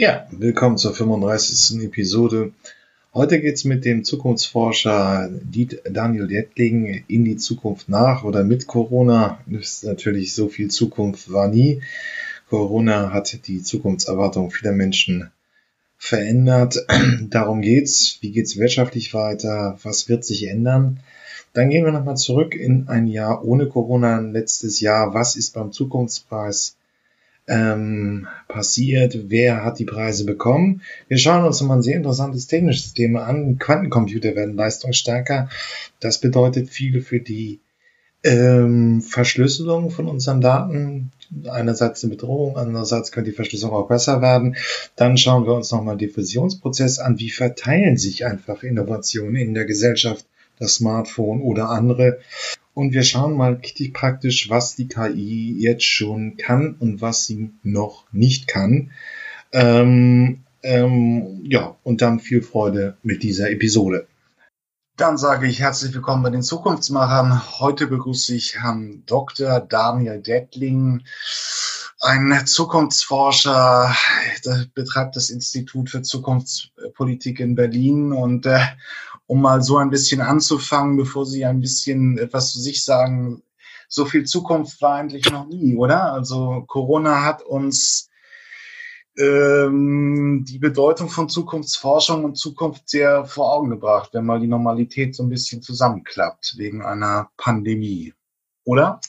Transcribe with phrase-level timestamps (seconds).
[0.00, 1.82] Ja, willkommen zur 35.
[1.82, 2.52] Episode.
[3.12, 5.28] Heute geht's mit dem Zukunftsforscher
[5.90, 9.40] Daniel Dettling in die Zukunft nach oder mit Corona.
[9.50, 11.82] Ist natürlich so viel Zukunft war nie.
[12.48, 15.30] Corona hat die Zukunftserwartung vieler Menschen
[15.98, 16.78] verändert.
[17.28, 18.16] Darum geht's.
[18.22, 19.78] Wie geht's wirtschaftlich weiter?
[19.82, 21.00] Was wird sich ändern?
[21.52, 25.12] Dann gehen wir nochmal zurück in ein Jahr ohne Corona, letztes Jahr.
[25.12, 26.78] Was ist beim Zukunftspreis
[27.50, 29.18] ähm, passiert?
[29.28, 30.82] Wer hat die Preise bekommen?
[31.08, 33.58] Wir schauen uns nochmal ein sehr interessantes technisches Thema an.
[33.58, 35.50] Quantencomputer werden leistungsstärker.
[35.98, 37.60] Das bedeutet viel für die
[38.22, 41.12] ähm, Verschlüsselung von unseren Daten.
[41.48, 44.56] Einerseits eine Bedrohung, andererseits könnte die Verschlüsselung auch besser werden.
[44.96, 47.18] Dann schauen wir uns nochmal den Fusionsprozess an.
[47.18, 50.24] Wie verteilen sich einfach Innovationen in der Gesellschaft?
[50.60, 52.20] das Smartphone oder andere.
[52.72, 57.50] Und wir schauen mal richtig praktisch, was die KI jetzt schon kann und was sie
[57.62, 58.92] noch nicht kann.
[59.52, 64.06] Ähm, ähm, ja, und dann viel Freude mit dieser Episode.
[64.96, 67.58] Dann sage ich herzlich willkommen bei den Zukunftsmachern.
[67.58, 69.60] Heute begrüße ich Herrn Dr.
[69.60, 71.02] Daniel Dettling,
[72.00, 73.94] ein Zukunftsforscher,
[74.44, 78.60] der betreibt das Institut für Zukunftspolitik in Berlin und äh,
[79.30, 83.44] um mal so ein bisschen anzufangen, bevor Sie ein bisschen etwas zu sich sagen.
[83.86, 86.12] So viel Zukunft war eigentlich noch nie, oder?
[86.12, 88.10] Also Corona hat uns
[89.16, 95.14] ähm, die Bedeutung von Zukunftsforschung und Zukunft sehr vor Augen gebracht, wenn mal die Normalität
[95.14, 98.12] so ein bisschen zusammenklappt wegen einer Pandemie,
[98.64, 99.00] oder?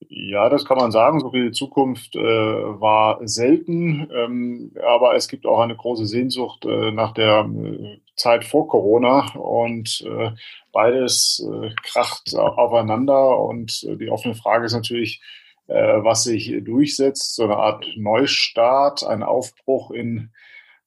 [0.00, 1.20] Ja, das kann man sagen.
[1.20, 6.92] So viel Zukunft äh, war selten, ähm, aber es gibt auch eine große Sehnsucht äh,
[6.92, 10.32] nach der äh, Zeit vor Corona und äh,
[10.72, 15.22] beides äh, kracht aufeinander und äh, die offene Frage ist natürlich,
[15.68, 20.30] was sich durchsetzt, so eine Art Neustart, ein Aufbruch in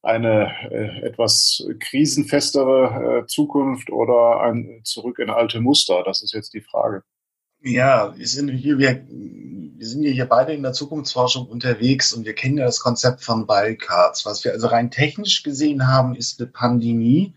[0.00, 6.02] eine etwas krisenfestere Zukunft oder ein Zurück in alte Muster.
[6.02, 7.02] Das ist jetzt die Frage.
[7.62, 12.24] Ja, wir sind, hier, wir, wir sind ja hier beide in der Zukunftsforschung unterwegs und
[12.24, 14.24] wir kennen ja das Konzept von Wildcards.
[14.24, 17.34] Was wir also rein technisch gesehen haben, ist eine Pandemie.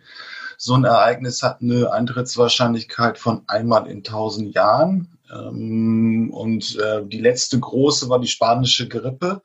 [0.57, 5.17] So ein Ereignis hat eine Eintrittswahrscheinlichkeit von einmal in tausend Jahren.
[5.29, 9.41] Ähm, und äh, die letzte große war die spanische Grippe.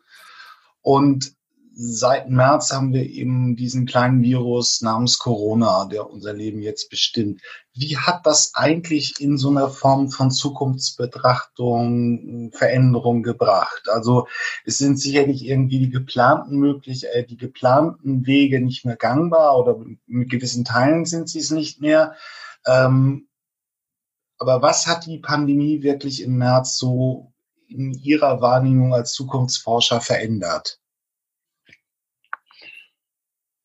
[0.80, 1.32] Und
[1.80, 7.40] seit März haben wir eben diesen kleinen Virus namens Corona, der unser Leben jetzt bestimmt.
[7.72, 13.88] Wie hat das eigentlich in so einer Form von Zukunftsbetrachtung Veränderung gebracht?
[13.88, 14.26] Also
[14.64, 19.76] es sind sicherlich irgendwie die geplanten möglich, äh, die geplanten Wege nicht mehr gangbar oder
[20.08, 22.16] mit gewissen Teilen sind sie es nicht mehr.
[22.66, 23.28] Ähm,
[24.38, 27.32] aber was hat die Pandemie wirklich im März so
[27.68, 30.80] in Ihrer Wahrnehmung als Zukunftsforscher verändert?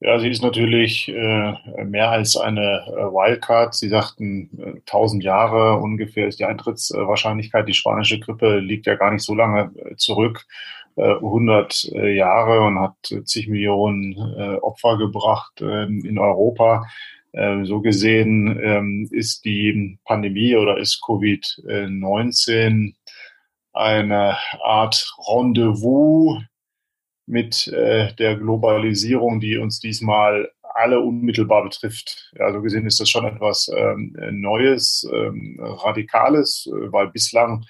[0.03, 1.53] Ja, sie ist natürlich äh,
[1.85, 3.73] mehr als eine äh, Wildcard.
[3.73, 7.69] Sie sagten, äh, 1000 Jahre ungefähr ist die Eintrittswahrscheinlichkeit.
[7.69, 10.45] Die spanische Grippe liegt ja gar nicht so lange äh, zurück,
[10.97, 14.15] 100 äh, äh, Jahre und hat zig Millionen
[14.61, 16.85] Opfer gebracht ähm, in Europa.
[17.31, 22.93] Ähm, so gesehen ähm, ist die Pandemie oder ist Covid-19
[23.71, 26.43] eine Art Rendezvous
[27.25, 32.31] mit äh, der Globalisierung, die uns diesmal alle unmittelbar betrifft.
[32.37, 37.65] Ja, so gesehen ist das schon etwas ähm, Neues, ähm, Radikales, äh, weil bislang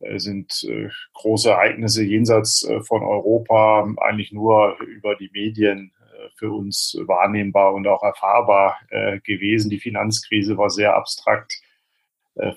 [0.00, 6.28] äh, sind äh, große Ereignisse jenseits äh, von Europa eigentlich nur über die Medien äh,
[6.36, 8.78] für uns wahrnehmbar und auch erfahrbar
[9.24, 9.70] gewesen.
[9.70, 11.60] Die Finanzkrise war sehr abstrakt.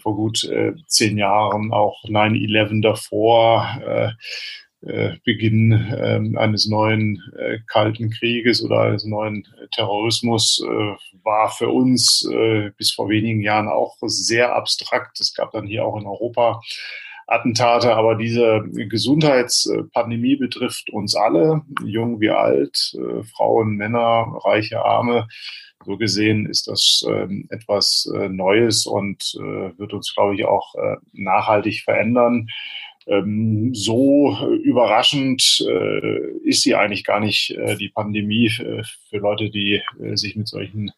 [0.02, 0.48] Vor gut
[0.88, 4.14] zehn Jahren auch 9-11 davor.
[4.86, 11.50] Äh, äh, Beginn äh, eines neuen äh, Kalten Krieges oder eines neuen Terrorismus äh, war
[11.50, 15.20] für uns äh, bis vor wenigen Jahren auch sehr abstrakt.
[15.20, 16.62] Es gab dann hier auch in Europa
[17.28, 25.28] Attentate, aber diese Gesundheitspandemie betrifft uns alle, jung wie alt, äh, Frauen, Männer, reiche, arme.
[25.86, 30.76] So gesehen ist das ähm, etwas äh, Neues und äh, wird uns, glaube ich, auch
[30.76, 32.48] äh, nachhaltig verändern
[33.08, 39.50] ähm, so überraschend äh, ist sie eigentlich gar nicht, äh, die Pandemie für, für Leute,
[39.50, 40.92] die äh, sich mit solchen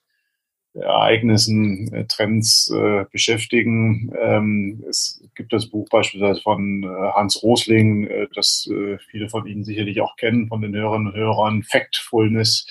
[0.74, 4.12] Ereignissen, äh, Trends äh, beschäftigen.
[4.20, 9.46] Ähm, es gibt das Buch beispielsweise von äh, Hans Rosling, äh, das äh, viele von
[9.46, 12.68] Ihnen sicherlich auch kennen, von den Hörerinnen und Hörern, Factfulness.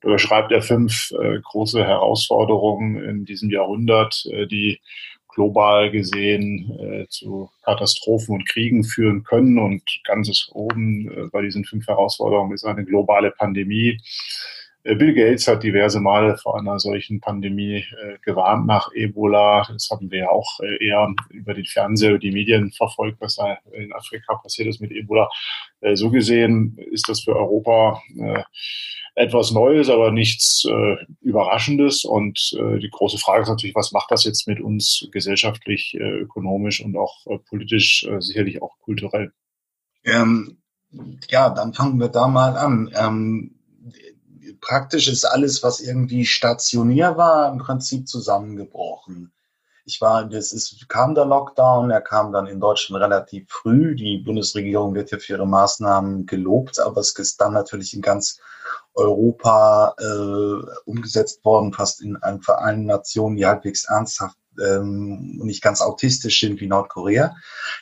[0.00, 4.80] Da beschreibt er fünf äh, große Herausforderungen in diesem Jahrhundert, die
[5.34, 9.58] global gesehen äh, zu Katastrophen und Kriegen führen können.
[9.58, 14.00] Und ganz oben äh, bei diesen fünf Herausforderungen ist eine globale Pandemie.
[14.82, 19.66] Äh, Bill Gates hat diverse Male vor einer solchen Pandemie äh, gewarnt nach Ebola.
[19.70, 23.58] Das haben wir ja auch äh, eher über den Fernseher, die Medien verfolgt, was da
[23.72, 25.28] in Afrika passiert ist mit Ebola.
[25.80, 28.02] Äh, so gesehen ist das für Europa
[29.20, 32.04] etwas Neues, aber nichts äh, Überraschendes.
[32.04, 36.96] Und die große Frage ist natürlich, was macht das jetzt mit uns gesellschaftlich, ökonomisch und
[36.96, 39.32] auch politisch, sicherlich auch kulturell?
[40.04, 40.58] Ähm,
[41.28, 42.90] ja, dann fangen wir da mal an.
[42.94, 43.54] Ähm,
[44.60, 49.32] praktisch ist alles, was irgendwie stationär war, im Prinzip zusammengebrochen.
[49.84, 53.94] Ich war, das ist, kam der Lockdown, er kam dann in Deutschland relativ früh.
[53.96, 58.38] Die Bundesregierung wird ja für ihre Maßnahmen gelobt, aber es ist dann natürlich in ganz
[59.00, 66.40] Europa äh, umgesetzt worden, fast in allen Nationen, die halbwegs ernsthaft ähm, nicht ganz autistisch
[66.40, 67.34] sind wie Nordkorea.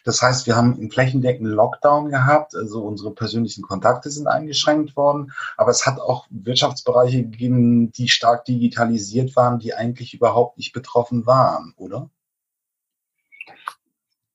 [0.04, 5.32] Das heißt, wir haben einen flächendeckenden Lockdown gehabt, also unsere persönlichen Kontakte sind eingeschränkt worden,
[5.56, 11.26] aber es hat auch Wirtschaftsbereiche gegeben, die stark digitalisiert waren, die eigentlich überhaupt nicht betroffen
[11.26, 12.10] waren, oder?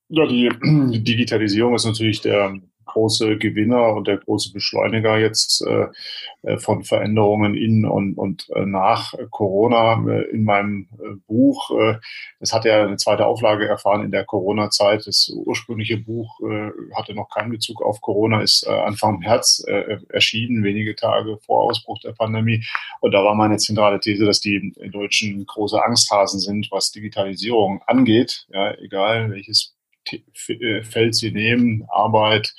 [0.10, 0.50] Ja, die
[1.04, 5.88] Digitalisierung ist natürlich der große Gewinner und der große Beschleuniger jetzt äh,
[6.44, 9.94] äh, von Veränderungen in und, und äh, nach Corona.
[10.32, 10.88] In meinem
[11.28, 11.72] Buch,
[12.40, 15.06] es hat ja eine zweite Auflage erfahren in der Corona-Zeit.
[15.06, 16.40] Das ursprüngliche Buch
[16.96, 19.64] hatte noch keinen Bezug auf Corona, ist Anfang März
[20.10, 22.64] erschienen, wenige Tage vor Ausbruch der Pandemie.
[23.02, 28.46] Und da war meine zentrale These, dass die Deutschen große Angsthasen sind, was Digitalisierung angeht.
[28.52, 29.73] Ja, egal welches
[30.34, 32.54] Feld sie nehmen, Arbeit,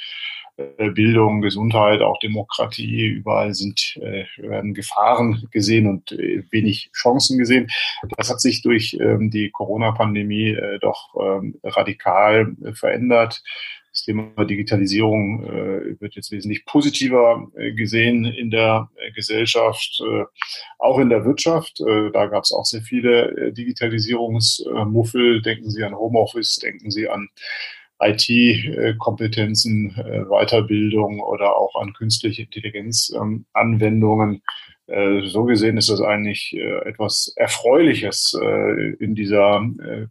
[0.57, 7.69] äh, Bildung, Gesundheit, auch Demokratie, überall sind, äh, werden Gefahren gesehen und wenig Chancen gesehen.
[8.17, 13.43] Das hat sich durch ähm, die Corona-Pandemie doch ähm, radikal verändert.
[13.95, 20.25] Das Thema Digitalisierung äh, wird jetzt wesentlich positiver äh, gesehen in der äh, Gesellschaft, äh,
[20.81, 21.81] auch in der Wirtschaft.
[21.81, 25.43] Äh, da gab es auch sehr viele äh, Digitalisierungsmuffel.
[25.43, 27.29] Denken Sie an Homeoffice, denken Sie an
[28.01, 29.95] IT-Kompetenzen,
[30.29, 34.43] Weiterbildung oder auch an künstliche Intelligenz-Anwendungen.
[35.27, 38.37] So gesehen ist das eigentlich etwas Erfreuliches
[38.99, 39.65] in dieser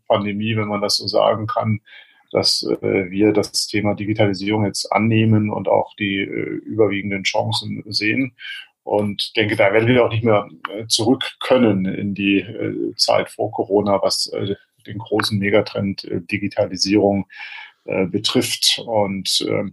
[0.07, 1.81] Pandemie, wenn man das so sagen kann,
[2.33, 6.25] dass äh, wir das Thema Digitalisierung jetzt annehmen und auch die äh,
[6.65, 8.35] überwiegenden Chancen sehen.
[8.83, 13.29] Und denke, da werden wir auch nicht mehr äh, zurück können in die äh, Zeit
[13.29, 17.25] vor Corona, was äh, den großen Megatrend Digitalisierung
[17.85, 18.81] betrifft.
[18.85, 19.63] Und äh,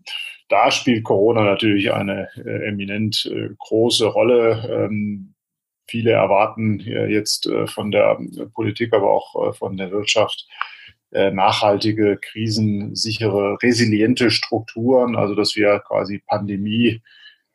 [0.49, 3.29] da spielt Corona natürlich eine eminent
[3.59, 4.69] große Rolle.
[4.69, 5.35] Ähm,
[5.89, 8.21] viele erwarten jetzt von der
[8.55, 10.47] Politik, aber auch von der Wirtschaft
[11.12, 17.03] nachhaltige, krisensichere, resiliente Strukturen, also dass wir quasi Pandemie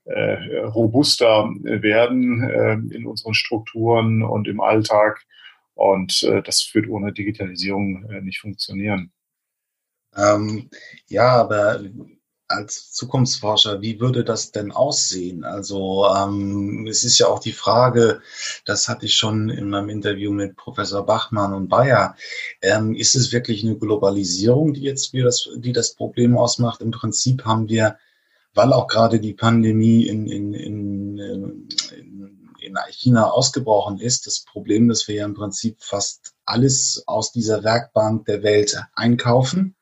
[0.06, 5.25] äh, robuster werden äh, in unseren Strukturen und im Alltag.
[5.74, 9.12] Und äh, das wird ohne Digitalisierung äh, nicht funktionieren.
[10.16, 10.69] Ähm,
[11.08, 11.81] ja, aber
[12.47, 15.44] als Zukunftsforscher, wie würde das denn aussehen?
[15.44, 18.21] Also ähm, es ist ja auch die Frage,
[18.65, 22.15] das hatte ich schon in meinem Interview mit Professor Bachmann und Bayer,
[22.62, 26.81] ähm, ist es wirklich eine Globalisierung, die jetzt wie das, die das Problem ausmacht?
[26.81, 27.97] Im Prinzip haben wir,
[28.53, 34.88] weil auch gerade die Pandemie in, in, in, in, in China ausgebrochen ist, das Problem,
[34.88, 39.75] dass wir ja im Prinzip fast alles aus dieser Werkbank der Welt einkaufen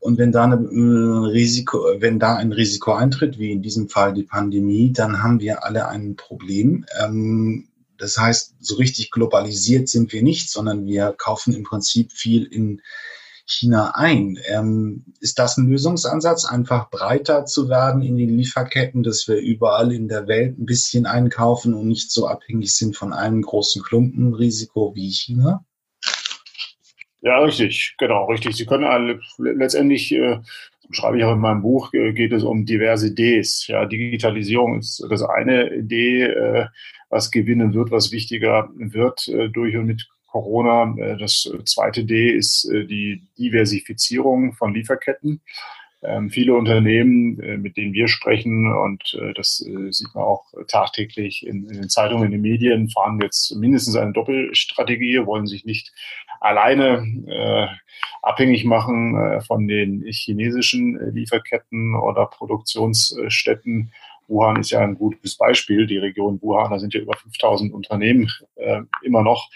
[0.00, 4.14] und wenn da, eine, äh, Risiko, wenn da ein Risiko eintritt, wie in diesem Fall
[4.14, 6.86] die Pandemie, dann haben wir alle ein Problem.
[7.00, 12.44] Ähm, das heißt, so richtig globalisiert sind wir nicht, sondern wir kaufen im Prinzip viel
[12.44, 12.80] in
[13.44, 14.38] China ein.
[14.46, 19.92] Ähm, ist das ein Lösungsansatz, einfach breiter zu werden in den Lieferketten, dass wir überall
[19.92, 24.94] in der Welt ein bisschen einkaufen und nicht so abhängig sind von einem großen Klumpenrisiko
[24.94, 25.64] wie China?
[27.20, 28.56] Ja, richtig, genau, richtig.
[28.56, 30.38] Sie können alle, letztendlich, äh,
[30.90, 33.66] schreibe ich auch in meinem Buch, äh, geht es um diverse Ds.
[33.66, 36.66] Ja, Digitalisierung ist das eine Idee, äh,
[37.10, 40.94] was gewinnen wird, was wichtiger wird äh, durch und mit Corona.
[40.96, 45.40] Äh, das zweite D ist die Diversifizierung von Lieferketten.
[46.00, 50.44] Ähm, viele Unternehmen, äh, mit denen wir sprechen, und äh, das äh, sieht man auch
[50.68, 55.64] tagtäglich in, in, den Zeitungen, in den Medien, fahren jetzt mindestens eine Doppelstrategie, wollen sich
[55.64, 55.92] nicht
[56.40, 57.04] alleine
[58.22, 63.90] abhängig machen von den chinesischen Lieferketten oder Produktionsstätten.
[64.28, 65.88] Wuhan ist ja ein gutes Beispiel.
[65.88, 68.30] Die Region Wuhan, da sind ja über 5000 Unternehmen
[69.02, 69.50] immer noch.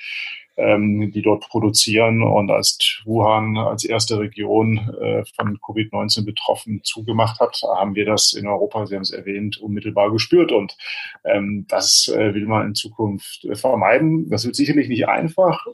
[0.57, 2.23] Ähm, die dort produzieren.
[2.23, 8.33] Und als Wuhan als erste Region äh, von Covid-19 betroffen zugemacht hat, haben wir das
[8.33, 10.53] in Europa, Sie haben es erwähnt, unmittelbar gespürt.
[10.53, 10.77] Und
[11.25, 14.29] ähm, das äh, will man in Zukunft äh, vermeiden.
[14.31, 15.67] Das wird sicherlich nicht einfach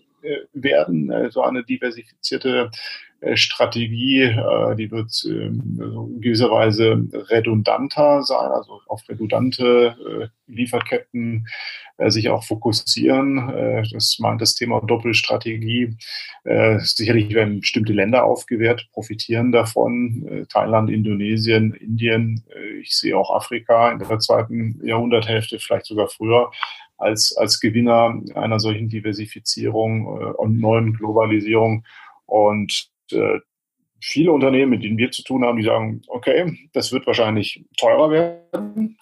[0.53, 2.71] werden, äh, so eine diversifizierte
[3.21, 10.53] äh, Strategie, äh, die wird ähm, in gewisser Weise redundanter sein, also auf redundante äh,
[10.53, 11.49] Lieferketten
[12.07, 13.85] sich auch fokussieren.
[13.93, 15.97] Das meint das Thema Doppelstrategie.
[16.79, 20.47] Sicherlich werden bestimmte Länder aufgewehrt, profitieren davon.
[20.49, 22.45] Thailand, Indonesien, Indien.
[22.81, 26.53] Ich sehe auch Afrika in der zweiten Jahrhunderthälfte, vielleicht sogar früher
[26.99, 31.85] als, als Gewinner einer solchen Diversifizierung und neuen Globalisierung.
[32.27, 33.39] Und äh,
[34.01, 38.11] viele Unternehmen, mit denen wir zu tun haben, die sagen, okay, das wird wahrscheinlich teurer
[38.11, 38.99] werden,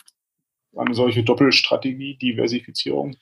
[0.77, 3.17] eine solche Doppelstrategie, Diversifizierung.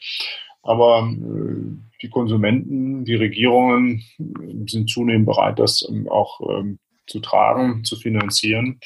[0.63, 7.21] Aber äh, die Konsumenten, die Regierungen äh, sind zunehmend bereit, das ähm, auch ähm, zu
[7.21, 8.81] tragen, zu finanzieren.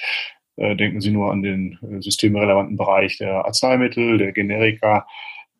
[0.56, 5.06] Äh, denken Sie nur an den äh, systemrelevanten Bereich der Arzneimittel, der Generika,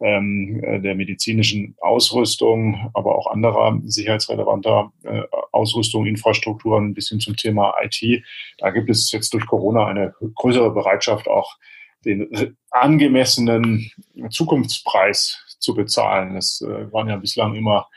[0.00, 7.36] ähm, äh, der medizinischen Ausrüstung, aber auch anderer sicherheitsrelevanter äh, Ausrüstung, Infrastrukturen bis hin zum
[7.36, 8.22] Thema IT.
[8.58, 11.56] Da gibt es jetzt durch Corona eine größere Bereitschaft, auch
[12.04, 13.90] den angemessenen
[14.30, 16.34] Zukunftspreis zu bezahlen.
[16.34, 17.88] Das äh, waren ja bislang immer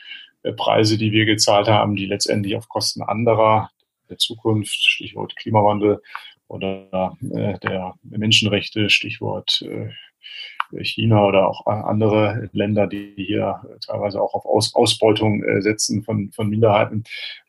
[0.42, 3.70] äh, Preise, die wir gezahlt haben, die letztendlich auf Kosten anderer
[4.10, 6.02] der Zukunft, Stichwort Klimawandel
[6.48, 9.90] oder äh, der Menschenrechte, Stichwort äh,
[10.80, 16.30] China oder auch andere Länder, die hier teilweise auch auf Aus Ausbeutung äh, setzen von,
[16.32, 17.04] von Minderheiten.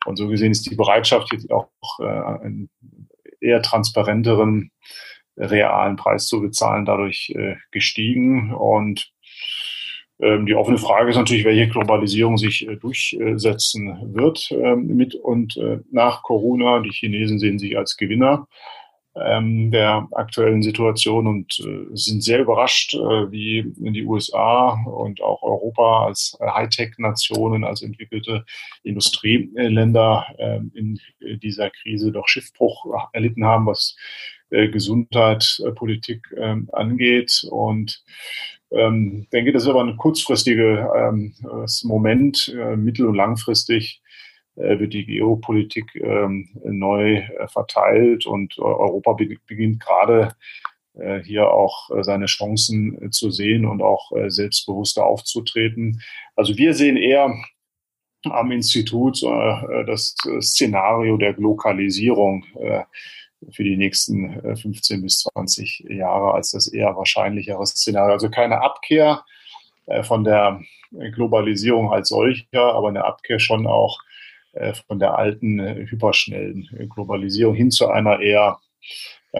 [0.06, 2.70] Und so gesehen ist die Bereitschaft, jetzt auch äh, einen
[3.40, 4.72] eher transparenteren
[5.38, 8.54] realen Preis zu bezahlen, dadurch äh, gestiegen.
[8.54, 9.12] Und
[10.20, 15.60] ähm, die offene Frage ist natürlich, welche Globalisierung sich durchsetzen wird ähm, mit und
[15.92, 16.82] nach Corona.
[16.82, 18.48] Die Chinesen sehen sich als Gewinner
[19.16, 25.44] ähm, der aktuellen Situation und äh, sind sehr überrascht, äh, wie die USA und auch
[25.44, 28.46] Europa als äh, Hightech-Nationen, als entwickelte
[28.84, 33.96] Industrieländer äh, in dieser Krise doch Schiffbruch erlitten haben, was
[34.54, 37.44] äh, Gesundheit, äh, Politik ähm, angeht.
[37.50, 38.04] Und
[38.70, 41.34] ähm, denke, das ist aber ein kurzfristiges ähm,
[41.84, 44.03] Moment, mittel- und langfristig
[44.56, 49.14] wird die Geopolitik ähm, neu äh, verteilt und Europa
[49.48, 50.36] beginnt gerade
[50.94, 56.02] äh, hier auch sine Chancen zu sehen und auch selbstbewusster aufzutreten.
[56.36, 57.34] Also wir sehen eher
[58.26, 62.46] am Institut das Szenario der Glokalisierung
[63.52, 68.14] für die nächsten 15 bis 20 Jahre als das eher wahrscheinlichere Szenario.
[68.14, 69.26] Also keine Abkehr
[70.04, 74.13] von der Globalisierung als solcher, aber eine Abkehr schon auch äh,
[74.88, 78.60] von der alten äh, hyperschnellen äh, Globalisierung hin zu einer eher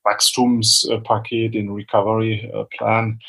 [0.03, 3.19] Wachstumspaket, den Recovery Plan,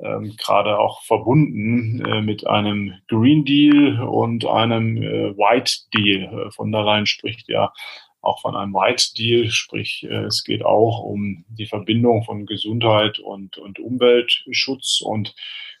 [0.00, 6.50] ähm, gerade auch verbunden äh, mit einem Green Deal und einem äh, White Deal.
[6.50, 7.72] Von der Leyen spricht ja
[8.20, 13.18] auch von einem White Deal, sprich äh, es geht auch um die Verbindung von Gesundheit
[13.18, 15.34] und, und Umweltschutz und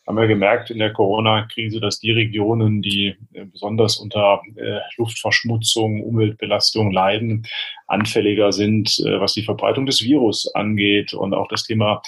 [0.06, 6.02] haben wir gemerkt in der Corona-Krise, dass die Regionen, die äh, besonders unter äh, Luftverschmutzung,
[6.02, 7.46] Umweltbelastung leiden,
[7.86, 11.14] anfälliger sind, äh, was die Verbreitung des Virus angeht.
[11.14, 12.02] Und auch das Thema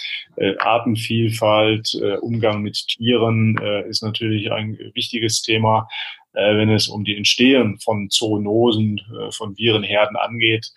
[0.58, 3.56] Artenvielfalt, Umgang mit Tieren
[3.88, 5.88] ist natürlich ein wichtiges Thema,
[6.32, 9.00] wenn es um die Entstehung von Zoonosen,
[9.30, 10.72] von Virenherden angeht.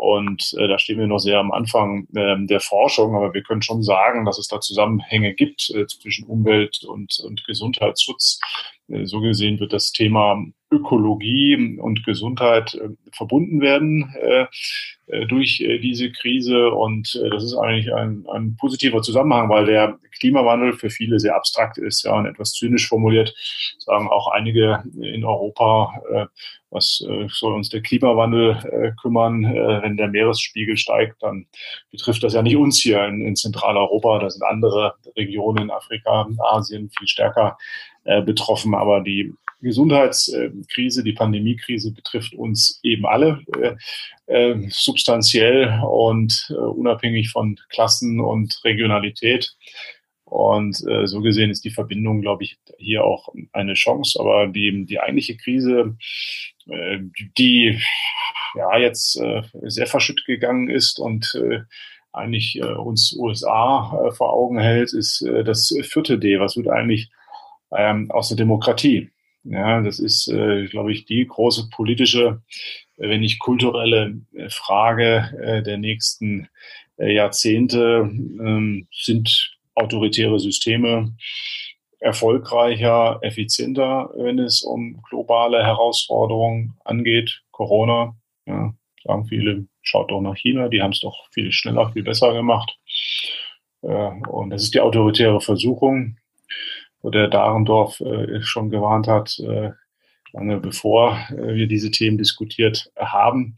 [0.00, 3.60] Und äh, da stehen wir noch sehr am Anfang äh, der Forschung, aber wir können
[3.60, 8.40] schon sagen, dass es da Zusammenhänge gibt äh, zwischen Umwelt und, und Gesundheitsschutz.
[9.04, 14.46] So gesehen wird das Thema Ökologie und Gesundheit äh, verbunden werden äh,
[15.06, 16.70] äh, durch diese Krise.
[16.70, 21.78] Und das ist eigentlich ein, ein positiver Zusammenhang, weil der Klimawandel für viele sehr abstrakt
[21.78, 23.34] ist, ja, und etwas zynisch formuliert,
[23.78, 26.28] sagen auch einige in Europa,
[26.70, 29.44] was soll uns der Klimawandel kümmern?
[29.44, 31.46] Wenn der Meeresspiegel steigt, dann
[31.90, 34.18] betrifft das ja nicht uns hier in, in Zentraleuropa.
[34.18, 37.56] Da sind andere Regionen, Afrika, Asien viel stärker
[38.10, 38.74] äh, betroffen.
[38.74, 43.76] Aber die Gesundheitskrise, die Pandemiekrise betrifft uns eben alle äh,
[44.26, 49.54] äh, substanziell und äh, unabhängig von Klassen und Regionalität.
[50.24, 54.18] Und äh, so gesehen ist die Verbindung, glaube ich, hier auch eine Chance.
[54.18, 55.96] Aber die, die eigentliche Krise,
[56.68, 56.98] äh,
[57.38, 57.78] die
[58.56, 61.60] ja jetzt äh, sehr verschütt gegangen ist und äh,
[62.12, 66.40] eigentlich äh, uns USA äh, vor Augen hält, ist äh, das vierte D.
[66.40, 67.10] Was wird eigentlich
[67.76, 69.10] ähm, aus der Demokratie?
[69.44, 72.42] Ja, das ist, äh, glaube ich, die große politische,
[72.98, 76.48] äh, wenn nicht kulturelle äh, Frage äh, der nächsten
[76.98, 78.10] äh, Jahrzehnte.
[78.12, 81.14] Ähm, sind autoritäre Systeme
[82.00, 87.42] erfolgreicher, effizienter, wenn es um globale Herausforderungen angeht.
[87.50, 88.14] Corona,
[88.46, 92.32] ja, sagen viele, schaut doch nach China, die haben es doch viel schneller, viel besser
[92.32, 92.78] gemacht.
[93.82, 96.16] Und das ist die autoritäre Versuchung,
[97.02, 99.70] wo der Dahrendorf äh, schon gewarnt hat, äh,
[100.32, 103.56] lange bevor wir diese Themen diskutiert haben.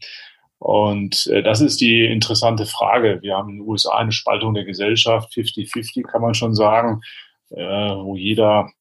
[0.63, 3.21] Und äh, das ist die interessante Frage.
[3.21, 7.01] Wir haben in den USA eine Spaltung der Gesellschaft, 50-50 kann man schon sagen,
[7.49, 8.71] äh, wo jeder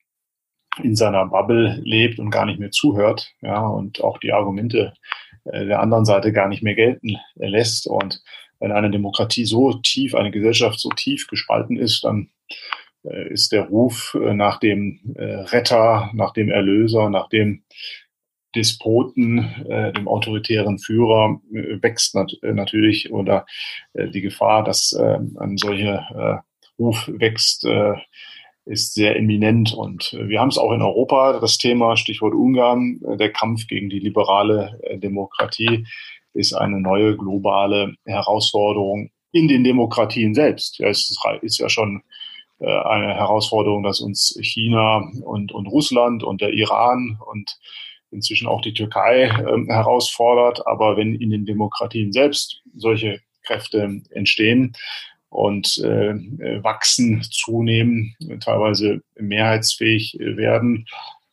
[0.81, 4.95] in seiner Bubble lebt und gar nicht mehr zuhört, ja, und auch die Argumente
[5.45, 7.89] äh, der anderen Seite gar nicht mehr gelten lässt.
[7.89, 8.23] Und
[8.61, 12.55] wenn eine Demokratie so tief, eine Gesellschaft so tief gespalten ist, dann äh,
[13.05, 17.65] ist der Ruf äh, nach dem äh, Retter, nach dem Erlöser, nach dem
[18.55, 19.39] Despoten,
[19.69, 23.47] äh, dem autoritären Führer äh, wächst nat äh, natürlich oder
[23.95, 27.95] äh, die Gefahr, dass äh, ein solcher äh, Ruf wächst, äh,
[28.65, 29.73] ist sehr eminent.
[29.73, 33.67] Und äh, wir haben es auch in Europa, das Thema, Stichwort Ungarn, äh, der Kampf
[33.67, 35.87] gegen die liberale äh, Demokratie
[36.35, 40.79] ist eine neue globale Herausforderung in den Demokratien selbst.
[40.79, 42.01] Ja, es ist ja schon äh,
[42.65, 47.59] eine Herausforderung, dass uns China und, und Russland und der Iran und
[48.13, 50.67] inzwischen auch die Türkei äh, herausfordert.
[50.67, 54.75] Aber wenn in den Demokratien selbst solche Kräfte entstehen
[55.29, 56.15] und äh,
[56.63, 60.87] wachsen, zunehmen, teilweise mehrheitsfähig werden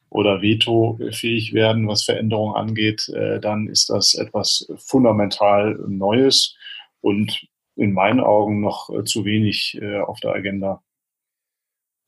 [0.10, 6.56] oder vetofähig werden, was Veränderungen angeht, äh, dann ist das etwas fundamental Neues
[7.02, 10.82] und in meinen Augen noch äh, zu wenig äh, auf der Agenda.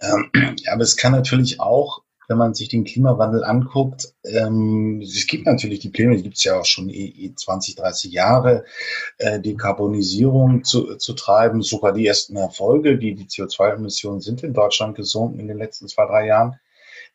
[0.01, 0.29] Ähm,
[0.71, 5.79] aber es kann natürlich auch wenn man sich den Klimawandel anguckt, ähm, es gibt natürlich
[5.79, 8.63] die Pläne, die gibt es ja auch schon eh, 20, eh 30 Jahre,
[9.17, 14.95] äh, Dekarbonisierung zu, zu treiben, sogar die ersten Erfolge, die, die CO2-Emissionen sind in Deutschland
[14.95, 16.57] gesunken in den letzten zwei, drei Jahren.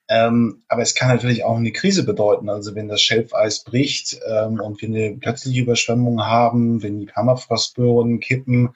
[0.09, 2.51] Ähm, aber es kann natürlich auch eine Krise bedeuten.
[2.51, 8.21] Also wenn das Schelfeis bricht ähm, und wir eine plötzliche Überschwemmung haben, wenn die Permafrostböden
[8.21, 8.75] kippen,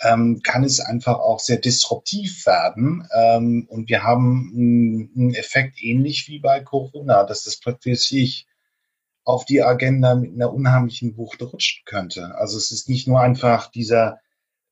[0.00, 3.08] ähm, kann es einfach auch sehr disruptiv werden.
[3.14, 4.52] Ähm, und wir haben
[5.16, 8.46] einen Effekt ähnlich wie bei Corona, dass das plötzlich
[9.24, 12.34] auf die Agenda mit einer unheimlichen Wucht rutschen könnte.
[12.36, 14.20] Also es ist nicht nur einfach dieser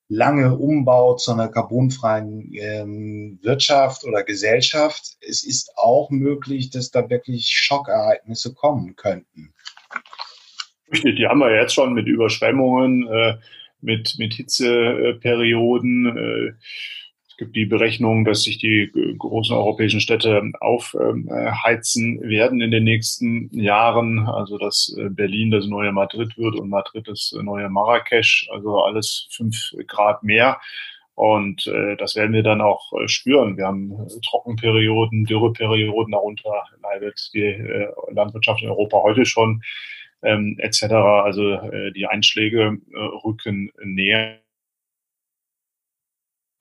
[0.09, 5.17] lange Umbau zu einer carbonfreien ähm, Wirtschaft oder Gesellschaft.
[5.21, 9.55] Es ist auch möglich, dass da wirklich Schockereignisse kommen könnten.
[10.93, 13.09] Die haben wir jetzt schon mit Überschwemmungen.
[13.09, 13.35] Äh
[13.85, 16.17] mit, mit Hitzeperioden.
[16.17, 16.53] Äh,
[17.29, 23.51] es gibt die Berechnung, dass sich die großen europäischen Städte aufheizen werden in den nächsten
[23.53, 24.21] Jahren.
[24.29, 28.49] Also dass äh, Berlin das neue Madrid wird und Madrid das neue Marrakesch.
[28.53, 30.61] Also alles fünf Grad mehr.
[31.17, 33.57] Und äh, das werden wir dann auch äh, spüren.
[33.57, 39.63] Wir haben äh, Trockenperioden, Dürreperioden, darunter leidet die äh, Landwirtschaft in Europa heute schon,
[40.25, 40.83] ähm, etc.
[40.93, 44.41] Also äh, die Einschläge äh, rücken näher.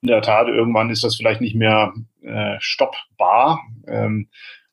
[0.01, 3.61] In der Tat, irgendwann ist das vielleicht nicht mehr äh, stoppbar.
[3.87, 4.27] Ähm,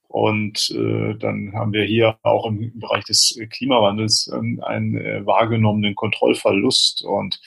[0.08, 5.94] und äh, dann haben wir hier auch im Bereich des Klimawandels ähm, einen äh, wahrgenommenen
[5.94, 7.04] Kontrollverlust.
[7.04, 7.40] Und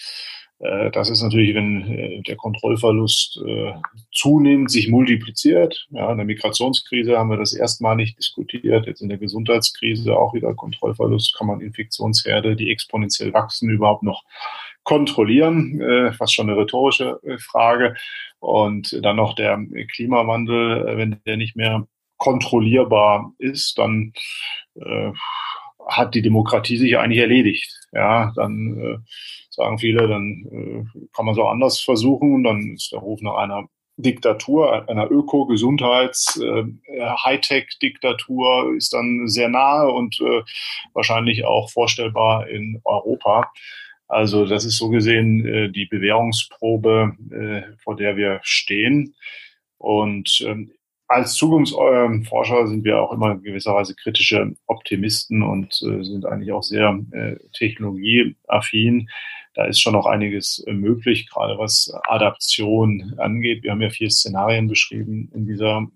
[0.92, 3.74] das ist natürlich, wenn äh, der Kontrollverlust äh,
[4.12, 5.88] zunehmend sich multipliziert.
[5.92, 8.86] Ja, in der Migrationskrise haben wir das erstmalig diskutiert.
[8.86, 11.36] Jetzt in der Gesundheitskrise auch wieder Kontrollverlust.
[11.38, 14.24] Kann man Infektionsherde, die exponentiell wachsen, überhaupt noch
[14.84, 16.14] kontrollieren?
[16.18, 17.96] Fast schon eine rhetorische Frage.
[18.40, 19.58] Und dann noch der
[19.94, 24.14] Klimawandel, wenn der nicht mehr kontrollierbar ist, dann
[24.76, 25.12] äh,
[25.88, 27.80] hat die Demokratie sich eigentlich erledigt.
[27.92, 28.98] Ja, dann äh,
[29.50, 32.44] sagen viele, dann äh, kann man es auch anders versuchen.
[32.44, 33.68] Dann ist der Ruf nach einer
[33.98, 36.64] Diktatur, einer Öko-, Gesundheits-, äh,
[37.24, 40.42] Hightech-Diktatur ist dann sehr nahe und äh,
[40.94, 43.52] wahrscheinlich auch vorstellbar in Europa.
[44.08, 49.16] Also das ist so gesehen äh, die Bewährungsprobe, äh, vor der wir stehen.
[49.78, 50.72] Und ähm,
[51.08, 57.00] als Zukunftsforscher sind wir auch immer gewisserweise kritische Optimisten und äh, sind eigentlich auch sehr
[57.12, 59.10] äh, technologieaffin.
[59.54, 63.64] Da ist schon noch einiges äh, möglich, gerade was Adaption angeht.
[63.64, 65.88] Wir haben ja vier Szenarien beschrieben in dieser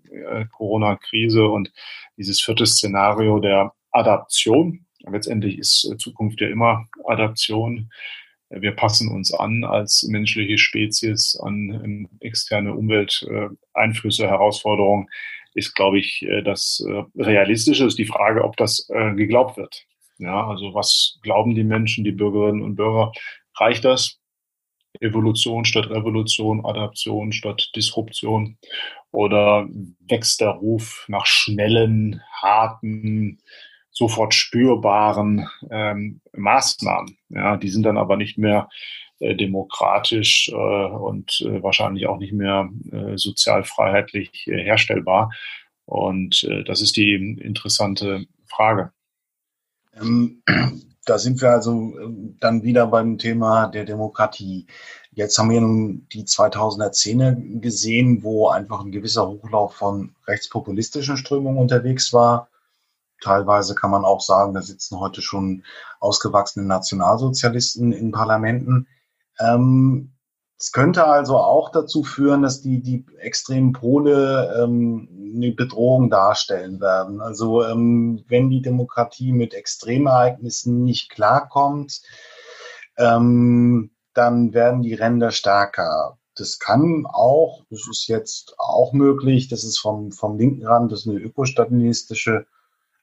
[0.52, 1.72] Corona-Krise und
[2.16, 4.86] dieses vierte Szenario der Adaption.
[5.10, 7.90] Letztendlich ist Zukunft ja immer Adaption
[8.50, 15.08] wir passen uns an als menschliche Spezies an ähm, externe Umwelteinflüsse, Herausforderungen,
[15.54, 17.84] ist, glaube ich, äh, das äh, Realistische.
[17.84, 19.84] Ist die Frage, ob das äh, geglaubt wird.
[20.18, 23.12] Ja, also was glauben die Menschen, die Bürgerinnen und Bürger?
[23.56, 24.18] Reicht das?
[25.00, 28.56] Evolution statt Revolution, Adaption statt Disruption?
[29.10, 29.68] Oder
[30.00, 33.40] wächst der Ruf nach schnellen, harten,
[33.98, 37.18] sofort spürbaren ähm, Maßnahmen.
[37.30, 38.68] Ja, die sind dann aber nicht mehr
[39.18, 45.32] äh, demokratisch äh, und äh, wahrscheinlich auch nicht mehr äh, sozialfreiheitlich äh, herstellbar.
[45.84, 48.92] Und äh, das ist die interessante Frage.
[50.00, 50.44] Ähm,
[51.04, 51.92] da sind wir also
[52.38, 54.68] dann wieder beim Thema der Demokratie.
[55.10, 61.58] Jetzt haben wir nun die 2010er gesehen, wo einfach ein gewisser Hochlauf von rechtspopulistischen Strömungen
[61.58, 62.48] unterwegs war
[63.22, 65.64] Teilweise kann man auch sagen, da sitzen heute schon
[66.00, 68.86] ausgewachsene Nationalsozialisten in Parlamenten.
[69.38, 70.12] Ähm,
[70.60, 76.80] es könnte also auch dazu führen, dass die, die extremen Pole ähm, eine Bedrohung darstellen
[76.80, 77.20] werden.
[77.20, 82.02] Also ähm, wenn die Demokratie mit Extremereignissen nicht klarkommt,
[82.96, 86.18] ähm, dann werden die Ränder stärker.
[86.34, 91.00] Das kann auch, das ist jetzt auch möglich, das ist vom, vom linken Rand, das
[91.00, 92.46] ist eine ökostalinistische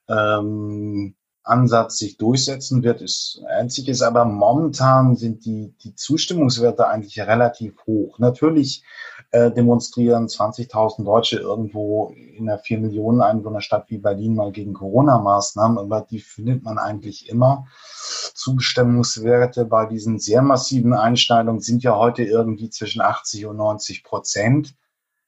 [0.08, 1.16] ähm,
[1.46, 7.78] Ansatz sich durchsetzen wird, ist einzig ist, aber momentan sind die, die Zustimmungswerte eigentlich relativ
[7.86, 8.18] hoch.
[8.18, 8.84] Natürlich
[9.30, 15.78] äh, demonstrieren 20.000 Deutsche irgendwo in einer 4 Millionen Einwohnerstadt wie Berlin mal gegen Corona-Maßnahmen,
[15.78, 17.68] aber die findet man eigentlich immer.
[18.34, 24.76] Zustimmungswerte bei diesen sehr massiven Einschneidungen sind ja heute irgendwie zwischen 80 und 90 Prozent.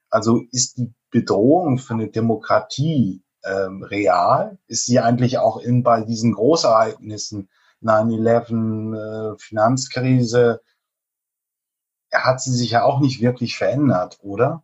[0.09, 4.58] Also ist die Bedrohung für eine Demokratie ähm, real?
[4.67, 7.50] Ist sie eigentlich auch in bei diesen Großereignissen
[7.82, 10.62] 9-11, äh, Finanzkrise,
[12.12, 14.63] hat sie sich ja auch nicht wirklich verändert, oder?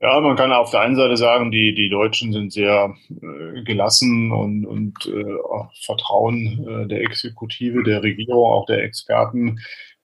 [0.00, 4.30] Ja, man kann auf der einen Seite sagen, die, die Deutschen sind sehr äh, gelassen
[4.30, 5.36] und, und äh,
[5.84, 9.58] vertrauen äh, der Exekutive, der Regierung, auch der Experten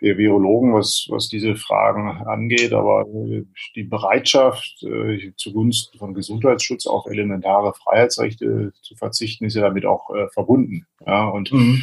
[0.05, 2.73] der Virologen, was, was diese Fragen angeht.
[2.73, 3.07] Aber
[3.75, 10.11] die Bereitschaft äh, zugunsten von Gesundheitsschutz auf elementare Freiheitsrechte zu verzichten, ist ja damit auch
[10.15, 10.87] äh, verbunden.
[11.07, 11.83] Ja, und mhm.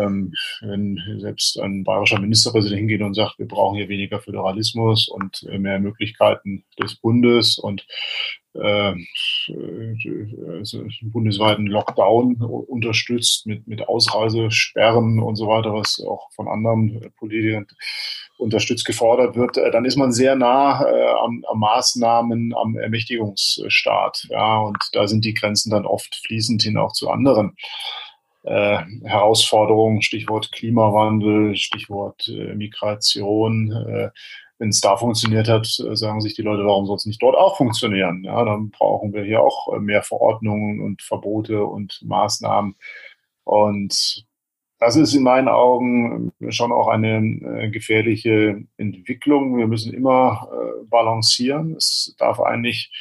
[0.00, 5.46] ähm, wenn selbst ein bayerischer Ministerpräsident hingeht und sagt, wir brauchen hier weniger Föderalismus und
[5.50, 7.84] äh, mehr Möglichkeiten des Bundes und äh,
[8.54, 8.96] also
[10.80, 17.66] einen bundesweiten Lockdown unterstützt mit, mit Ausreisesperren und so weiter, was auch von anderen Politikern
[18.42, 24.26] unterstützt gefordert wird, äh, dann ist man sehr nah äh, am, am, Maßnahmen, am Ermächtigungsstaat.
[24.30, 27.56] Ja, und da sind die Grenzen dann oft fließend hin auch zu anderen
[28.44, 34.10] äh, Herausforderungen, Stichwort Klimawandel, Stichwort äh, Migration, äh,
[34.62, 37.56] wenn es da funktioniert hat, sagen sich die Leute, warum soll es nicht dort auch
[37.56, 38.22] funktionieren?
[38.22, 42.76] Ja, dann brauchen wir hier auch mehr Verordnungen und Verbote und Maßnahmen.
[43.42, 44.24] Und
[44.78, 49.58] das ist in meinen Augen schon auch eine äh, gefährliche Entwicklung.
[49.58, 51.74] Wir müssen immer äh, balancieren.
[51.74, 52.92] Es darf eigentlich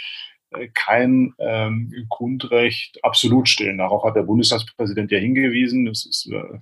[0.50, 3.78] äh, kein ähm, Grundrecht absolut stellen.
[3.78, 5.86] Darauf hat der Bundestagspräsident ja hingewiesen.
[5.86, 6.58] Es ist äh,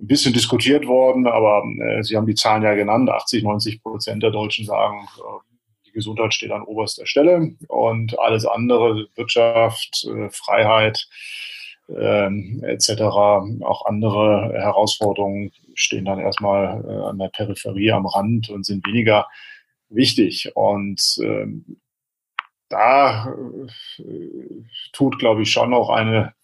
[0.00, 3.10] ein bisschen diskutiert worden, aber äh, Sie haben die Zahlen ja genannt.
[3.10, 5.56] 80, 90 Prozent der Deutschen sagen, äh,
[5.86, 11.08] die Gesundheit steht an oberster Stelle und alles andere, Wirtschaft, Freiheit,
[11.88, 13.02] ähm, etc.
[13.62, 19.26] Auch andere Herausforderungen stehen dann erstmal äh, an der Peripherie am Rand und sind weniger
[19.88, 20.52] wichtig.
[20.54, 21.80] Und ähm,
[22.68, 23.34] da
[23.98, 24.04] äh,
[24.92, 26.34] tut, glaube ich, schon auch eine,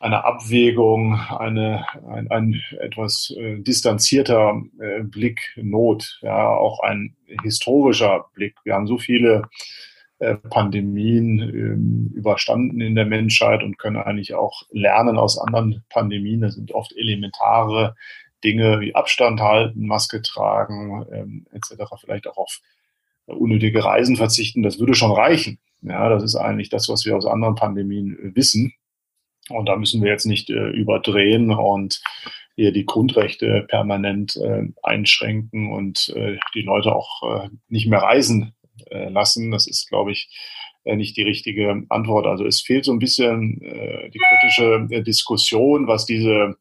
[0.00, 8.26] eine Abwägung, eine, ein, ein etwas äh, distanzierter äh, Blick Not, ja, auch ein historischer
[8.34, 8.54] Blick.
[8.64, 9.42] Wir haben so viele
[10.20, 16.42] äh, Pandemien ähm, überstanden in der Menschheit und können eigentlich auch lernen aus anderen Pandemien.
[16.42, 17.96] Das sind oft elementare
[18.44, 21.90] Dinge wie Abstand halten, Maske tragen ähm, etc.
[22.00, 22.60] Vielleicht auch auf
[23.26, 24.62] unnötige Reisen verzichten.
[24.62, 25.58] Das würde schon reichen.
[25.82, 28.72] Ja, das ist eigentlich das, was wir aus anderen Pandemien äh, wissen.
[29.48, 32.00] Und da müssen wir jetzt nicht äh, überdrehen und
[32.58, 38.52] hier die Grundrechte permanent äh, einschränken und äh, die Leute auch äh, nicht mehr reisen
[38.90, 39.52] äh, lassen.
[39.52, 40.28] Das ist, glaube ich,
[40.82, 42.26] äh, nicht die richtige Antwort.
[42.26, 46.56] Also es fehlt so ein bisschen die kritische Diskussion, was diese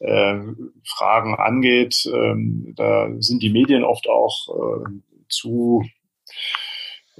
[0.00, 2.04] Fragen angeht.
[2.06, 4.84] Ähm, da sind die Medien oft auch
[5.28, 5.84] zu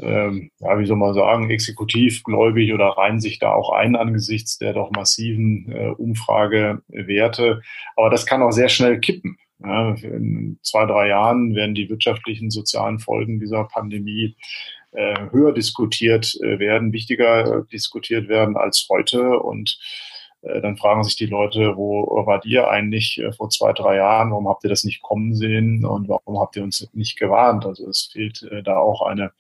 [0.00, 4.72] ähm, ja, wie soll man sagen, exekutivgläubig oder reihen sich da auch ein angesichts der
[4.72, 7.62] doch massiven äh, Umfragewerte.
[7.96, 9.38] Aber das kann auch sehr schnell kippen.
[9.60, 14.36] Ja, in zwei, drei Jahren werden die wirtschaftlichen, sozialen Folgen dieser Pandemie
[14.92, 19.40] äh, höher diskutiert äh, werden, wichtiger diskutiert werden als heute.
[19.40, 19.78] Und
[20.42, 24.30] äh, dann fragen sich die Leute, wo wart ihr eigentlich äh, vor zwei, drei Jahren?
[24.30, 25.84] Warum habt ihr das nicht kommen sehen?
[25.84, 27.66] Und warum habt ihr uns nicht gewarnt?
[27.66, 29.32] Also es fehlt äh, da auch eine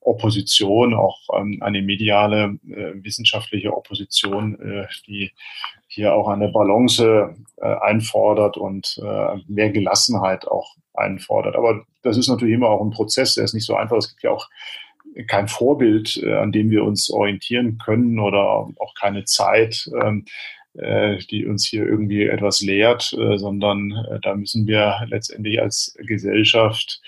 [0.00, 5.32] Opposition, auch ähm, eine mediale, äh, wissenschaftliche Opposition, äh, die
[5.86, 11.56] hier auch eine Balance äh, einfordert und äh, mehr Gelassenheit auch einfordert.
[11.56, 13.96] Aber das ist natürlich immer auch ein Prozess, der ist nicht so einfach.
[13.96, 14.48] Es gibt ja auch
[15.26, 20.24] kein Vorbild, äh, an dem wir uns orientieren können oder auch keine Zeit, ähm,
[20.74, 27.02] äh, die uns hier irgendwie etwas lehrt, sondern da müssen wir letztendlich als Gesellschaft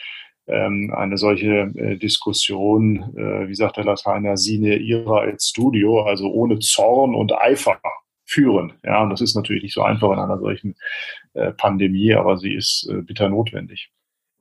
[0.47, 6.31] ähm, eine solche äh, Diskussion, äh, wie sagt der Lateiner, sine ira et studio, also
[6.31, 7.81] ohne Zorn und Eifer
[8.25, 8.75] führen.
[8.85, 10.75] Ja, und das ist natürlich nicht so einfach in einer solchen
[11.35, 13.91] äh, Pandemie, aber sie ist äh, bitter notwendig.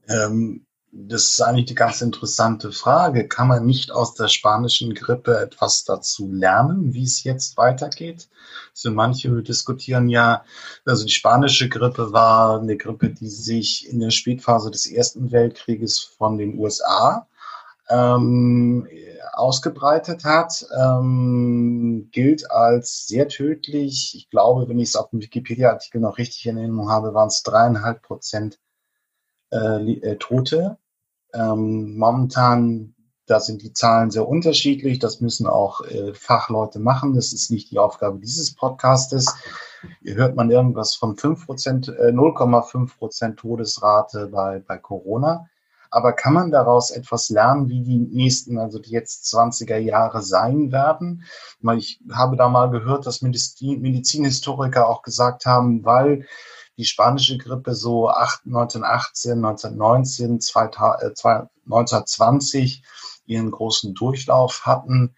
[0.09, 3.27] Ähm, das ist eigentlich die ganz interessante Frage.
[3.27, 8.29] Kann man nicht aus der spanischen Grippe etwas dazu lernen, wie es jetzt weitergeht?
[8.71, 10.43] Also manche diskutieren ja,
[10.85, 15.99] also die spanische Grippe war eine Grippe, die sich in der Spätphase des Ersten Weltkrieges
[15.99, 17.27] von den USA
[17.89, 18.87] ähm,
[19.33, 24.13] ausgebreitet hat, ähm, gilt als sehr tödlich.
[24.15, 27.43] Ich glaube, wenn ich es auf dem Wikipedia-Artikel noch richtig in Erinnerung habe, waren es
[27.43, 28.59] dreieinhalb Prozent
[29.51, 30.77] äh, äh, Tote.
[31.33, 34.99] Ähm, momentan, da sind die Zahlen sehr unterschiedlich.
[34.99, 37.13] Das müssen auch äh, Fachleute machen.
[37.13, 39.35] Das ist nicht die Aufgabe dieses Podcastes.
[40.01, 45.47] Hier hört man irgendwas von 5%, äh, 0,5 Prozent Todesrate bei, bei Corona.
[45.93, 50.71] Aber kann man daraus etwas lernen, wie die nächsten, also die jetzt 20er Jahre sein
[50.71, 51.23] werden?
[51.75, 56.25] Ich habe da mal gehört, dass Medizin, Medizinhistoriker auch gesagt haben, weil
[56.81, 60.39] die spanische Grippe so 1918, 1919,
[61.65, 62.83] 1920
[63.27, 65.13] ihren großen Durchlauf hatten,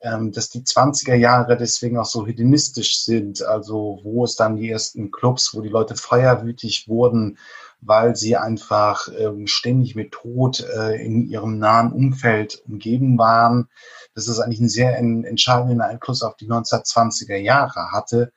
[0.00, 4.68] ähm, dass die 20er Jahre deswegen auch so hedonistisch sind, also wo es dann die
[4.68, 7.38] ersten Clubs, wo die Leute feuerwütig wurden,
[7.80, 13.68] weil sie einfach ähm, ständig mit Tod äh, in ihrem nahen Umfeld umgeben waren.
[14.16, 18.32] Das ist eigentlich einen sehr entscheidenden Einfluss auf die 1920er Jahre hatte,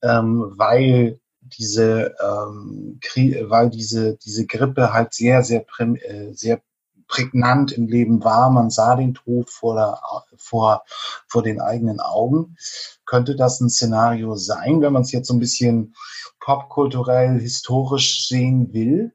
[0.00, 1.18] ähm, weil
[1.58, 3.00] diese, ähm,
[3.48, 6.62] weil diese, diese Grippe halt sehr, sehr, äh, sehr
[7.10, 8.50] prägnant im Leben war.
[8.50, 10.00] Man sah den Tod vor, der,
[10.36, 10.84] vor,
[11.28, 12.56] vor den eigenen Augen.
[13.04, 15.94] Könnte das ein Szenario sein, wenn man es jetzt so ein bisschen
[16.38, 19.12] popkulturell, historisch sehen will?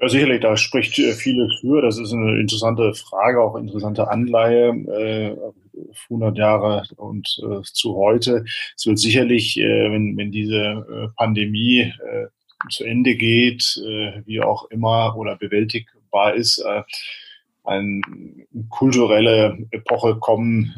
[0.00, 1.82] Ja, sicherlich, da spricht äh, vieles für.
[1.82, 5.52] Das ist eine interessante Frage, auch interessante Anleihe.
[5.80, 8.44] Äh, 100 Jahre und äh, zu heute.
[8.76, 12.26] Es wird sicherlich, äh, wenn, wenn diese äh, Pandemie äh,
[12.70, 16.62] zu Ende geht, äh, wie auch immer, oder bewältigbar ist,
[17.62, 18.00] eine
[18.68, 20.74] kulturelle Epoche kommen,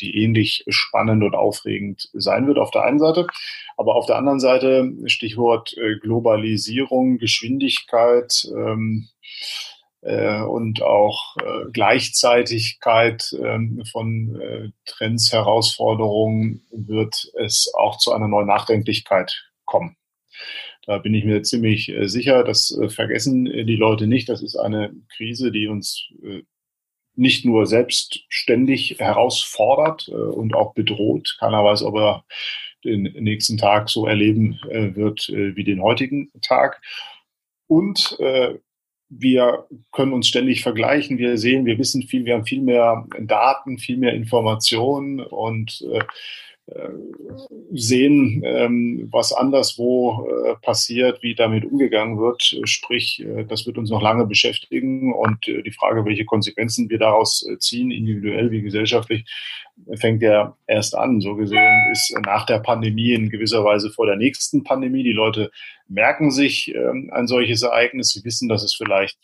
[0.00, 3.28] die ähnlich spannend und aufregend sein wird auf der einen Seite.
[3.76, 9.73] Aber auf der anderen Seite, Stichwort Globalisierung, Geschwindigkeit ähm, äh,
[10.42, 18.46] und auch äh, Gleichzeitigkeit ähm, von äh, Trends, Herausforderungen, wird es auch zu einer neuen
[18.46, 19.96] Nachdenklichkeit kommen.
[20.86, 24.28] Da bin ich mir ziemlich äh, sicher, das äh, vergessen äh, die Leute nicht.
[24.28, 26.12] Das ist eine Krise, die uns
[27.16, 31.36] nicht nur selbstständig herausfordert und auch bedroht.
[31.38, 32.24] Keiner weiß, ob er
[32.84, 36.82] den nächsten Tag so erleben wird wie den heutigen Tag.
[37.68, 38.18] Und
[39.18, 41.18] wir können uns ständig vergleichen.
[41.18, 46.00] Wir sehen, wir wissen viel, wir haben viel mehr Daten, viel mehr Informationen und äh,
[47.72, 52.42] sehen, ähm, was anderswo äh, passiert, wie damit umgegangen wird.
[52.64, 57.46] Sprich, äh, das wird uns noch lange beschäftigen und die Frage, welche Konsequenzen wir daraus
[57.58, 59.24] ziehen, individuell wie gesellschaftlich,
[59.96, 61.20] fängt ja erst an.
[61.20, 65.02] So gesehen ist nach der Pandemie in gewisser Weise vor der nächsten Pandemie.
[65.02, 65.50] Die Leute
[65.88, 68.10] merken sich ähm, ein solches Ereignis.
[68.10, 69.18] Sie wissen, dass es vielleicht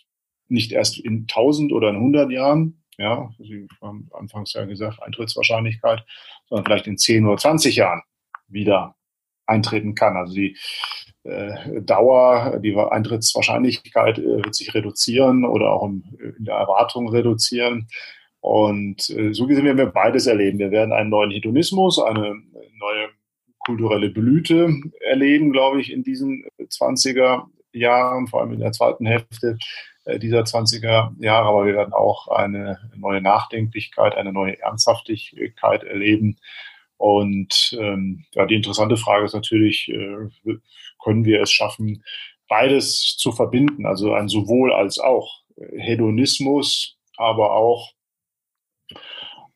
[0.48, 6.04] nicht erst in 1000 oder in 100 Jahren ja, Sie haben anfangs ja gesagt, Eintrittswahrscheinlichkeit,
[6.48, 8.02] sondern vielleicht in 10 oder 20 Jahren
[8.48, 8.94] wieder
[9.46, 10.16] eintreten kann.
[10.16, 10.56] Also die
[11.24, 16.04] äh, Dauer, die Eintrittswahrscheinlichkeit äh, wird sich reduzieren oder auch im,
[16.38, 17.88] in der Erwartung reduzieren.
[18.40, 20.58] Und äh, so gesehen werden wir beides erleben.
[20.58, 22.36] Wir werden einen neuen Hedonismus, eine
[22.78, 23.08] neue
[23.60, 29.48] kulturelle Blüte erleben, glaube ich, in diesen 20er Jahren, vor allem in der zweiten Hälfte
[29.48, 29.56] äh,
[30.18, 36.38] dieser 20er Jahre, aber wir werden auch eine neue Nachdenklichkeit, eine neue Ernsthaftigkeit erleben.
[36.96, 40.56] Und ähm, ja, die interessante Frage ist natürlich, äh,
[41.02, 42.04] können wir es schaffen,
[42.48, 47.92] beides zu verbinden, also ein sowohl als auch Hedonismus, aber auch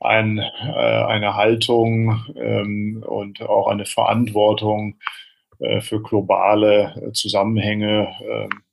[0.01, 4.99] ein, äh, eine Haltung ähm, und auch eine Verantwortung
[5.59, 8.64] äh, für globale Zusammenhänge, ähm, äh,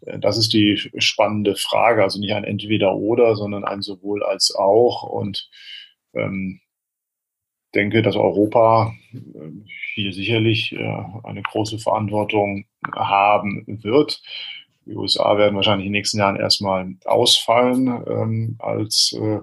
[0.00, 2.02] das ist die spannende Frage.
[2.02, 5.02] Also nicht ein Entweder-Oder, sondern ein sowohl als auch.
[5.02, 5.48] Und
[6.14, 6.60] ähm,
[7.74, 9.18] denke, dass Europa äh,
[9.94, 14.22] hier sicherlich äh, eine große Verantwortung haben wird.
[14.86, 19.40] Die USA werden wahrscheinlich in den nächsten Jahren erstmal ausfallen ähm, als äh,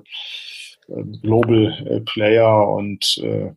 [1.21, 3.51] Global äh, Player und äh,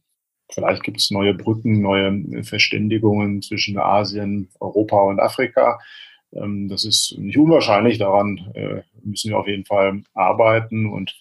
[0.53, 5.79] vielleicht gibt es neue Brücken, neue Verständigungen zwischen Asien, Europa und Afrika.
[6.37, 7.99] Ähm, das ist nicht unwahrscheinlich.
[7.99, 11.15] Daran äh, müssen wir auf jeden Fall arbeiten und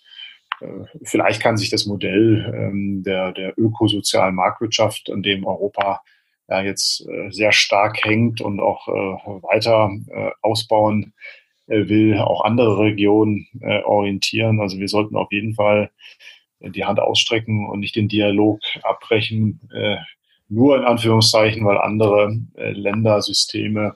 [0.61, 6.01] äh, vielleicht kann sich das Modell ähm, der, der ökosozialen Marktwirtschaft, an dem Europa
[6.47, 9.89] ja jetzt äh, sehr stark hängt und auch weiter
[10.41, 11.13] ausbauen
[11.67, 13.47] will, auch andere Regionen
[13.85, 14.61] orientieren.
[14.61, 15.89] Also wir sollten auf jeden Fall
[16.59, 19.59] die Hand ausstrecken und nicht den Dialog abbrechen,
[20.47, 23.95] nur in Anführungszeichen, weil andere Länder, Systeme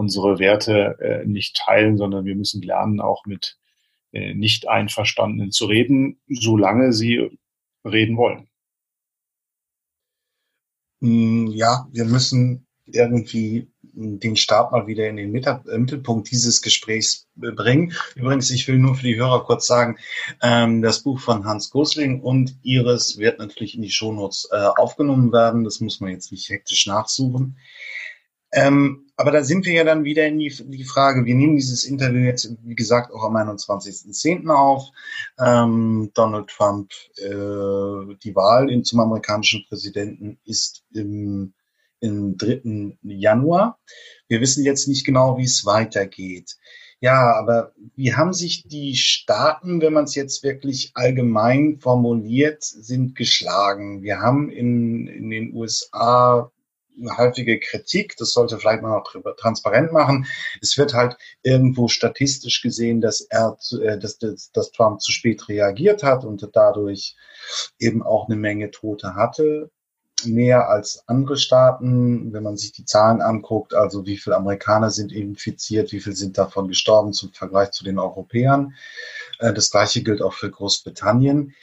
[0.00, 3.58] unsere Werte äh, nicht teilen, sondern wir müssen lernen, auch mit
[4.12, 7.38] äh, nicht Einverstandenen zu reden, solange sie
[7.84, 8.48] reden wollen.
[11.00, 17.28] Mm, ja, wir müssen irgendwie den Staat mal wieder in den äh, Mittelpunkt dieses Gesprächs
[17.42, 17.92] äh, bringen.
[18.14, 19.98] Übrigens, ich will nur für die Hörer kurz sagen,
[20.42, 25.32] ähm, das Buch von Hans Gosling und Iris wird natürlich in die Shownotes äh, aufgenommen
[25.32, 25.64] werden.
[25.64, 27.58] Das muss man jetzt nicht hektisch nachsuchen.
[28.52, 31.84] Ähm, aber da sind wir ja dann wieder in die, die, Frage, wir nehmen dieses
[31.84, 34.48] Interview jetzt, wie gesagt, auch am 21.10.
[34.48, 34.84] auf.
[35.38, 41.52] Ähm, Donald Trump, äh, die Wahl in, zum amerikanischen Präsidenten ist im,
[42.00, 42.96] im 3.
[43.02, 43.78] Januar.
[44.26, 46.56] Wir wissen jetzt nicht genau, wie es weitergeht.
[47.00, 53.16] Ja, aber wie haben sich die Staaten, wenn man es jetzt wirklich allgemein formuliert, sind
[53.16, 54.02] geschlagen?
[54.02, 56.50] Wir haben in, in den USA
[57.16, 60.26] häufige Kritik, das sollte vielleicht mal noch transparent machen.
[60.60, 65.48] Es wird halt irgendwo statistisch gesehen, dass er, äh, dass, dass, dass Trump zu spät
[65.48, 67.16] reagiert hat und dadurch
[67.78, 69.70] eben auch eine Menge Tote hatte.
[70.24, 75.12] Mehr als andere Staaten, wenn man sich die Zahlen anguckt, also wie viele Amerikaner sind
[75.12, 78.74] infiziert, wie viele sind davon gestorben zum Vergleich zu den Europäern.
[79.38, 81.54] Äh, das gleiche gilt auch für Großbritannien.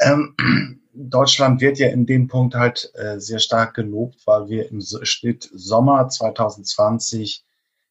[0.00, 0.34] Ähm,
[0.92, 5.48] Deutschland wird ja in dem Punkt halt äh, sehr stark gelobt, weil wir im Schnitt
[5.54, 7.44] Sommer 2020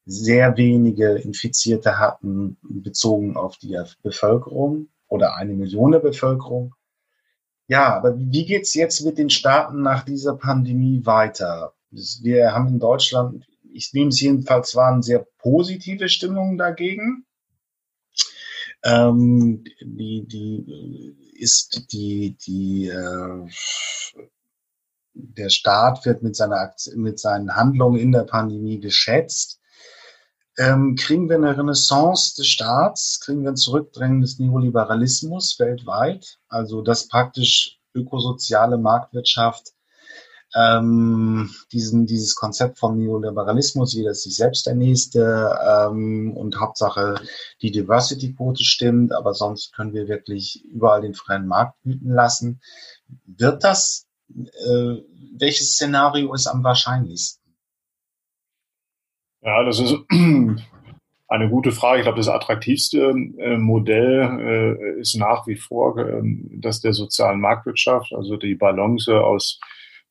[0.05, 6.75] sehr wenige Infizierte hatten, bezogen auf die Bevölkerung oder eine Million der Bevölkerung.
[7.67, 11.73] Ja, aber wie geht's jetzt mit den Staaten nach dieser Pandemie weiter?
[11.91, 17.25] Wir haben in Deutschland ich nehme es jedenfalls, waren sehr positive Stimmungen dagegen.
[18.83, 23.47] Ähm, die, die ist die, die äh,
[25.13, 29.59] der Staat wird mit seiner mit seinen Handlungen in der Pandemie geschätzt.
[30.57, 33.19] Ähm, kriegen wir eine Renaissance des Staats?
[33.21, 36.39] Kriegen wir ein Zurückdrängen des Neoliberalismus weltweit?
[36.49, 39.73] Also dass praktisch ökosoziale Marktwirtschaft
[40.55, 47.21] ähm, diesen, dieses Konzept vom Neoliberalismus, jeder ist sich selbst der Nächste ähm, und Hauptsache
[47.61, 52.61] die Diversity-Quote stimmt, aber sonst können wir wirklich überall den freien Markt wüten lassen.
[53.25, 54.95] Wird das, äh,
[55.37, 57.39] welches Szenario ist am wahrscheinlichsten?
[59.41, 59.95] Ja, das ist
[61.27, 61.99] eine gute Frage.
[61.99, 66.21] Ich glaube, das attraktivste äh, Modell äh, ist nach wie vor äh,
[66.55, 69.59] das der sozialen Marktwirtschaft, also die Balance aus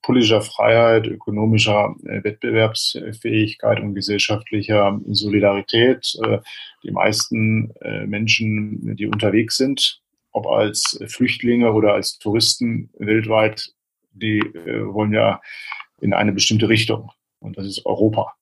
[0.03, 6.15] politischer Freiheit, ökonomischer äh, Wettbewerbsfähigkeit und gesellschaftlicher Solidarität.
[6.25, 6.39] Äh,
[6.83, 10.01] die meisten äh, Menschen, die unterwegs sind,
[10.33, 13.73] ob als Flüchtlinge oder als Touristen weltweit,
[14.13, 15.41] die wollen ja
[16.01, 17.11] in eine bestimmte Richtung.
[17.41, 18.35] Und das ist Europa.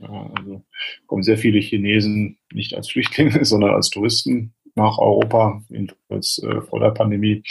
[0.00, 0.64] Also
[1.06, 6.90] kommen sehr viele Chinesen nicht als Flüchtlinge, sondern als Touristen nach Europa, jedenfalls vor der
[6.90, 7.42] Pandemie.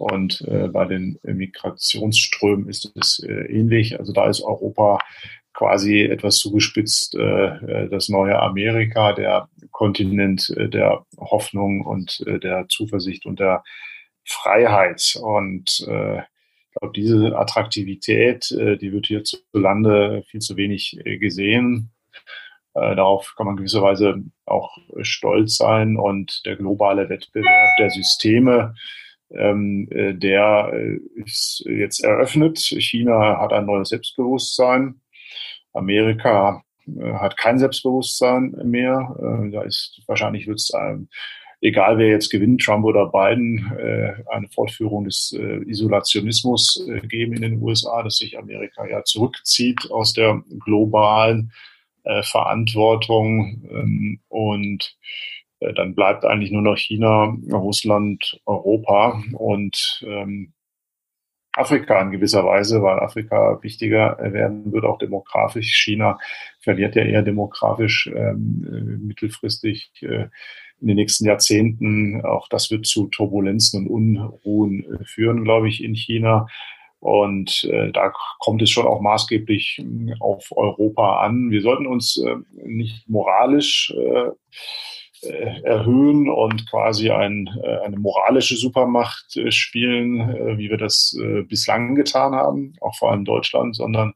[0.00, 3.98] Und äh, bei den Migrationsströmen ist es äh, ähnlich.
[3.98, 4.98] Also da ist Europa
[5.52, 12.66] quasi etwas zugespitzt äh, das neue Amerika, der Kontinent äh, der Hoffnung und äh, der
[12.68, 13.62] Zuversicht und der
[14.24, 15.18] Freiheit.
[15.20, 21.90] Und äh, ich glaube, diese Attraktivität, äh, die wird hierzulande viel zu wenig äh, gesehen.
[22.74, 25.96] Äh, darauf kann man gewisserweise auch stolz sein.
[25.96, 28.74] Und der globale Wettbewerb der Systeme,
[29.30, 32.58] ähm, äh, der äh, ist jetzt eröffnet.
[32.58, 35.00] China hat ein neues Selbstbewusstsein.
[35.72, 39.16] Amerika äh, hat kein Selbstbewusstsein mehr.
[39.18, 41.08] Äh, da ist wahrscheinlich wird es ähm,
[41.60, 47.34] egal wer jetzt gewinnt, Trump oder Biden, äh, eine Fortführung des äh, Isolationismus äh, geben
[47.34, 51.52] in den USA, dass sich Amerika ja zurückzieht aus der globalen
[52.04, 55.39] äh, Verantwortung ähm, und äh,
[55.74, 60.52] dann bleibt eigentlich nur noch China, Russland, Europa und ähm,
[61.52, 65.82] Afrika in gewisser Weise, weil Afrika wichtiger werden wird, auch demografisch.
[65.84, 66.18] China
[66.60, 70.28] verliert ja eher demografisch ähm, äh, mittelfristig äh,
[70.80, 72.24] in den nächsten Jahrzehnten.
[72.24, 76.46] Auch das wird zu Turbulenzen und Unruhen äh, führen, glaube ich, in China.
[77.00, 79.82] Und äh, da kommt es schon auch maßgeblich
[80.20, 81.50] auf Europa an.
[81.50, 84.30] Wir sollten uns äh, nicht moralisch äh, äh,
[85.22, 91.16] erhöhen und quasi ein, äh, eine moralische Supermacht äh, spielen, wie wir das
[91.48, 94.14] bislang getan haben, auch vor allem Deutschland, sondern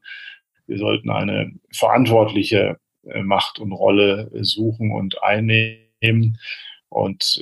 [0.67, 2.79] wir sollten eine verantwortliche
[3.21, 6.39] Macht und Rolle suchen und einnehmen
[6.89, 7.39] und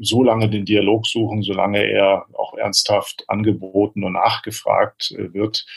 [0.00, 5.70] so lange den Dialog suchen, solange er auch ernsthaft angeboten und nachgefragt wird, äh,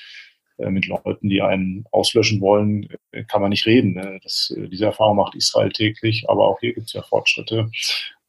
[0.70, 3.94] mit Leuten, die einen auslöschen wollen, äh, kann man nicht reden.
[3.94, 4.20] Ne?
[4.24, 7.70] Das, äh, diese Erfahrung macht Israel täglich, aber auch hier gibt es ja Fortschritte.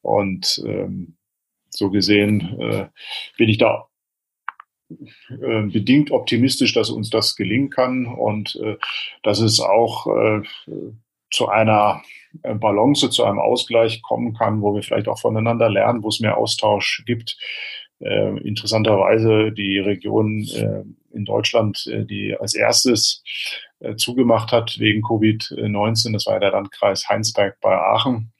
[0.02, 1.16] Und ähm,
[1.70, 2.86] so gesehen äh,
[3.36, 3.86] bin ich da
[4.90, 8.76] äh, bedingt optimistisch, dass uns das gelingen kann und äh,
[9.22, 10.42] dass es auch äh,
[11.30, 12.02] zu einer
[12.42, 16.36] Balance, zu einem Ausgleich kommen kann, wo wir vielleicht auch voneinander lernen, wo es mehr
[16.36, 17.36] Austausch gibt.
[18.00, 23.22] Äh, interessanterweise die Region äh, in Deutschland, äh, die als erstes
[23.80, 26.12] äh, zugemacht hat wegen Covid-19.
[26.12, 28.32] Das war ja der Landkreis Heinsberg bei Aachen.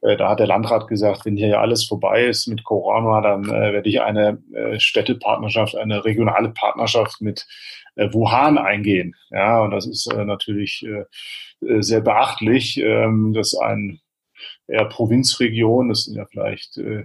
[0.00, 3.46] Äh, da hat der Landrat gesagt, wenn hier ja alles vorbei ist mit Corona, dann
[3.46, 4.38] werde ich eine
[4.78, 7.46] Städtepartnerschaft, eine regionale Partnerschaft mit
[7.96, 9.16] Wuhan eingehen.
[9.30, 10.86] Ja, und das ist natürlich
[11.60, 14.00] sehr beachtlich, ähm, dass ein
[14.68, 17.04] eher Provinzregion, das sind ja vielleicht äh,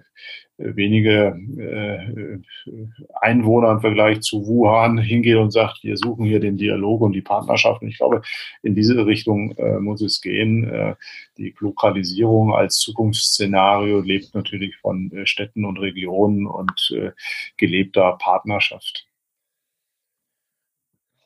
[0.57, 2.37] wenige äh,
[3.21, 7.21] Einwohner im Vergleich zu Wuhan hingeht und sagt, wir suchen hier den Dialog und die
[7.21, 7.81] Partnerschaft.
[7.81, 8.21] Und ich glaube,
[8.61, 10.69] in diese Richtung äh, muss es gehen.
[10.69, 10.95] Äh,
[11.37, 16.95] die Lokalisierung als Zukunftsszenario lebt natürlich von Städten und Regionen und
[17.57, 19.07] gelebter Partnerschaft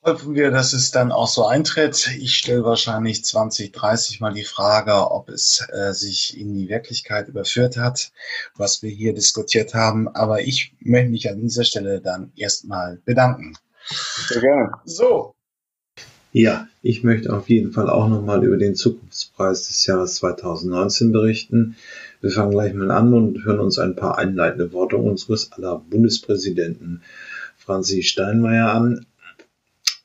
[0.08, 2.10] hoffen wir, dass es dann auch so eintritt.
[2.18, 7.28] Ich stelle wahrscheinlich 20, 30 Mal die Frage, ob es äh, sich in die Wirklichkeit
[7.28, 8.12] überführt hat,
[8.56, 10.08] was wir hier diskutiert haben.
[10.08, 13.54] Aber ich möchte mich an dieser Stelle dann erstmal bedanken.
[14.30, 14.72] Sehr gerne.
[14.86, 15.34] So.
[16.32, 21.76] Ja, ich möchte auf jeden Fall auch nochmal über den Zukunftspreis des Jahres 2019 berichten.
[22.22, 27.02] Wir fangen gleich mal an und hören uns ein paar einleitende Worte unseres aller Bundespräsidenten
[27.58, 29.06] Franzi Steinmeier an.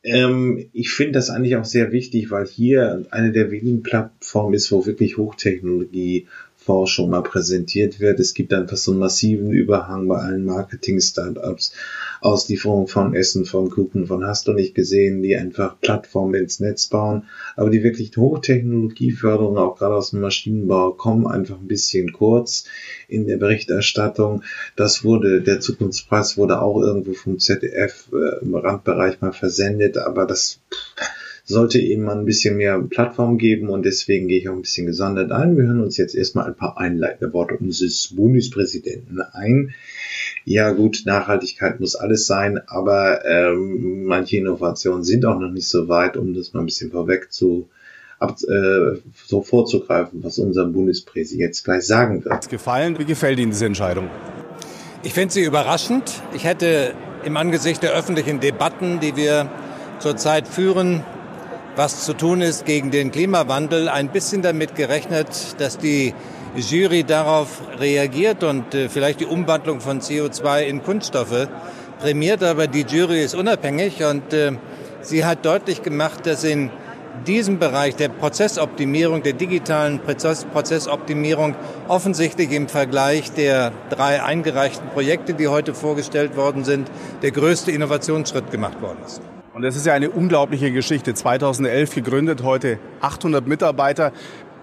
[0.04, 4.72] Ähm, ich finde das eigentlich auch sehr wichtig, weil hier eine der wenigen Plattformen ist,
[4.72, 6.26] wo wirklich Hochtechnologie
[6.64, 8.20] Forschung mal präsentiert wird.
[8.20, 11.72] Es gibt einfach so einen massiven Überhang bei allen Marketing-Startups,
[12.20, 16.86] Auslieferung von Essen, von Kuchen, von hast du nicht gesehen, die einfach Plattformen ins Netz
[16.86, 17.24] bauen.
[17.56, 22.64] Aber die wirklich Hochtechnologieförderung, auch gerade aus dem Maschinenbau, kommen einfach ein bisschen kurz
[23.08, 24.42] in der Berichterstattung.
[24.76, 30.26] Das wurde, der Zukunftspreis wurde auch irgendwo vom ZDF äh, im Randbereich mal versendet, aber
[30.26, 30.60] das
[31.44, 34.86] sollte eben mal ein bisschen mehr Plattform geben und deswegen gehe ich auch ein bisschen
[34.86, 35.56] gesondert ein.
[35.56, 39.74] Wir hören uns jetzt erstmal ein paar einleitende Worte unseres Bundespräsidenten ein.
[40.44, 45.88] Ja gut, Nachhaltigkeit muss alles sein, aber ähm, manche Innovationen sind auch noch nicht so
[45.88, 47.68] weit, um das mal ein bisschen vorweg zu
[48.18, 52.48] ab, äh, so vorzugreifen, was unser Bundespräsident jetzt gleich sagen wird.
[52.48, 52.98] Gefallen?
[52.98, 54.08] Wie gefällt Ihnen diese Entscheidung?
[55.02, 56.22] Ich finde sie überraschend.
[56.32, 59.50] Ich hätte im Angesicht der öffentlichen Debatten, die wir
[59.98, 61.02] zurzeit führen,
[61.76, 66.14] was zu tun ist gegen den Klimawandel, ein bisschen damit gerechnet, dass die
[66.56, 71.48] Jury darauf reagiert und äh, vielleicht die Umwandlung von CO2 in Kunststoffe
[72.00, 72.42] prämiert.
[72.42, 74.52] Aber die Jury ist unabhängig und äh,
[75.00, 76.70] sie hat deutlich gemacht, dass in
[77.26, 81.54] diesem Bereich der Prozessoptimierung, der digitalen Prozess Prozessoptimierung
[81.88, 86.90] offensichtlich im Vergleich der drei eingereichten Projekte, die heute vorgestellt worden sind,
[87.22, 89.22] der größte Innovationsschritt gemacht worden ist.
[89.54, 91.12] Und es ist ja eine unglaubliche Geschichte.
[91.12, 94.12] 2011 gegründet, heute 800 Mitarbeiter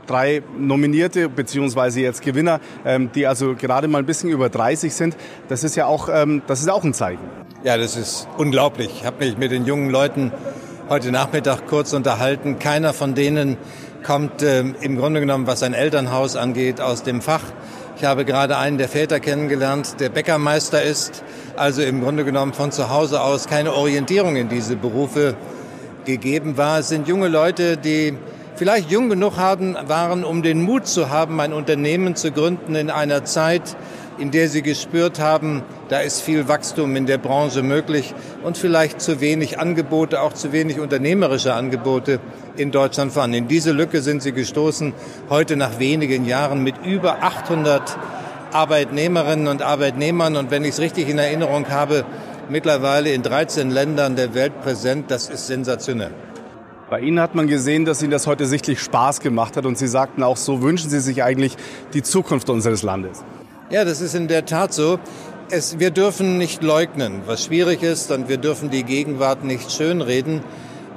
[0.08, 5.16] drei Nominierte beziehungsweise jetzt Gewinner, ähm, die also gerade mal ein bisschen über 30 sind.
[5.48, 7.22] Das ist ja auch, ähm, das ist auch ein Zeichen.
[7.64, 8.90] Ja, das ist unglaublich.
[9.02, 10.32] Ich habe mich mit den jungen Leuten
[10.90, 12.58] heute Nachmittag kurz unterhalten.
[12.58, 13.58] Keiner von denen
[14.04, 17.44] kommt ähm, im Grunde genommen, was ein Elternhaus angeht, aus dem Fach.
[18.00, 21.22] Ich habe gerade einen der Väter kennengelernt, der Bäckermeister ist,
[21.58, 25.36] also im Grunde genommen von zu Hause aus keine Orientierung in diese Berufe
[26.06, 26.80] gegeben war.
[26.80, 28.14] Es sind junge Leute, die
[28.56, 32.89] vielleicht jung genug haben, waren, um den Mut zu haben, ein Unternehmen zu gründen in
[32.89, 33.76] einer Zeit,
[34.20, 38.14] in der sie gespürt haben, da ist viel Wachstum in der Branche möglich
[38.44, 42.20] und vielleicht zu wenig Angebote, auch zu wenig unternehmerische Angebote
[42.58, 43.38] in Deutschland vorhanden.
[43.38, 44.94] In diese Lücke sind sie gestoßen,
[45.30, 47.98] heute nach wenigen Jahren mit über 800
[48.52, 52.06] Arbeitnehmerinnen und Arbeitnehmern und wenn ich es richtig in Erinnerung habe,
[52.50, 55.12] mittlerweile in 13 Ländern der Welt präsent.
[55.12, 56.12] Das ist sensationell.
[56.90, 59.88] Bei Ihnen hat man gesehen, dass Ihnen das heute sichtlich Spaß gemacht hat und Sie
[59.88, 61.56] sagten auch, so wünschen Sie sich eigentlich
[61.94, 63.24] die Zukunft unseres Landes.
[63.72, 65.00] Ja, das ist in der Tat so.
[65.52, 70.42] Es, wir dürfen nicht leugnen, was schwierig ist, und wir dürfen die Gegenwart nicht schönreden.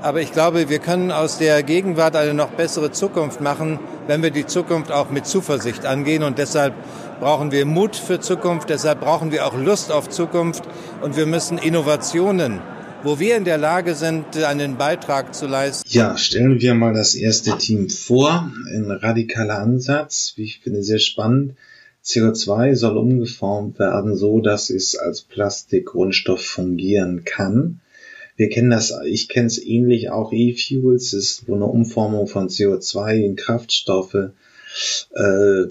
[0.01, 4.31] Aber ich glaube, wir können aus der Gegenwart eine noch bessere Zukunft machen, wenn wir
[4.31, 6.23] die Zukunft auch mit Zuversicht angehen.
[6.23, 6.73] Und deshalb
[7.21, 10.65] brauchen wir Mut für Zukunft, deshalb brauchen wir auch Lust auf Zukunft
[11.03, 12.61] und wir müssen Innovationen
[13.05, 15.83] wo wir in der Lage sind, einen Beitrag zu leisten.
[15.89, 18.49] Ja, stellen wir mal das erste Team vor.
[18.73, 21.57] Ein radikaler Ansatz, wie ich finde, sehr spannend.
[22.05, 27.81] CO2 soll umgeformt werden, so dass es als Plastikgrundstoff fungieren kann.
[28.37, 33.25] Wir kennen das, ich kenne es ähnlich auch E-Fuels, ist wo eine Umformung von CO2
[33.25, 34.31] in Kraftstoffe
[35.15, 35.65] äh,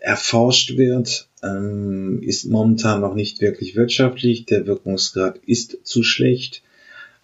[0.00, 4.46] erforscht wird, ähm, ist momentan noch nicht wirklich wirtschaftlich.
[4.46, 6.62] Der Wirkungsgrad ist zu schlecht.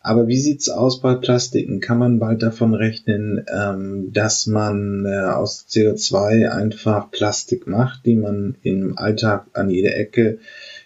[0.02, 1.80] Aber wie sieht's aus bei Plastiken?
[1.80, 8.16] Kann man bald davon rechnen, ähm, dass man äh, aus CO2 einfach Plastik macht, die
[8.16, 10.38] man im Alltag an jeder Ecke,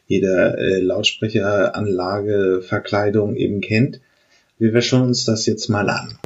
[0.09, 4.01] jeder äh, Lautsprecheranlage, Verkleidung eben kennt?
[4.59, 6.19] Wir schauen uns das jetzt mal an.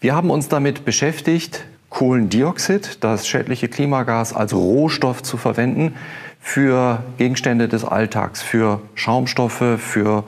[0.00, 1.66] Wir haben uns damit beschäftigt,
[1.98, 5.96] Kohlendioxid, das schädliche Klimagas, als Rohstoff zu verwenden
[6.38, 10.22] für Gegenstände des Alltags, für Schaumstoffe, für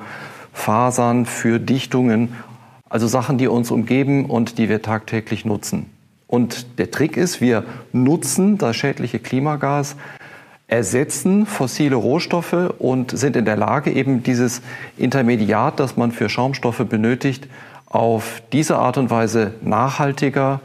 [0.53, 2.35] Fasern, für Dichtungen,
[2.89, 5.87] also Sachen, die uns umgeben und die wir tagtäglich nutzen.
[6.27, 7.63] Und der Trick ist, wir
[7.93, 9.95] nutzen das schädliche Klimagas,
[10.67, 14.61] ersetzen fossile Rohstoffe und sind in der Lage, eben dieses
[14.97, 17.47] Intermediat, das man für Schaumstoffe benötigt,
[17.87, 20.61] auf diese Art und Weise nachhaltiger,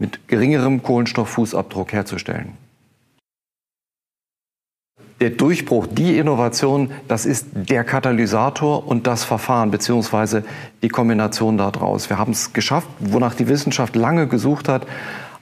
[0.00, 2.54] mit geringerem Kohlenstofffußabdruck herzustellen.
[5.20, 10.44] Der Durchbruch, die Innovation, das ist der Katalysator und das Verfahren beziehungsweise
[10.82, 12.08] die Kombination daraus.
[12.08, 14.86] Wir haben es geschafft, wonach die Wissenschaft lange gesucht hat,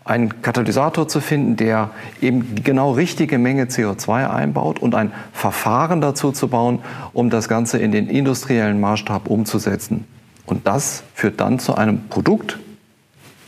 [0.04, 1.90] einen Katalysator zu finden, der
[2.20, 6.80] eben die genau richtige Menge CO2 einbaut und ein Verfahren dazu zu bauen,
[7.12, 10.06] um das Ganze in den industriellen Maßstab umzusetzen.
[10.46, 12.58] Und das führt dann zu einem Produkt,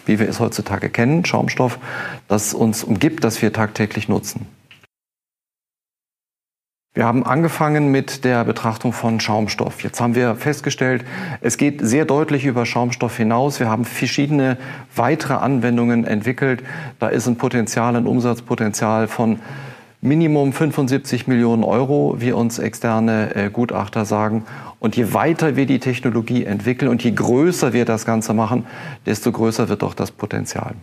[0.07, 1.79] wie wir es heutzutage kennen, Schaumstoff,
[2.29, 4.47] das uns umgibt, das wir tagtäglich nutzen.
[6.93, 9.85] Wir haben angefangen mit der Betrachtung von Schaumstoff.
[9.85, 11.05] Jetzt haben wir festgestellt,
[11.41, 13.61] es geht sehr deutlich über Schaumstoff hinaus.
[13.61, 14.57] Wir haben verschiedene
[14.97, 16.65] weitere Anwendungen entwickelt.
[16.99, 19.39] Da ist ein Potenzial, ein Umsatzpotenzial von
[20.01, 24.45] Minimum 75 Millionen Euro, wie uns externe äh, Gutachter sagen.
[24.81, 28.67] Und je weiter wir die Technologie entwickeln und je größer wir das Ganze machen,
[29.07, 30.75] desto größer wird auch das Potenzial.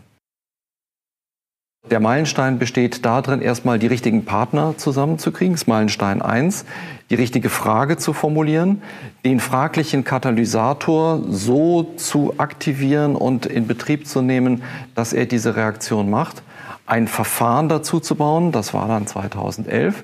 [1.89, 6.65] Der Meilenstein besteht darin, erstmal die richtigen Partner zusammenzukriegen, das ist Meilenstein 1,
[7.09, 8.81] die richtige Frage zu formulieren,
[9.23, 14.63] den fraglichen Katalysator so zu aktivieren und in Betrieb zu nehmen,
[14.95, 16.43] dass er diese Reaktion macht,
[16.85, 20.03] ein Verfahren dazu zu bauen, das war dann 2011.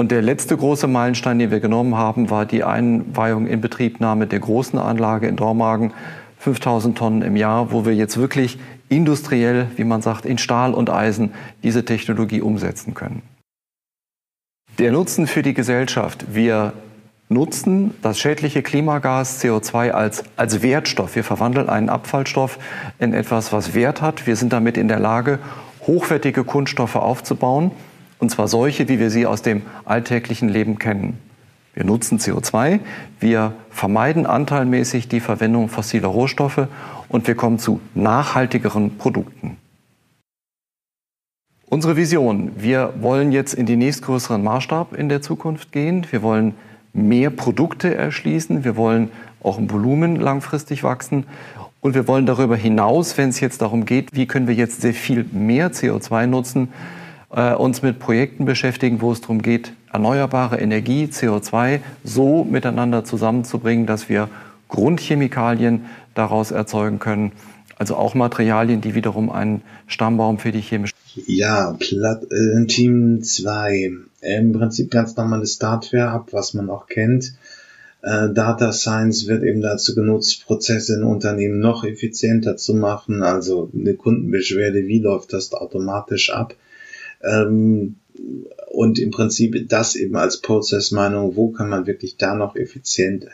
[0.00, 4.38] Und der letzte große Meilenstein, den wir genommen haben, war die Einweihung in Betriebnahme der
[4.38, 5.92] großen Anlage in Dormagen,
[6.38, 10.88] 5000 Tonnen im Jahr, wo wir jetzt wirklich industriell, wie man sagt, in Stahl und
[10.88, 13.20] Eisen diese Technologie umsetzen können.
[14.78, 16.24] Der Nutzen für die Gesellschaft.
[16.32, 16.72] Wir
[17.28, 21.14] nutzen das schädliche Klimagas CO2 als, als Wertstoff.
[21.14, 22.58] Wir verwandeln einen Abfallstoff
[22.98, 24.26] in etwas, was Wert hat.
[24.26, 25.40] Wir sind damit in der Lage,
[25.86, 27.72] hochwertige Kunststoffe aufzubauen.
[28.20, 31.18] Und zwar solche, wie wir sie aus dem alltäglichen Leben kennen.
[31.74, 32.80] Wir nutzen CO2,
[33.20, 36.66] wir vermeiden anteilmäßig die Verwendung fossiler Rohstoffe
[37.08, 39.56] und wir kommen zu nachhaltigeren Produkten.
[41.66, 46.04] Unsere Vision, wir wollen jetzt in den nächstgrößeren Maßstab in der Zukunft gehen.
[46.10, 46.54] Wir wollen
[46.92, 48.64] mehr Produkte erschließen.
[48.64, 51.26] Wir wollen auch im Volumen langfristig wachsen.
[51.80, 54.92] Und wir wollen darüber hinaus, wenn es jetzt darum geht, wie können wir jetzt sehr
[54.92, 56.68] viel mehr CO2 nutzen,
[57.30, 63.86] äh, uns mit Projekten beschäftigen, wo es darum geht, erneuerbare Energie, CO2 so miteinander zusammenzubringen,
[63.86, 64.28] dass wir
[64.68, 67.32] Grundchemikalien daraus erzeugen können.
[67.76, 70.94] Also auch Materialien, die wiederum einen Stammbaum für die chemische.
[71.26, 73.90] Ja, Plat äh, Team 2.
[74.20, 77.32] Im Prinzip ganz normales Startware ab, was man auch kennt.
[78.02, 83.22] Äh, Data Science wird eben dazu genutzt, Prozesse in Unternehmen noch effizienter zu machen.
[83.22, 86.54] Also eine Kundenbeschwerde, wie läuft das automatisch ab?
[87.22, 87.96] Ähm,
[88.68, 93.26] und im Prinzip das eben als Prozessmeinung, wo kann man wirklich da noch effizient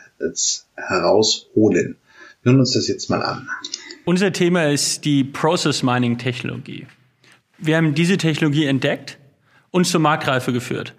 [0.75, 1.97] herausholen.
[2.41, 3.47] Wir hören uns das jetzt mal an.
[4.05, 6.87] Unser Thema ist die Process Mining Technologie.
[7.57, 9.17] Wir haben diese Technologie entdeckt
[9.71, 10.93] und zur Marktreife geführt.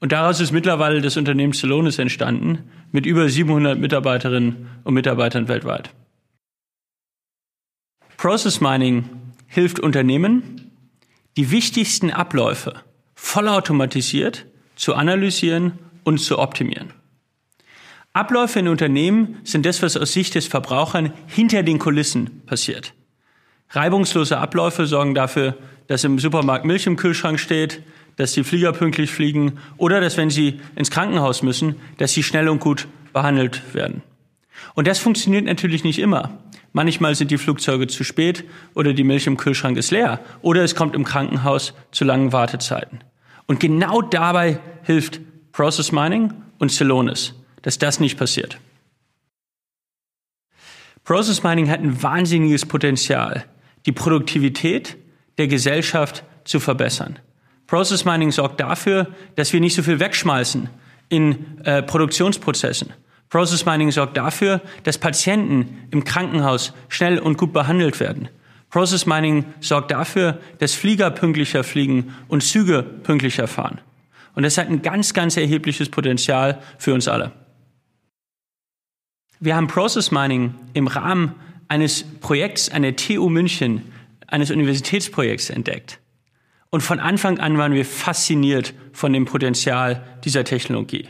[0.00, 5.90] Und daraus ist mittlerweile das Unternehmen Celonis entstanden mit über 700 Mitarbeiterinnen und Mitarbeitern weltweit.
[8.16, 9.04] Process Mining
[9.46, 10.63] hilft Unternehmen,
[11.36, 12.74] die wichtigsten Abläufe
[13.14, 16.92] vollautomatisiert zu analysieren und zu optimieren.
[18.12, 22.94] Abläufe in Unternehmen sind das, was aus Sicht des Verbrauchern hinter den Kulissen passiert.
[23.70, 25.56] Reibungslose Abläufe sorgen dafür,
[25.88, 27.82] dass im Supermarkt Milch im Kühlschrank steht,
[28.16, 32.48] dass die Flieger pünktlich fliegen oder dass, wenn sie ins Krankenhaus müssen, dass sie schnell
[32.48, 34.02] und gut behandelt werden.
[34.74, 36.38] Und das funktioniert natürlich nicht immer.
[36.72, 38.44] Manchmal sind die Flugzeuge zu spät
[38.74, 43.00] oder die Milch im Kühlschrank ist leer oder es kommt im Krankenhaus zu langen Wartezeiten.
[43.46, 45.20] Und genau dabei hilft
[45.52, 48.58] Process Mining und Celonis, dass das nicht passiert.
[51.04, 53.44] Process Mining hat ein wahnsinniges Potenzial,
[53.86, 54.96] die Produktivität
[55.38, 57.18] der Gesellschaft zu verbessern.
[57.66, 60.68] Process Mining sorgt dafür, dass wir nicht so viel wegschmeißen
[61.08, 62.92] in äh, Produktionsprozessen.
[63.34, 68.28] Process Mining sorgt dafür, dass Patienten im Krankenhaus schnell und gut behandelt werden.
[68.70, 73.80] Process Mining sorgt dafür, dass Flieger pünktlicher fliegen und Züge pünktlicher fahren.
[74.36, 77.32] Und das hat ein ganz, ganz erhebliches Potenzial für uns alle.
[79.40, 81.34] Wir haben Process Mining im Rahmen
[81.66, 83.82] eines Projekts an der TU München,
[84.28, 85.98] eines Universitätsprojekts entdeckt.
[86.70, 91.08] Und von Anfang an waren wir fasziniert von dem Potenzial dieser Technologie.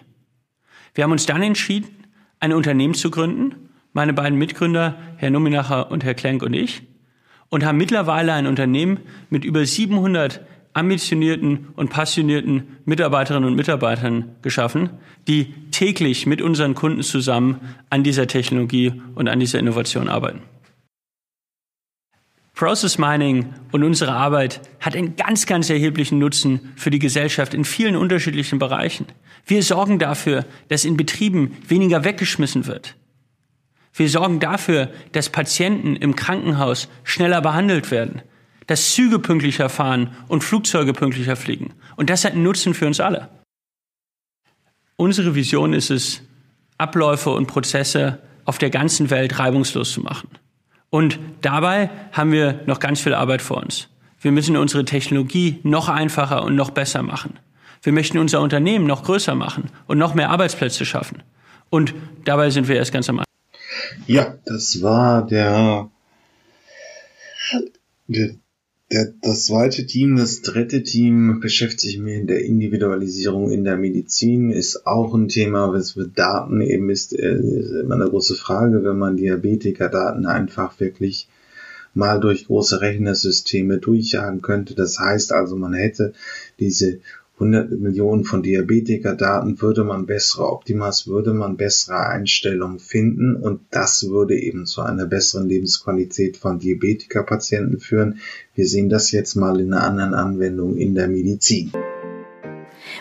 [0.94, 2.03] Wir haben uns dann entschieden,
[2.44, 6.82] ein Unternehmen zu gründen, meine beiden Mitgründer, Herr Nominacher und Herr Klenk und ich,
[7.48, 10.42] und haben mittlerweile ein Unternehmen mit über 700
[10.74, 14.90] ambitionierten und passionierten Mitarbeiterinnen und Mitarbeitern geschaffen,
[15.26, 20.42] die täglich mit unseren Kunden zusammen an dieser Technologie und an dieser Innovation arbeiten.
[22.54, 27.64] Process Mining und unsere Arbeit hat einen ganz, ganz erheblichen Nutzen für die Gesellschaft in
[27.64, 29.06] vielen unterschiedlichen Bereichen.
[29.44, 32.94] Wir sorgen dafür, dass in Betrieben weniger weggeschmissen wird.
[33.92, 38.22] Wir sorgen dafür, dass Patienten im Krankenhaus schneller behandelt werden,
[38.68, 41.74] dass Züge pünktlicher fahren und Flugzeuge pünktlicher fliegen.
[41.96, 43.28] Und das hat einen Nutzen für uns alle.
[44.96, 46.22] Unsere Vision ist es,
[46.78, 50.28] Abläufe und Prozesse auf der ganzen Welt reibungslos zu machen.
[50.94, 53.88] Und dabei haben wir noch ganz viel Arbeit vor uns.
[54.20, 57.36] Wir müssen unsere Technologie noch einfacher und noch besser machen.
[57.82, 61.24] Wir möchten unser Unternehmen noch größer machen und noch mehr Arbeitsplätze schaffen.
[61.68, 63.34] Und dabei sind wir erst ganz am Anfang.
[64.06, 65.90] Ja, das war der,
[68.06, 68.36] der,
[68.94, 70.16] der, das zweite Team.
[70.16, 74.50] Das dritte Team beschäftigt sich mit der Individualisierung in der Medizin.
[74.50, 78.84] Ist auch ein Thema, was mit Daten eben ist, äh, ist immer eine große Frage,
[78.84, 81.28] wenn man Diabetiker-Daten einfach wirklich
[81.92, 84.74] mal durch große Rechnersysteme durchjagen könnte.
[84.74, 86.12] Das heißt also, man hätte
[86.60, 87.00] diese
[87.34, 94.08] 100 Millionen von Diabetiker-Daten würde man bessere Optimas, würde man bessere Einstellungen finden und das
[94.08, 98.20] würde eben zu einer besseren Lebensqualität von Diabetiker-Patienten führen.
[98.54, 101.72] Wir sehen das jetzt mal in einer anderen Anwendung in der Medizin.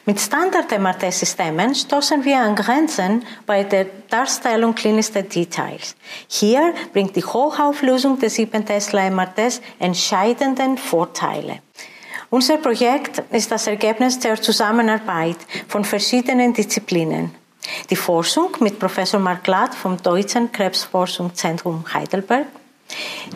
[0.05, 5.95] Mit Standard-MRT-Systemen stoßen wir an Grenzen bei der Darstellung klinischer Details.
[6.27, 11.59] Hier bringt die Hochauflösung des 7 Tesla MRTs entscheidende Vorteile.
[12.33, 17.29] Unser Projekt ist das Ergebnis der Zusammenarbeit von verschiedenen Disziplinen.
[17.91, 22.47] Die Forschung mit Professor Mark Ladd vom Deutschen Krebsforschungszentrum Heidelberg,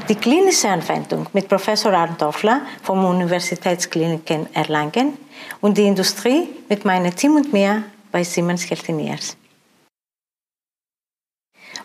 [0.09, 5.13] die klinische Anwendung mit Professor Arndt Doffler vom Universitätskliniken Erlangen
[5.61, 9.37] und die Industrie mit meinem Team und mir bei Siemens Healthineers.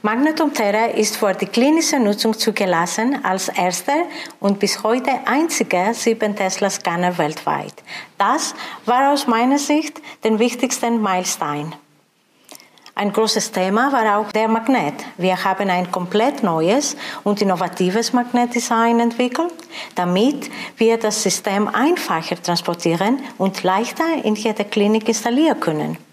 [0.04, 4.06] Magnetum Terra ist für die klinische Nutzung zugelassen als erster
[4.40, 7.72] und bis heute einziger 7 Tesla Scanner weltweit.
[8.18, 8.52] Das
[8.84, 11.72] war aus meiner Sicht der wichtigste Meilenstein.
[12.96, 14.94] Ein großes Thema war auch der Magnet.
[15.18, 19.54] Wir haben ein komplett neues und innovatives Magnetdesign entwickelt,
[19.94, 26.11] damit wir das System einfacher transportieren und leichter in jeder Klinik installieren können.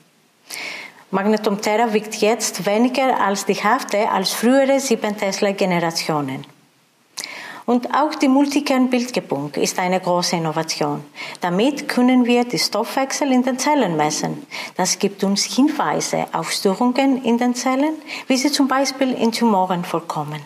[1.12, 6.46] Magnetum Terra wiegt jetzt weniger als die Hälfte als frühere 7 Tesla-Generationen.
[7.66, 11.04] Und auch die Multikern-Bildgebung ist eine große Innovation.
[11.42, 14.46] Damit können wir die Stoffwechsel in den Zellen messen.
[14.76, 17.96] Das gibt uns Hinweise auf Störungen in den Zellen,
[18.28, 20.46] wie sie zum Beispiel in Tumoren vorkommen.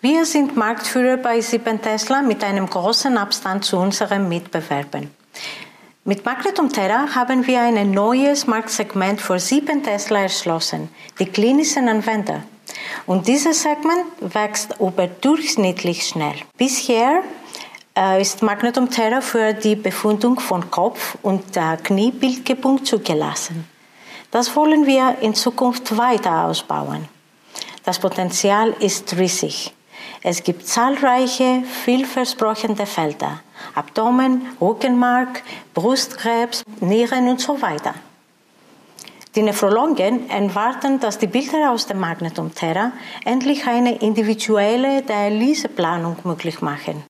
[0.00, 5.10] Wir sind Marktführer bei 7 Tesla mit einem großen Abstand zu unseren Mitbewerbern.
[6.06, 12.42] Mit Magnetum Terra haben wir ein neues Marktsegment für 7 Tesla erschlossen, die klinischen Anwender.
[13.06, 16.34] Und dieses Segment wächst überdurchschnittlich schnell.
[16.58, 17.22] Bisher
[17.96, 23.66] äh, ist Magnetum Terra für die Befundung von Kopf- und äh, Kniebildgebung zugelassen.
[24.30, 27.08] Das wollen wir in Zukunft weiter ausbauen.
[27.82, 29.72] Das Potenzial ist riesig.
[30.22, 33.40] Es gibt zahlreiche, vielversprechende Felder.
[33.74, 35.42] Abdomen, Rückenmark,
[35.74, 37.94] Brustkrebs, Nieren und so weiter.
[39.34, 42.92] Die Nephrologen erwarten, dass die Bilder aus dem Magnetum Terra
[43.24, 47.04] endlich eine individuelle Dialyseplanung möglich machen.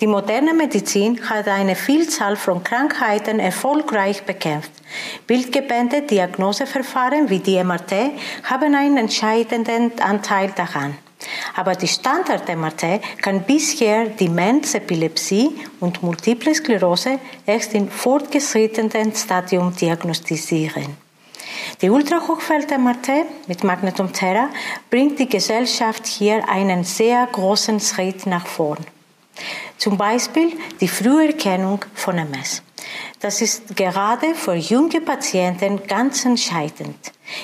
[0.00, 4.72] Die moderne Medizin hat eine Vielzahl von Krankheiten erfolgreich bekämpft.
[5.26, 7.92] Bildgebende Diagnoseverfahren wie die MRT
[8.44, 10.96] haben einen entscheidenden Anteil daran.
[11.54, 15.50] Aber die Standard-MRT kann bisher Demenz, Epilepsie
[15.80, 20.96] und Multiple Sklerose erst in fortgeschrittenem Stadium diagnostizieren.
[21.82, 24.48] Die Ultrahochfeld-MRT mit Magnetum Terra
[24.88, 28.84] bringt die Gesellschaft hier einen sehr großen Schritt nach vorn.
[29.78, 32.62] Zum Beispiel die Früherkennung von MS.
[33.20, 36.96] Das ist gerade für junge Patienten ganz entscheidend.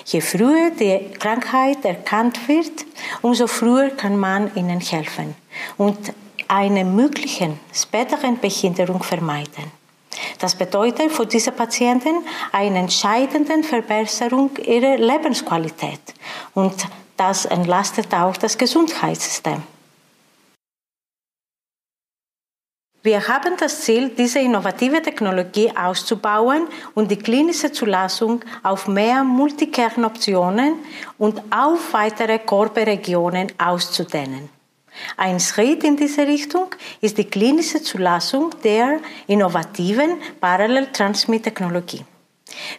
[0.06, 2.86] Je früher die Krankheit erkannt wird,
[3.20, 5.34] umso früher kann man ihnen helfen
[5.76, 5.98] und
[6.48, 9.70] eine mögliche späteren Behinderung vermeiden.
[10.38, 16.00] Das bedeutet für diese Patienten eine entscheidende Verbesserung ihrer Lebensqualität
[16.54, 16.74] und
[17.18, 19.62] das entlastet auch das Gesundheitssystem.
[23.06, 30.74] Wir haben das Ziel, diese innovative Technologie auszubauen und die klinische Zulassung auf mehr Multikernoptionen
[31.16, 34.48] und auf weitere Körperregionen auszudehnen.
[35.16, 38.98] Ein Schritt in diese Richtung ist die klinische Zulassung der
[39.28, 42.04] innovativen Paralleltransmittechnologie.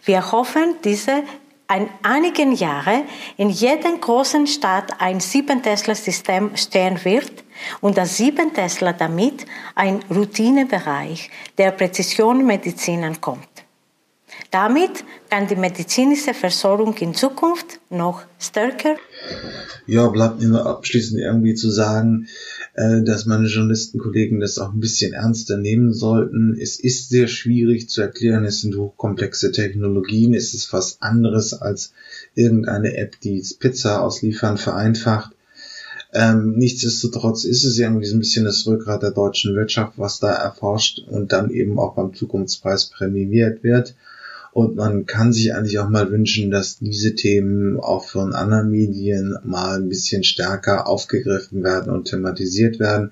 [0.04, 1.24] Wir hoffen, diese
[1.74, 3.04] in einigen Jahren
[3.38, 7.47] in jeder großen Stadt ein 7-Tesla-System stehen wird
[7.82, 9.46] und das 7 Tesla damit
[9.76, 13.48] ein Routinebereich der Präzisionmedizin ankommt.
[14.52, 18.96] Damit kann die medizinische Versorgung in Zukunft noch stärker.
[19.86, 22.28] Ja, bleibt mir nur abschließend irgendwie zu sagen,
[22.74, 26.58] äh, dass meine Journalistenkollegen das auch ein bisschen ernster nehmen sollten.
[26.60, 31.94] Es ist sehr schwierig zu erklären, es sind hochkomplexe Technologien, es ist was anderes als
[32.36, 35.32] irgendeine App, die Pizza ausliefern vereinfacht.
[36.14, 41.00] Ähm, nichtsdestotrotz ist es irgendwie ein bisschen das Rückgrat der deutschen Wirtschaft, was da erforscht
[41.00, 43.96] und dann eben auch beim Zukunftspreis prämiert wird.
[44.54, 49.38] Und man kann sich eigentlich auch mal wünschen, dass diese Themen auch von anderen Medien
[49.44, 53.12] mal ein bisschen stärker aufgegriffen werden und thematisiert werden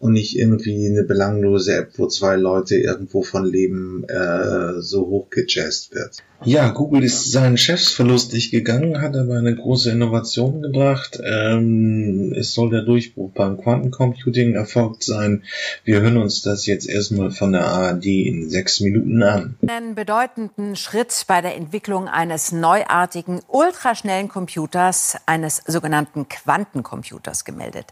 [0.00, 5.92] und nicht irgendwie eine belanglose App, wo zwei Leute irgendwo von leben, äh, so hochgejazzt
[5.94, 6.22] wird.
[6.44, 11.20] Ja, Google ist seinen Chefs verlustig gegangen, hat aber eine große Innovation gebracht.
[11.20, 15.42] Ähm, es soll der Durchbruch beim Quantencomputing erfolgt sein.
[15.82, 19.56] Wir hören uns das jetzt erstmal von der ARD in sechs Minuten an.
[19.66, 27.86] Einen bedeutenden Schritt bei der Entwicklung eines neuartigen, ultraschnellen Computers, eines sogenannten Quantencomputers gemeldet.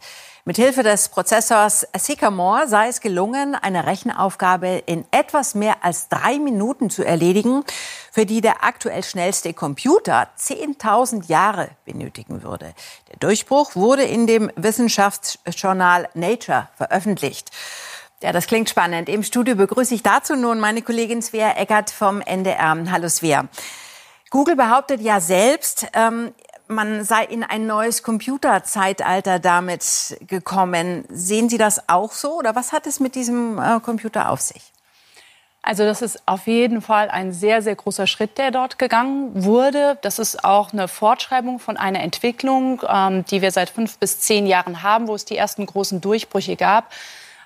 [0.48, 6.88] Mithilfe des Prozessors Sycamore sei es gelungen, eine Rechenaufgabe in etwas mehr als drei Minuten
[6.88, 7.64] zu erledigen,
[8.12, 12.74] für die der aktuell schnellste Computer 10.000 Jahre benötigen würde.
[13.10, 17.50] Der Durchbruch wurde in dem Wissenschaftsjournal Nature veröffentlicht.
[18.22, 19.08] Ja, das klingt spannend.
[19.08, 22.76] Im Studio begrüße ich dazu nun meine Kollegin Svea Eckert vom NDR.
[22.92, 23.48] Hallo Svea.
[24.30, 26.32] Google behauptet ja selbst, ähm,
[26.68, 31.04] man sei in ein neues Computerzeitalter damit gekommen.
[31.08, 34.72] Sehen Sie das auch so oder was hat es mit diesem äh, Computer auf sich?
[35.66, 39.98] Also das ist auf jeden Fall ein sehr, sehr großer Schritt, der dort gegangen wurde.
[40.00, 44.46] Das ist auch eine Fortschreibung von einer Entwicklung, ähm, die wir seit fünf bis zehn
[44.46, 46.92] Jahren haben, wo es die ersten großen Durchbrüche gab.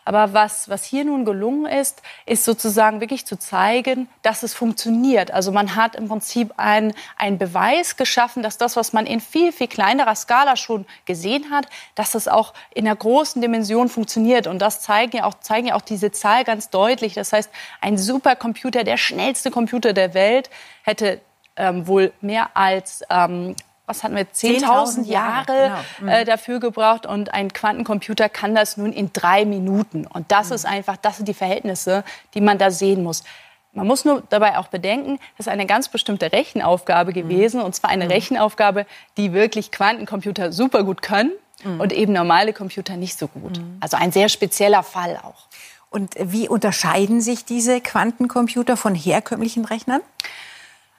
[0.05, 5.31] Aber was, was hier nun gelungen ist, ist sozusagen wirklich zu zeigen, dass es funktioniert.
[5.31, 6.95] Also man hat im Prinzip einen
[7.39, 12.13] Beweis geschaffen, dass das, was man in viel, viel kleinerer Skala schon gesehen hat, dass
[12.13, 14.47] das auch in einer großen Dimension funktioniert.
[14.47, 17.15] Und das zeigen ja auch, zeigen ja auch diese Zahl ganz deutlich.
[17.15, 20.51] Das heißt, ein Supercomputer, der schnellste Computer der Welt,
[20.83, 21.21] hätte
[21.57, 23.55] ähm, wohl mehr als ähm,
[23.91, 26.13] was hatten wir, 10.000 Jahre, Jahre genau.
[26.13, 26.27] äh, mhm.
[26.27, 30.07] dafür gebraucht und ein Quantencomputer kann das nun in drei Minuten.
[30.07, 30.55] Und das mhm.
[30.55, 33.25] ist einfach, das sind die Verhältnisse, die man da sehen muss.
[33.73, 37.67] Man muss nur dabei auch bedenken, das ist eine ganz bestimmte Rechenaufgabe gewesen, mhm.
[37.67, 38.13] und zwar eine mhm.
[38.13, 38.87] Rechenaufgabe,
[39.17, 41.33] die wirklich Quantencomputer super gut können
[41.65, 41.81] mhm.
[41.81, 43.59] und eben normale Computer nicht so gut.
[43.59, 43.77] Mhm.
[43.81, 45.47] Also ein sehr spezieller Fall auch.
[45.91, 50.01] Und wie unterscheiden sich diese Quantencomputer von herkömmlichen Rechnern?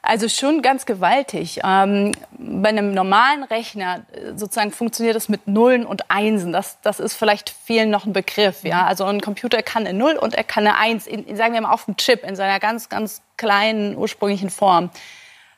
[0.03, 1.59] Also schon ganz gewaltig.
[1.63, 6.51] Ähm, bei einem normalen Rechner äh, sozusagen funktioniert das mit Nullen und Einsen.
[6.51, 8.63] Das, das ist vielleicht vielen noch ein Begriff.
[8.63, 8.85] Ja?
[8.87, 11.71] Also ein Computer kann eine Null und er kann eine Eins, in, sagen wir mal
[11.71, 14.89] auf dem Chip, in seiner ganz, ganz kleinen ursprünglichen Form.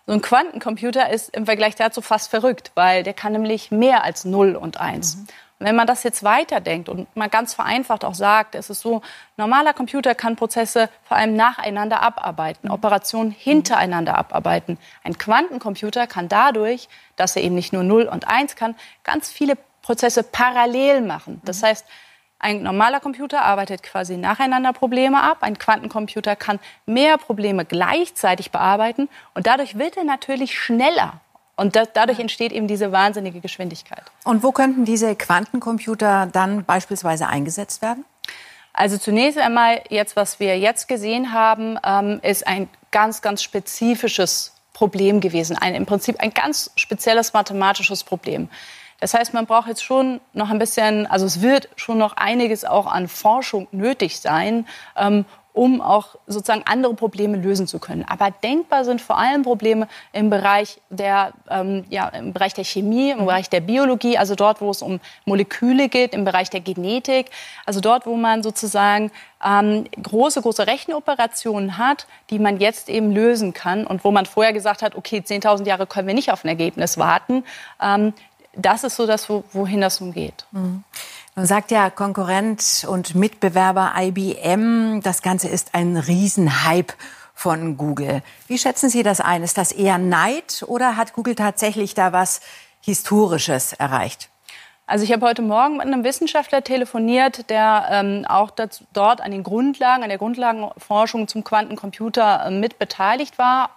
[0.06, 4.26] So ein Quantencomputer ist im Vergleich dazu fast verrückt, weil der kann nämlich mehr als
[4.26, 5.16] Null und Eins.
[5.16, 5.28] Mhm.
[5.64, 9.01] Wenn man das jetzt weiterdenkt und mal ganz vereinfacht auch sagt, es ist so,
[9.38, 14.78] normaler Computer kann Prozesse vor allem nacheinander abarbeiten, Operationen hintereinander abarbeiten.
[15.05, 19.57] Ein Quantencomputer kann dadurch, dass er eben nicht nur 0 und 1 kann, ganz viele
[19.82, 21.41] Prozesse parallel machen.
[21.45, 21.68] Das mhm.
[21.68, 21.86] heißt,
[22.39, 25.38] ein normaler Computer arbeitet quasi nacheinander Probleme ab.
[25.41, 31.22] Ein Quantencomputer kann mehr Probleme gleichzeitig bearbeiten und dadurch wird er natürlich schneller.
[31.56, 34.04] Und das, dadurch entsteht eben diese wahnsinnige Geschwindigkeit.
[34.24, 38.06] Und wo könnten diese Quantencomputer dann beispielsweise eingesetzt werden?
[38.74, 44.54] Also zunächst einmal jetzt, was wir jetzt gesehen haben, ähm, ist ein ganz, ganz spezifisches
[44.74, 45.56] Problem gewesen.
[45.56, 48.49] Ein, Im Prinzip ein ganz spezielles mathematisches Problem.
[48.99, 52.66] Das heißt, man braucht jetzt schon noch ein bisschen, also es wird schon noch einiges
[52.66, 58.04] auch an Forschung nötig sein, ähm, um auch sozusagen andere Probleme lösen zu können.
[58.10, 63.12] Aber denkbar sind vor allem Probleme im Bereich der, ähm, ja, im Bereich der Chemie,
[63.12, 67.30] im Bereich der Biologie, also dort, wo es um Moleküle geht, im Bereich der Genetik,
[67.66, 69.12] also dort, wo man sozusagen
[69.45, 74.54] ähm, große, große Rechenoperationen hat, die man jetzt eben lösen kann und wo man vorher
[74.54, 77.43] gesagt hat, okay, 10.000 Jahre können wir nicht auf ein Ergebnis warten.
[77.80, 78.14] Ähm,
[78.56, 80.45] das ist so das, wohin das nun geht.
[80.51, 80.84] Mhm.
[81.36, 86.93] Nun sagt ja Konkurrent und Mitbewerber IBM, das Ganze ist ein Riesenhype
[87.34, 88.21] von Google.
[88.47, 89.41] Wie schätzen Sie das ein?
[89.41, 92.41] Ist das eher Neid oder hat Google tatsächlich da was
[92.81, 94.29] Historisches erreicht?
[94.86, 99.31] Also ich habe heute Morgen mit einem Wissenschaftler telefoniert, der ähm, auch dazu, dort an
[99.31, 103.71] den Grundlagen, an der Grundlagenforschung zum Quantencomputer äh, mit beteiligt war.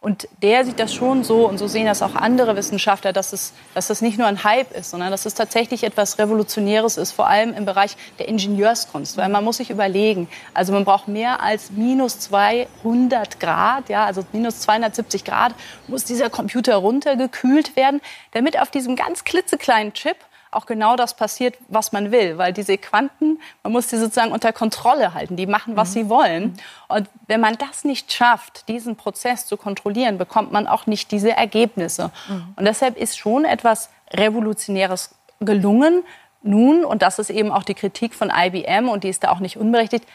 [0.00, 3.52] Und der sieht das schon so, und so sehen das auch andere Wissenschaftler, dass es,
[3.74, 7.26] dass das nicht nur ein Hype ist, sondern dass es tatsächlich etwas Revolutionäres ist, vor
[7.26, 9.16] allem im Bereich der Ingenieurskunst.
[9.16, 14.24] Weil man muss sich überlegen, also man braucht mehr als minus 200 Grad, ja, also
[14.32, 15.52] minus 270 Grad,
[15.88, 20.16] muss dieser Computer runtergekühlt werden, damit auf diesem ganz klitzekleinen Chip
[20.50, 22.38] auch genau das passiert, was man will.
[22.38, 25.36] Weil diese Quanten, man muss die sozusagen unter Kontrolle halten.
[25.36, 25.92] Die machen, was mhm.
[25.92, 26.58] sie wollen.
[26.88, 31.32] Und wenn man das nicht schafft, diesen Prozess zu kontrollieren, bekommt man auch nicht diese
[31.32, 32.10] Ergebnisse.
[32.28, 32.54] Mhm.
[32.56, 36.02] Und deshalb ist schon etwas Revolutionäres gelungen,
[36.42, 39.40] nun, und das ist eben auch die Kritik von IBM und die ist da auch
[39.40, 40.06] nicht unberechtigt,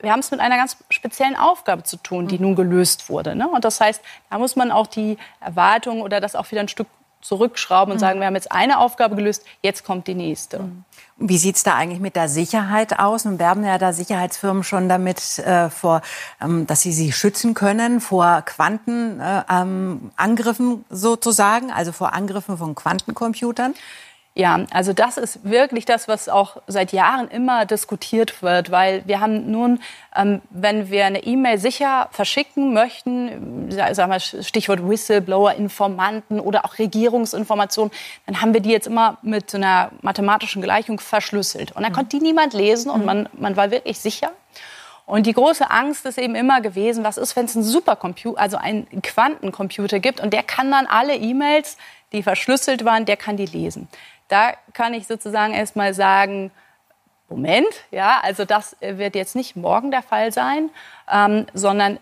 [0.00, 3.34] wir haben es mit einer ganz speziellen Aufgabe zu tun, die nun gelöst wurde.
[3.34, 3.48] Ne?
[3.48, 4.00] Und das heißt,
[4.30, 6.86] da muss man auch die Erwartungen oder das auch wieder ein Stück
[7.28, 8.00] zurückschrauben und mhm.
[8.00, 10.60] sagen, wir haben jetzt eine Aufgabe gelöst, jetzt kommt die nächste.
[10.60, 10.84] Mhm.
[11.18, 13.24] Wie sieht es da eigentlich mit der Sicherheit aus?
[13.24, 16.00] Nun werben ja da Sicherheitsfirmen schon damit äh, vor,
[16.40, 22.74] ähm, dass sie sie schützen können vor Quantenangriffen äh, ähm, sozusagen, also vor Angriffen von
[22.74, 23.74] Quantencomputern.
[24.38, 29.18] Ja, also das ist wirklich das, was auch seit Jahren immer diskutiert wird, weil wir
[29.18, 29.80] haben nun,
[30.14, 36.78] ähm, wenn wir eine E-Mail sicher verschicken möchten, sagen wir Stichwort Whistleblower, Informanten oder auch
[36.78, 37.92] Regierungsinformationen,
[38.26, 41.72] dann haben wir die jetzt immer mit einer mathematischen Gleichung verschlüsselt.
[41.72, 44.30] Und dann konnte die niemand lesen und man, man war wirklich sicher.
[45.04, 48.56] Und die große Angst ist eben immer gewesen, was ist, wenn es einen Supercomputer, also
[48.56, 51.76] einen Quantencomputer gibt und der kann dann alle E-Mails,
[52.12, 53.88] die verschlüsselt waren, der kann die lesen.
[54.28, 56.50] Da kann ich sozusagen erstmal sagen,
[57.28, 60.70] Moment, ja, also das wird jetzt nicht morgen der Fall sein,
[61.10, 61.98] ähm, sondern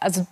[0.00, 0.26] also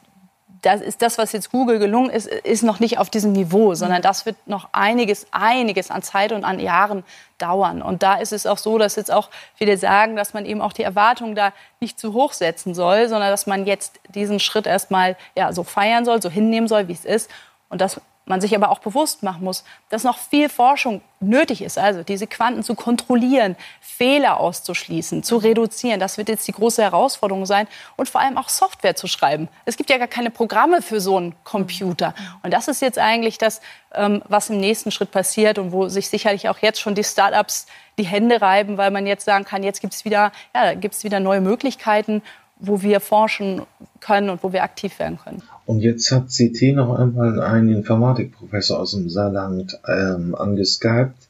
[0.62, 4.03] das ist das, was jetzt Google gelungen ist, ist noch nicht auf diesem Niveau, sondern
[4.03, 7.05] das wird noch einiges, einiges an Zeit und an Jahren
[7.38, 7.80] dauern.
[7.80, 10.72] Und da ist es auch so, dass jetzt auch viele sagen, dass man eben auch
[10.72, 15.16] die Erwartungen da nicht zu hoch setzen soll, sondern dass man jetzt diesen Schritt erstmal
[15.34, 17.30] ja, so feiern soll, so hinnehmen soll, wie es ist.
[17.70, 18.01] Und dass
[18.31, 21.78] man sich aber auch bewusst machen muss, dass noch viel Forschung nötig ist.
[21.78, 26.01] Also diese Quanten zu kontrollieren, Fehler auszuschließen, zu reduzieren.
[26.01, 27.66] Das wird jetzt die große Herausforderung sein.
[27.97, 29.49] Und vor allem auch Software zu schreiben.
[29.66, 32.14] Es gibt ja gar keine Programme für so einen Computer.
[32.43, 33.61] Und das ist jetzt eigentlich das,
[33.93, 37.66] ähm, was im nächsten Schritt passiert und wo sich sicherlich auch jetzt schon die Startups
[37.99, 41.41] die Hände reiben, weil man jetzt sagen kann, jetzt gibt es wieder, ja, wieder neue
[41.41, 42.22] Möglichkeiten,
[42.61, 43.63] wo wir forschen
[44.01, 45.43] können und wo wir aktiv werden können.
[45.67, 51.30] Und jetzt hat CT noch einmal einen Informatikprofessor aus dem Saarland ähm, angeskypt,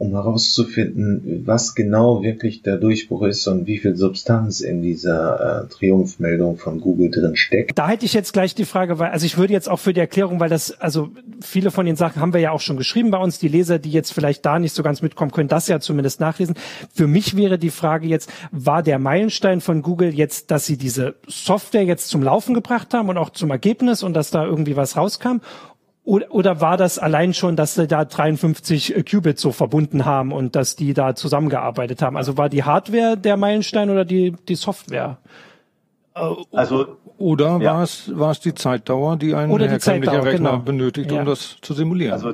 [0.00, 5.68] um herauszufinden, was genau wirklich der Durchbruch ist und wie viel Substanz in dieser äh,
[5.68, 7.78] Triumphmeldung von Google drin steckt.
[7.78, 10.00] Da hätte ich jetzt gleich die Frage, weil, also ich würde jetzt auch für die
[10.00, 11.10] Erklärung, weil das, also
[11.42, 13.90] viele von den Sachen haben wir ja auch schon geschrieben bei uns, die Leser, die
[13.90, 16.54] jetzt vielleicht da nicht so ganz mitkommen, können das ja zumindest nachlesen.
[16.94, 21.16] Für mich wäre die Frage jetzt, war der Meilenstein von Google jetzt, dass sie diese
[21.28, 24.96] Software jetzt zum Laufen gebracht haben und auch zum Ergebnis und dass da irgendwie was
[24.96, 25.40] rauskam?
[26.02, 30.32] Oder, oder war das allein schon, dass sie da 53 äh, Qubits so verbunden haben
[30.32, 32.16] und dass die da zusammengearbeitet haben?
[32.16, 35.18] Also war die Hardware der Meilenstein oder die, die Software?
[36.14, 36.20] Äh,
[36.52, 37.74] also oder ja.
[37.74, 40.62] war es war es die Zeitdauer, die ein oder herkömmlicher Rechner genau.
[40.62, 41.24] benötigt, um ja.
[41.24, 42.14] das zu simulieren?
[42.14, 42.32] Also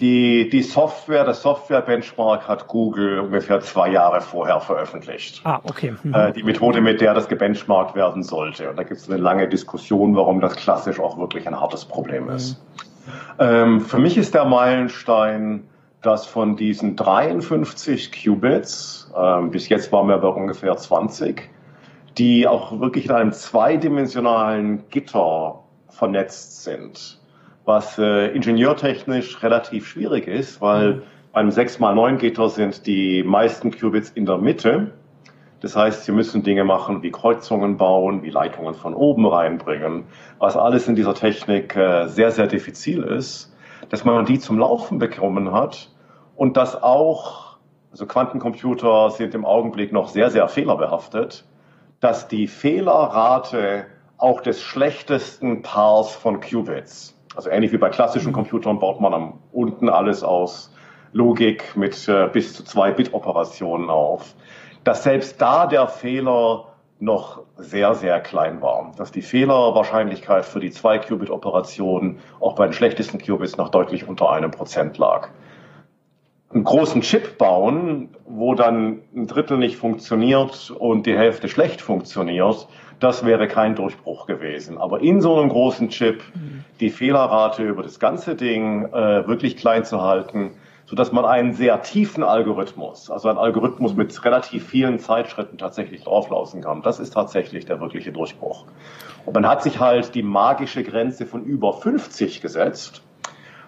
[0.00, 5.42] die, die Software, das Software-Benchmark hat Google ungefähr zwei Jahre vorher veröffentlicht.
[5.44, 5.94] Ah, okay.
[6.02, 6.14] Mhm.
[6.14, 8.70] Äh, die Methode, mit der das gebenchmarkt werden sollte.
[8.70, 12.30] Und da gibt es eine lange Diskussion, warum das klassisch auch wirklich ein hartes Problem
[12.30, 12.58] ist.
[12.58, 12.89] Mhm.
[13.38, 15.64] Ähm, für mich ist der Meilenstein,
[16.02, 21.48] dass von diesen 53 Qubits, ähm, bis jetzt waren wir bei ungefähr 20,
[22.18, 27.20] die auch wirklich in einem zweidimensionalen Gitter vernetzt sind,
[27.64, 31.02] was äh, ingenieurtechnisch relativ schwierig ist, weil mhm.
[31.32, 34.92] beim 6x9 Gitter sind die meisten Qubits in der Mitte
[35.60, 40.04] das heißt, sie müssen Dinge machen wie Kreuzungen bauen, wie Leitungen von oben reinbringen,
[40.38, 43.54] was alles in dieser Technik äh, sehr, sehr diffizil ist,
[43.90, 45.90] dass man die zum Laufen bekommen hat
[46.34, 47.58] und dass auch,
[47.90, 51.44] also Quantencomputer sind im Augenblick noch sehr, sehr fehlerbehaftet,
[52.00, 53.84] dass die Fehlerrate
[54.16, 59.38] auch des schlechtesten Paars von Qubits, also ähnlich wie bei klassischen Computern baut man am
[59.52, 60.72] unten alles aus
[61.12, 64.34] Logik mit äh, bis zu zwei Bit-Operationen auf
[64.84, 66.66] dass selbst da der Fehler
[67.00, 68.92] noch sehr, sehr klein war.
[68.96, 74.50] Dass die Fehlerwahrscheinlichkeit für die 2-Qubit-Operation auch bei den schlechtesten Qubits noch deutlich unter einem
[74.50, 75.28] Prozent lag.
[76.52, 82.66] Einen großen Chip bauen, wo dann ein Drittel nicht funktioniert und die Hälfte schlecht funktioniert,
[82.98, 84.76] das wäre kein Durchbruch gewesen.
[84.76, 86.22] Aber in so einem großen Chip
[86.80, 90.50] die Fehlerrate über das ganze Ding äh, wirklich klein zu halten,
[90.90, 96.62] sodass man einen sehr tiefen Algorithmus, also einen Algorithmus mit relativ vielen Zeitschritten tatsächlich drauflaufen
[96.62, 96.82] kann.
[96.82, 98.64] Das ist tatsächlich der wirkliche Durchbruch.
[99.24, 103.04] Und man hat sich halt die magische Grenze von über 50 gesetzt,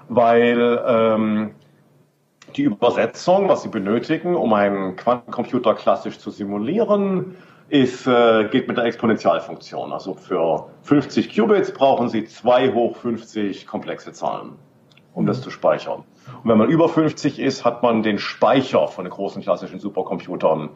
[0.08, 1.54] weil ähm,
[2.56, 7.36] die Übersetzung, was Sie benötigen, um einen Quantencomputer klassisch zu simulieren,
[7.68, 9.92] ist, äh, geht mit der Exponentialfunktion.
[9.92, 14.54] Also für 50 Qubits brauchen Sie 2 hoch 50 komplexe Zahlen,
[15.14, 16.04] um das zu speichern.
[16.42, 20.70] Und wenn man über 50 ist, hat man den Speicher von den großen klassischen Supercomputern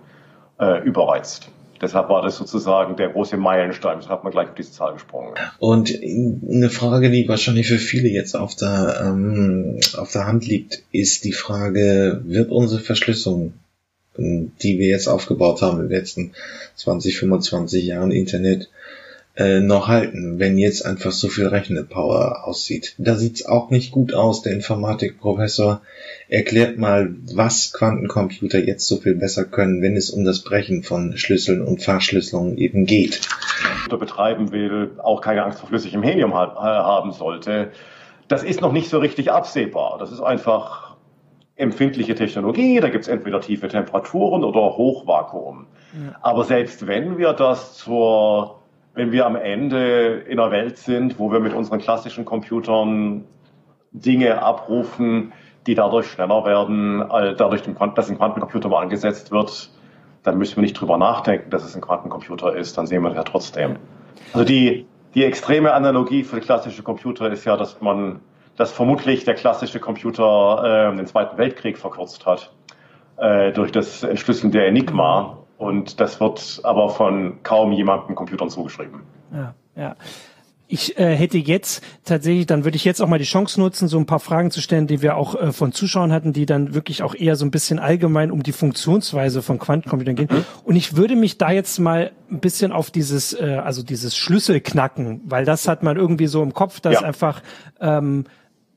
[0.59, 1.51] äh, überreizt.
[1.81, 3.99] Deshalb war das sozusagen der große Meilenstein.
[3.99, 5.35] Das hat man gleich auf diese Zahl gesprungen.
[5.59, 10.83] Und eine Frage, die wahrscheinlich für viele jetzt auf der, ähm, auf der Hand liegt,
[10.93, 13.53] ist die Frage, wird unsere Verschlüsselung,
[14.17, 16.33] die wir jetzt aufgebaut haben in den letzten
[16.77, 18.71] 20, 25 Jahren Internet,
[19.37, 22.95] äh, noch halten, wenn jetzt einfach so viel Rechenpower aussieht.
[22.97, 24.43] Da sieht's auch nicht gut aus.
[24.43, 25.83] Der Informatikprofessor
[26.29, 31.19] erklärt mal, was Quantencomputer jetzt so viel besser können, wenn es um das Brechen von
[31.19, 33.21] Schlüsseln und Verschlüsselungen eben geht.
[33.91, 37.71] Betreiben will, auch keine Angst vor flüssigem Helium haben sollte.
[38.29, 39.99] Das ist noch nicht so richtig absehbar.
[39.99, 40.97] Das ist einfach
[41.57, 42.81] empfindliche Technologie.
[42.81, 45.67] Da gibt's entweder tiefe Temperaturen oder Hochvakuum.
[45.93, 46.17] Ja.
[46.21, 48.63] Aber selbst wenn wir das zur
[48.97, 53.25] wenn wir am Ende in einer Welt sind, wo wir mit unseren klassischen Computern
[53.93, 55.33] Dinge abrufen,
[55.67, 57.05] die dadurch schneller werden,
[57.37, 57.63] dadurch,
[57.95, 59.71] dass ein Quantencomputer mal angesetzt wird,
[60.23, 63.19] dann müssen wir nicht drüber nachdenken, dass es ein Quantencomputer ist, dann sehen wir das
[63.19, 63.77] ja trotzdem.
[64.33, 68.21] Also die, die extreme Analogie für klassische Computer ist ja, dass man,
[68.57, 72.51] dass vermutlich der klassische Computer äh, den Zweiten Weltkrieg verkürzt hat
[73.19, 79.03] äh, durch das Entschlüsseln der Enigma und das wird aber von kaum jemandem Computern zugeschrieben.
[79.33, 79.97] Ja, ja.
[80.69, 83.99] Ich äh, hätte jetzt tatsächlich, dann würde ich jetzt auch mal die Chance nutzen, so
[83.99, 87.05] ein paar Fragen zu stellen, die wir auch äh, von Zuschauern hatten, die dann wirklich
[87.05, 90.29] auch eher so ein bisschen allgemein um die Funktionsweise von Quantencomputern gehen.
[90.29, 90.45] Mhm.
[90.65, 95.21] Und ich würde mich da jetzt mal ein bisschen auf dieses, äh, also dieses Schlüsselknacken,
[95.27, 97.03] weil das hat man irgendwie so im Kopf, dass ja.
[97.03, 97.43] einfach
[97.81, 98.25] ähm,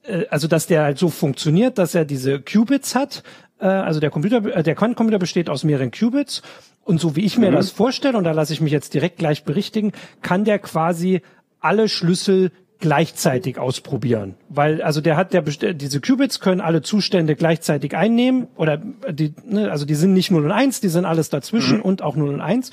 [0.03, 3.23] äh, also dass der halt so funktioniert, dass er diese Qubits hat.
[3.59, 6.41] Äh, also der Computer, äh, der Quantencomputer besteht aus mehreren Qubits
[6.83, 7.55] und so wie ich mir mhm.
[7.55, 9.91] das vorstelle, und da lasse ich mich jetzt direkt gleich berichtigen,
[10.21, 11.21] kann der quasi
[11.59, 17.93] alle Schlüssel gleichzeitig ausprobieren, weil also der hat der diese Qubits können alle Zustände gleichzeitig
[17.93, 21.79] einnehmen oder die ne, also die sind nicht 0 und 1, die sind alles dazwischen
[21.79, 21.83] mhm.
[21.83, 22.71] und auch 0 und 1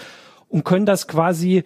[0.48, 1.64] und können das quasi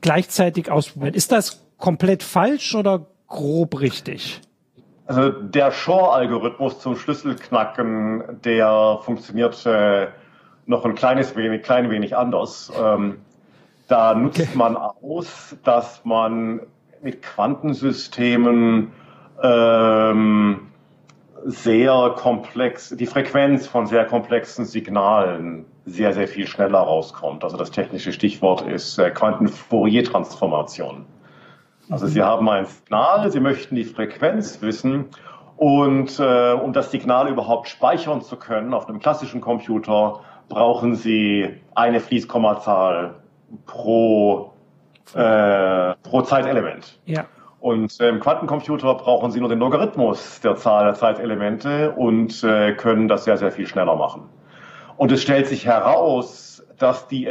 [0.00, 1.14] gleichzeitig ausprobieren.
[1.14, 4.40] Ist das komplett falsch oder grob richtig?
[5.10, 10.06] Also der Shor-Algorithmus zum Schlüsselknacken, der funktioniert äh,
[10.66, 12.70] noch ein kleines wenig, klein wenig anders.
[12.80, 13.18] Ähm,
[13.88, 14.50] da nutzt okay.
[14.54, 16.60] man aus, dass man
[17.02, 18.92] mit Quantensystemen
[19.42, 20.68] ähm,
[21.44, 27.42] sehr komplex, die Frequenz von sehr komplexen Signalen sehr, sehr viel schneller rauskommt.
[27.42, 31.04] Also das technische Stichwort ist äh, Quanten-Fourier-Transformation.
[31.90, 35.06] Also Sie haben ein Signal, Sie möchten die Frequenz wissen
[35.56, 41.48] und äh, um das Signal überhaupt speichern zu können auf einem klassischen Computer, brauchen Sie
[41.74, 43.16] eine Fließkommazahl
[43.66, 44.52] pro,
[45.14, 46.98] äh, pro Zeitelement.
[47.06, 47.24] Ja.
[47.58, 52.72] Und im ähm, Quantencomputer brauchen Sie nur den Logarithmus der Zahl der Zeitelemente und äh,
[52.72, 54.22] können das sehr, sehr viel schneller machen.
[54.96, 57.26] Und es stellt sich heraus, dass die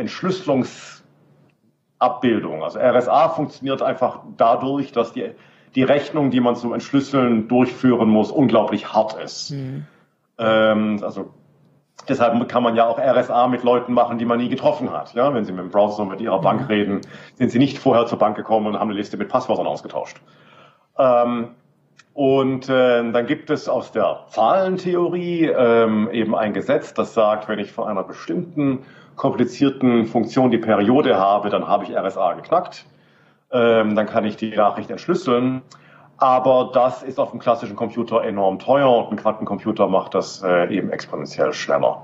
[1.99, 5.31] Entschlüsselungsabbildung, also RSA funktioniert einfach dadurch, dass die,
[5.75, 9.51] die Rechnung, die man zum Entschlüsseln durchführen muss, unglaublich hart ist.
[9.51, 9.85] Mhm.
[10.37, 11.33] Ähm, also
[12.07, 15.13] Deshalb kann man ja auch RSA mit Leuten machen, die man nie getroffen hat.
[15.13, 16.67] Ja, wenn Sie mit dem Browser mit Ihrer Bank mhm.
[16.67, 17.01] reden,
[17.35, 20.19] sind Sie nicht vorher zur Bank gekommen und haben eine Liste mit Passwörtern ausgetauscht.
[20.97, 21.49] Ähm,
[22.13, 27.59] und äh, dann gibt es aus der Zahlentheorie ähm, eben ein Gesetz, das sagt, wenn
[27.59, 28.85] ich von einer bestimmten
[29.19, 32.85] komplizierten Funktion die Periode habe, dann habe ich RSA geknackt.
[33.51, 35.61] Ähm, dann kann ich die Nachricht entschlüsseln.
[36.17, 40.73] Aber das ist auf dem klassischen Computer enorm teuer und ein Quantencomputer macht das äh,
[40.73, 42.03] eben exponentiell schneller.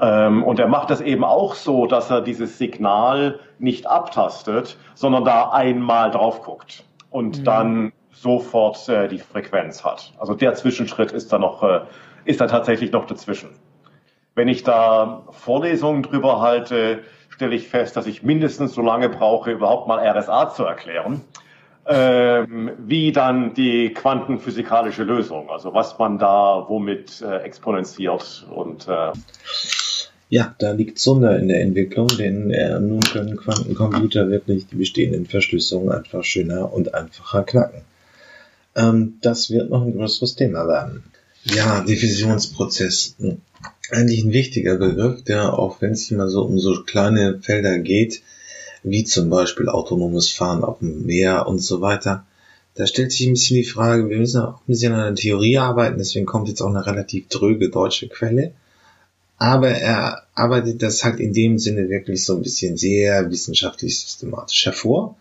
[0.00, 5.24] Ähm, und er macht das eben auch so, dass er dieses Signal nicht abtastet, sondern
[5.24, 7.44] da einmal drauf guckt und mhm.
[7.44, 10.12] dann sofort äh, die Frequenz hat.
[10.18, 11.80] Also der Zwischenschritt ist da noch, äh,
[12.26, 13.50] ist da tatsächlich noch dazwischen.
[14.34, 19.50] Wenn ich da Vorlesungen drüber halte, stelle ich fest, dass ich mindestens so lange brauche,
[19.52, 21.22] überhaupt mal RSA zu erklären
[21.86, 29.12] ähm, wie dann die quantenphysikalische Lösung, also was man da womit äh, exponentiert und äh
[30.30, 35.26] ja, da liegt Zunder in der Entwicklung, denn äh, nun können Quantencomputer wirklich die bestehenden
[35.26, 37.82] Verschlüsselungen einfach schöner und einfacher knacken.
[38.74, 41.04] Ähm, das wird noch ein größeres Thema werden.
[41.44, 43.16] Ja, Diffusionsprozess.
[43.18, 43.40] Hm,
[43.90, 48.22] eigentlich ein wichtiger Begriff, der auch wenn es immer so um so kleine Felder geht,
[48.82, 52.26] wie zum Beispiel autonomes Fahren auf dem Meer und so weiter.
[52.74, 55.58] Da stellt sich ein bisschen die Frage, wir müssen auch ein bisschen an der Theorie
[55.58, 58.52] arbeiten, deswegen kommt jetzt auch eine relativ dröge deutsche Quelle.
[59.36, 64.64] Aber er arbeitet das halt in dem Sinne wirklich so ein bisschen sehr wissenschaftlich systematisch
[64.64, 65.16] hervor.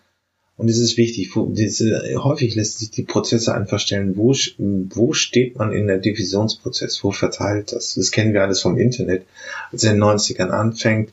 [0.56, 5.58] Und es ist wichtig, diese, häufig lässt sich die Prozesse einfach stellen, wo, wo steht
[5.58, 7.96] man in der Diffusionsprozess, wo verteilt das?
[7.96, 9.26] Das kennen wir alles vom Internet.
[9.72, 11.12] Als er in den 90ern anfängt,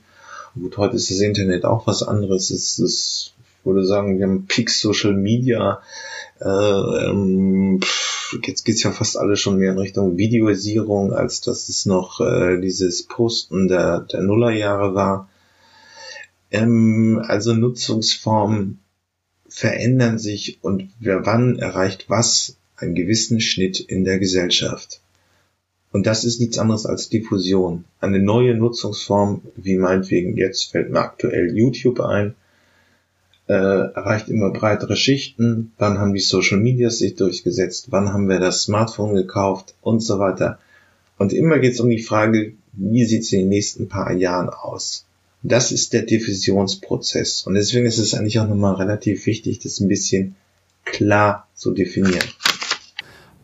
[0.54, 2.50] Gut, heute ist das Internet auch was anderes.
[2.50, 5.80] Es ist, ich würde sagen, wir haben Peak Social Media.
[6.40, 7.80] Äh, ähm,
[8.42, 12.60] jetzt geht's ja fast alles schon mehr in Richtung Videoisierung, als dass es noch äh,
[12.60, 15.28] dieses Posten der, der Nullerjahre war.
[16.50, 18.80] Ähm, also Nutzungsformen
[19.51, 25.01] verändern sich und wer wann erreicht was einen gewissen Schnitt in der Gesellschaft.
[25.93, 27.85] Und das ist nichts anderes als Diffusion.
[28.01, 32.35] Eine neue Nutzungsform, wie meinetwegen jetzt fällt mir aktuell YouTube ein,
[33.48, 35.72] äh, erreicht immer breitere Schichten.
[35.78, 37.89] Wann haben die Social Media sich durchgesetzt?
[37.90, 39.74] Wann haben wir das Smartphone gekauft?
[39.81, 40.60] Und so weiter.
[41.18, 44.48] Und immer geht es um die Frage, wie sieht es in den nächsten paar Jahren
[44.48, 45.05] aus?
[45.42, 47.46] Das ist der Diffusionsprozess.
[47.46, 50.36] Und deswegen ist es eigentlich auch nochmal relativ wichtig, das ein bisschen
[50.84, 52.28] klar zu definieren.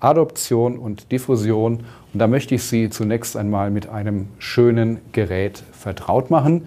[0.00, 1.84] Adoption und Diffusion.
[2.12, 6.66] Und da möchte ich Sie zunächst einmal mit einem schönen Gerät vertraut machen,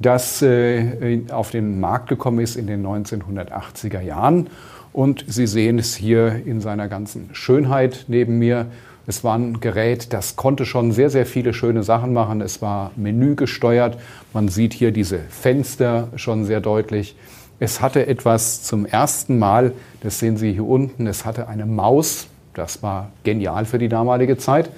[0.00, 4.48] das äh, auf den Markt gekommen ist in den 1980er Jahren.
[4.92, 8.66] Und Sie sehen es hier in seiner ganzen Schönheit neben mir.
[9.10, 12.40] Es war ein Gerät, das konnte schon sehr, sehr viele schöne Sachen machen.
[12.40, 13.98] Es war menügesteuert.
[14.32, 17.16] Man sieht hier diese Fenster schon sehr deutlich.
[17.58, 22.28] Es hatte etwas zum ersten Mal, das sehen Sie hier unten, es hatte eine Maus,
[22.54, 24.70] das war genial für die damalige Zeit.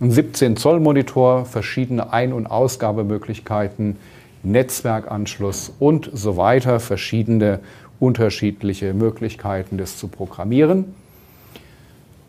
[0.00, 3.98] Ein 17 Zoll Monitor, verschiedene Ein- und Ausgabemöglichkeiten,
[4.42, 7.60] Netzwerkanschluss und so weiter, verschiedene
[8.00, 10.96] unterschiedliche Möglichkeiten, das zu programmieren.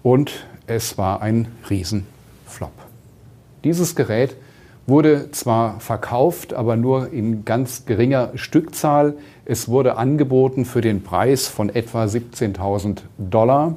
[0.03, 2.71] Und es war ein Riesenflop.
[3.63, 4.35] Dieses Gerät
[4.85, 9.15] wurde zwar verkauft, aber nur in ganz geringer Stückzahl.
[9.45, 13.75] Es wurde angeboten für den Preis von etwa 17.000 Dollar.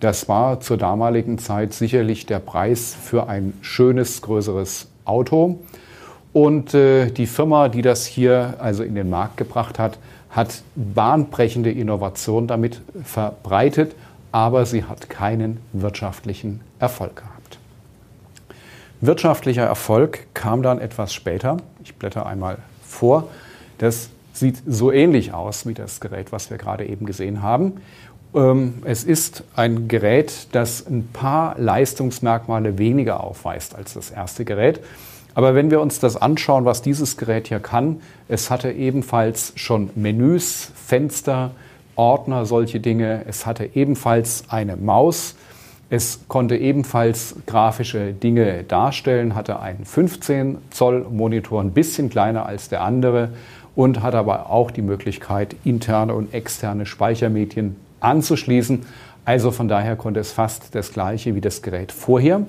[0.00, 5.60] Das war zur damaligen Zeit sicherlich der Preis für ein schönes, größeres Auto.
[6.32, 9.98] Und äh, die Firma, die das hier also in den Markt gebracht hat,
[10.30, 13.94] hat bahnbrechende Innovation damit verbreitet,
[14.32, 17.58] aber sie hat keinen wirtschaftlichen Erfolg gehabt.
[19.00, 21.58] Wirtschaftlicher Erfolg kam dann etwas später.
[21.84, 23.28] Ich blätter einmal vor.
[23.78, 27.80] Das sieht so ähnlich aus wie das Gerät, was wir gerade eben gesehen haben.
[28.34, 34.80] Ähm, es ist ein Gerät, das ein paar Leistungsmerkmale weniger aufweist als das erste Gerät.
[35.34, 39.90] Aber wenn wir uns das anschauen, was dieses Gerät hier kann, es hatte ebenfalls schon
[39.94, 41.52] Menüs, Fenster,
[41.96, 43.24] Ordner, solche Dinge.
[43.28, 45.36] Es hatte ebenfalls eine Maus.
[45.90, 52.68] Es konnte ebenfalls grafische Dinge darstellen, hatte einen 15 Zoll Monitor, ein bisschen kleiner als
[52.70, 53.30] der andere
[53.74, 58.86] und hat aber auch die Möglichkeit, interne und externe Speichermedien anzuschließen.
[59.24, 62.46] Also von daher konnte es fast das gleiche wie das Gerät vorher.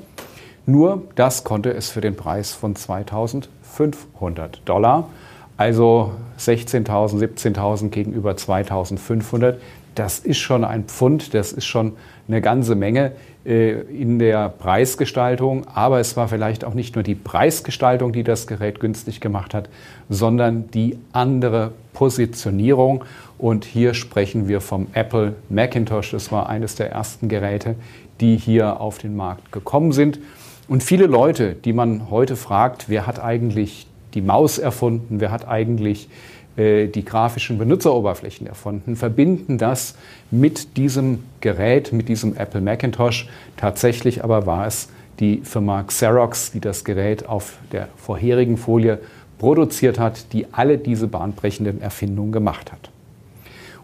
[0.65, 5.09] Nur das konnte es für den Preis von 2500 Dollar,
[5.57, 9.59] also 16.000, 17.000 gegenüber 2500.
[9.95, 11.93] Das ist schon ein Pfund, das ist schon
[12.27, 13.11] eine ganze Menge
[13.45, 15.67] äh, in der Preisgestaltung.
[15.67, 19.69] Aber es war vielleicht auch nicht nur die Preisgestaltung, die das Gerät günstig gemacht hat,
[20.09, 23.03] sondern die andere Positionierung.
[23.37, 26.11] Und hier sprechen wir vom Apple Macintosh.
[26.11, 27.75] Das war eines der ersten Geräte,
[28.19, 30.19] die hier auf den Markt gekommen sind.
[30.67, 35.47] Und viele Leute, die man heute fragt, wer hat eigentlich die Maus erfunden, wer hat
[35.47, 36.09] eigentlich
[36.55, 39.95] äh, die grafischen Benutzeroberflächen erfunden, verbinden das
[40.29, 43.27] mit diesem Gerät, mit diesem Apple Macintosh.
[43.57, 48.99] Tatsächlich aber war es die Firma Xerox, die das Gerät auf der vorherigen Folie
[49.39, 52.91] produziert hat, die alle diese bahnbrechenden Erfindungen gemacht hat.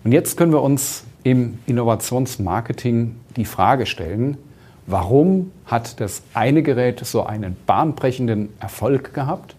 [0.03, 4.37] Und jetzt können wir uns im Innovationsmarketing die Frage stellen,
[4.85, 9.55] warum hat das eine Gerät so einen bahnbrechenden Erfolg gehabt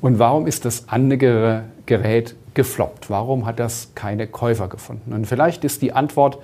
[0.00, 3.10] und warum ist das andere Gerät gefloppt?
[3.10, 5.12] Warum hat das keine Käufer gefunden?
[5.12, 6.38] Und vielleicht ist die Antwort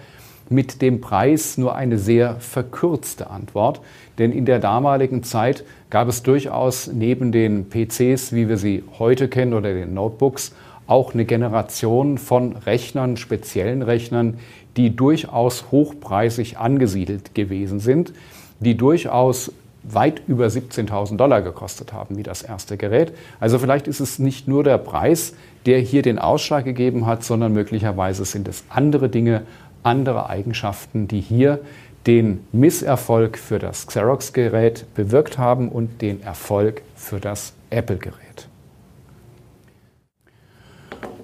[0.51, 3.81] mit dem Preis nur eine sehr verkürzte Antwort,
[4.19, 9.29] denn in der damaligen Zeit gab es durchaus neben den PCs, wie wir sie heute
[9.29, 10.55] kennen, oder den Notebooks,
[10.87, 14.39] auch eine Generation von Rechnern, speziellen Rechnern,
[14.77, 18.13] die durchaus hochpreisig angesiedelt gewesen sind,
[18.61, 19.53] die durchaus
[19.85, 23.13] weit über 17.000 Dollar gekostet haben, wie das erste Gerät.
[23.41, 25.35] Also vielleicht ist es nicht nur der Preis,
[25.67, 29.43] der hier den Ausschlag gegeben hat, sondern möglicherweise sind es andere Dinge,
[29.83, 31.61] andere Eigenschaften, die hier
[32.07, 38.49] den Misserfolg für das Xerox-Gerät bewirkt haben und den Erfolg für das Apple-Gerät.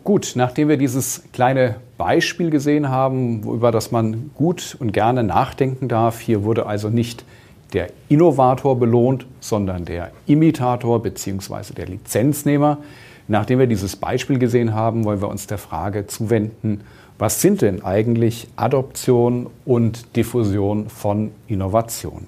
[0.03, 5.89] Gut, nachdem wir dieses kleine Beispiel gesehen haben, über das man gut und gerne nachdenken
[5.89, 7.25] darf, hier wurde also nicht
[7.73, 11.75] der Innovator belohnt, sondern der Imitator bzw.
[11.77, 12.79] der Lizenznehmer.
[13.29, 16.81] Nachdem wir dieses Beispiel gesehen haben, wollen wir uns der Frage zuwenden,
[17.19, 22.27] was sind denn eigentlich Adoption und Diffusion von Innovation?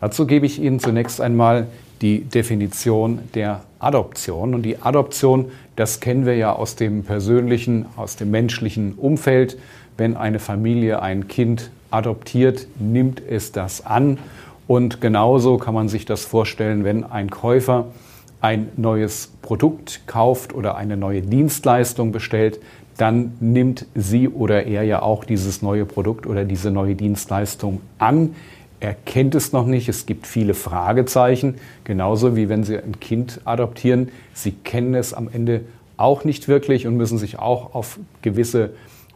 [0.00, 1.66] Dazu gebe ich Ihnen zunächst einmal
[2.00, 4.54] die Definition der Adoption.
[4.54, 9.58] Und die Adoption, das kennen wir ja aus dem persönlichen, aus dem menschlichen Umfeld.
[9.96, 14.18] Wenn eine Familie ein Kind adoptiert, nimmt es das an.
[14.66, 17.86] Und genauso kann man sich das vorstellen, wenn ein Käufer
[18.40, 22.60] ein neues Produkt kauft oder eine neue Dienstleistung bestellt,
[22.96, 28.34] dann nimmt sie oder er ja auch dieses neue Produkt oder diese neue Dienstleistung an.
[28.80, 31.54] Er kennt es noch nicht, es gibt viele Fragezeichen,
[31.84, 34.10] genauso wie wenn Sie ein Kind adoptieren.
[34.34, 35.62] Sie kennen es am Ende
[35.96, 38.70] auch nicht wirklich und müssen sich auch auf gewisse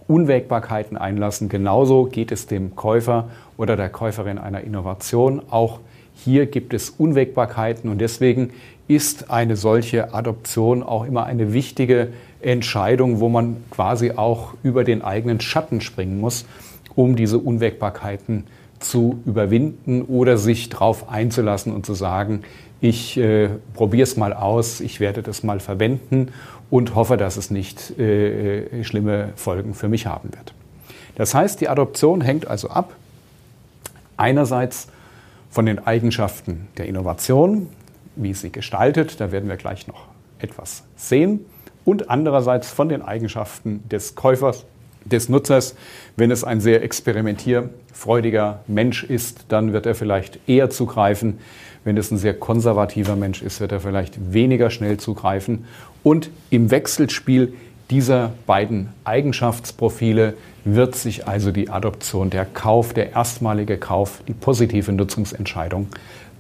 [0.09, 1.49] Unwägbarkeiten einlassen.
[1.49, 5.43] Genauso geht es dem Käufer oder der Käuferin einer Innovation.
[5.51, 5.81] Auch
[6.15, 8.51] hier gibt es Unwägbarkeiten und deswegen
[8.89, 12.09] ist eine solche Adoption auch immer eine wichtige
[12.41, 16.47] Entscheidung, wo man quasi auch über den eigenen Schatten springen muss,
[16.95, 18.45] um diese Unwägbarkeiten
[18.81, 22.43] zu überwinden oder sich darauf einzulassen und zu sagen,
[22.81, 26.29] ich äh, probiere es mal aus, ich werde das mal verwenden
[26.71, 30.55] und hoffe, dass es nicht äh, äh, schlimme Folgen für mich haben wird.
[31.17, 32.95] Das heißt, die Adoption hängt also ab
[34.17, 34.89] einerseits
[35.51, 37.69] von den Eigenschaften der Innovation,
[38.17, 40.07] wie sie gestaltet, da werden wir gleich noch
[40.39, 41.47] etwas sehen,
[41.85, 44.67] und andererseits von den Eigenschaften des Käufers,
[45.07, 45.75] des Nutzers.
[46.17, 51.39] Wenn es ein sehr experimentierfreudiger Mensch ist, dann wird er vielleicht eher zugreifen.
[51.89, 55.65] Wenn es ein sehr konservativer Mensch ist, wird er vielleicht weniger schnell zugreifen.
[56.03, 57.55] Und im Wechselspiel
[57.89, 60.35] dieser beiden Eigenschaftsprofile
[60.67, 65.87] wird sich also die Adoption, der Kauf, der erstmalige Kauf, die positive Nutzungsentscheidung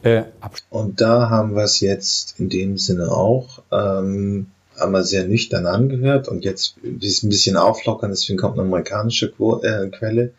[0.02, 0.24] äh,
[0.68, 3.62] Und da haben wir es jetzt in dem Sinne auch.
[3.72, 9.32] Ähm, einmal sehr nüchtern angehört und jetzt ist ein bisschen auflockern, deswegen kommt eine amerikanische
[9.62, 10.32] äh, Quelle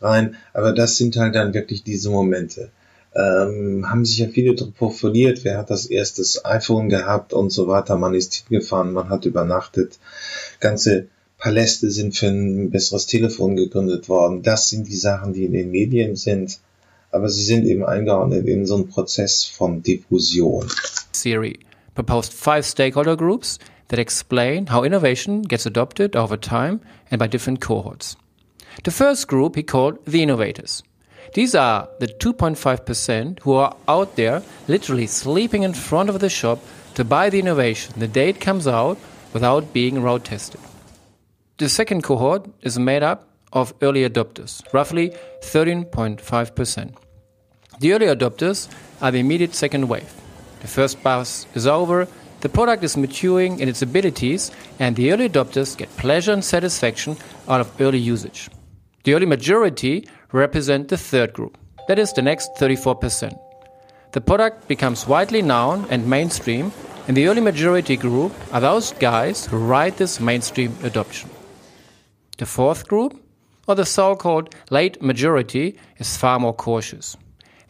[0.00, 0.36] rein.
[0.52, 2.70] Aber das sind halt dann wirklich diese Momente.
[3.16, 5.44] Ähm, haben sich ja viele profiliert.
[5.44, 7.96] Wer hat das erste iPhone gehabt und so weiter.
[7.96, 9.98] Man ist hingefahren, man hat übernachtet.
[10.60, 11.06] Ganze
[11.38, 14.42] Paläste sind für ein besseres Telefon gegründet worden.
[14.42, 16.58] Das sind die Sachen, die in den Medien sind.
[17.10, 20.68] Aber sie sind eben eingeordnet in so einen Prozess von Diffusion.
[21.12, 21.60] Siri
[21.94, 23.58] proposed five stakeholder groups
[23.88, 26.80] that explain how innovation gets adopted over time
[27.10, 28.16] and by different cohorts.
[28.82, 30.82] The first group he called the innovators.
[31.34, 36.60] These are the 2.5% who are out there literally sleeping in front of the shop
[36.94, 38.98] to buy the innovation the day it comes out
[39.32, 40.60] without being road tested.
[41.58, 46.94] The second cohort is made up of early adopters, roughly 13.5%.
[47.80, 48.68] The early adopters
[49.02, 50.12] are the immediate second wave.
[50.60, 52.06] The first buzz is over,
[52.42, 57.16] the product is maturing in its abilities, and the early adopters get pleasure and satisfaction
[57.48, 58.50] out of early usage.
[59.02, 60.06] The early majority
[60.38, 61.56] represent the third group,
[61.88, 63.38] that is, the next 34%.
[64.12, 66.72] The product becomes widely known and mainstream,
[67.06, 71.30] and the early majority group are those guys who ride this mainstream adoption.
[72.38, 73.20] The fourth group,
[73.68, 77.16] or the so called late majority, is far more cautious.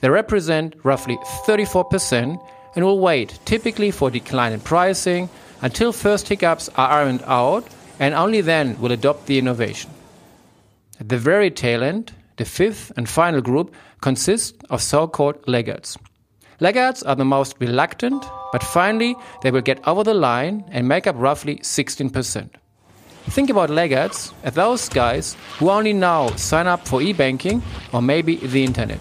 [0.00, 1.16] They represent roughly
[1.46, 2.38] 34%
[2.76, 5.28] and will wait, typically for decline in pricing,
[5.60, 7.66] until first hiccups are ironed out,
[7.98, 9.90] and only then will adopt the innovation.
[11.00, 15.96] At the very tail end, the fifth and final group consists of so called laggards.
[16.60, 21.06] Laggards are the most reluctant, but finally they will get over the line and make
[21.06, 22.48] up roughly 16%.
[23.30, 27.62] Think about laggards as those guys who only now sign up for e banking
[27.92, 29.00] or maybe the internet.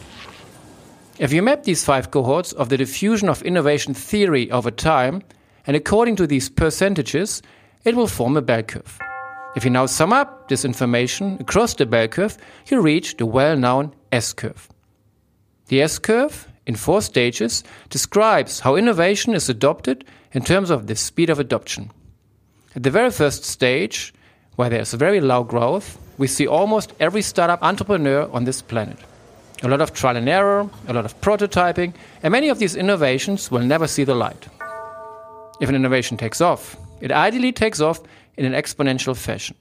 [1.19, 5.21] If you map these five cohorts of the diffusion of innovation theory over time,
[5.67, 7.41] and according to these percentages,
[7.83, 9.02] it will form a bell curve.
[9.55, 13.55] If you now sum up this information across the bell curve, you reach the well
[13.55, 14.69] known S curve.
[15.67, 20.95] The S curve, in four stages, describes how innovation is adopted in terms of the
[20.95, 21.91] speed of adoption.
[22.75, 24.13] At the very first stage,
[24.55, 28.97] where there's very low growth, we see almost every startup entrepreneur on this planet
[29.63, 33.49] a lot of trial and error, a lot of prototyping, and many of these innovations
[33.49, 34.47] will never see the light.
[35.61, 38.01] If an innovation takes off, it ideally takes off
[38.37, 39.55] in an exponential fashion.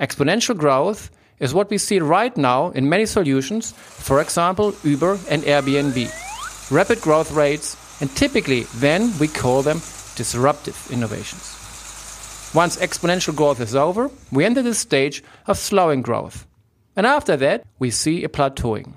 [0.00, 1.10] Exponential growth
[1.40, 6.70] is what we see right now in many solutions, for example, Uber and Airbnb.
[6.70, 9.78] Rapid growth rates, and typically then we call them
[10.16, 11.54] disruptive innovations.
[12.54, 16.46] Once exponential growth is over, we enter the stage of slowing growth.
[16.96, 18.94] And after that, we see a plateauing.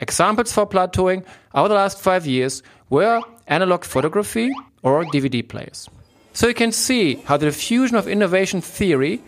[0.00, 4.50] Examples for plateauing over the last five years were analog photography
[4.82, 5.88] or DVD players.
[6.40, 9.20] So you can see how the diffusion of innovation theory,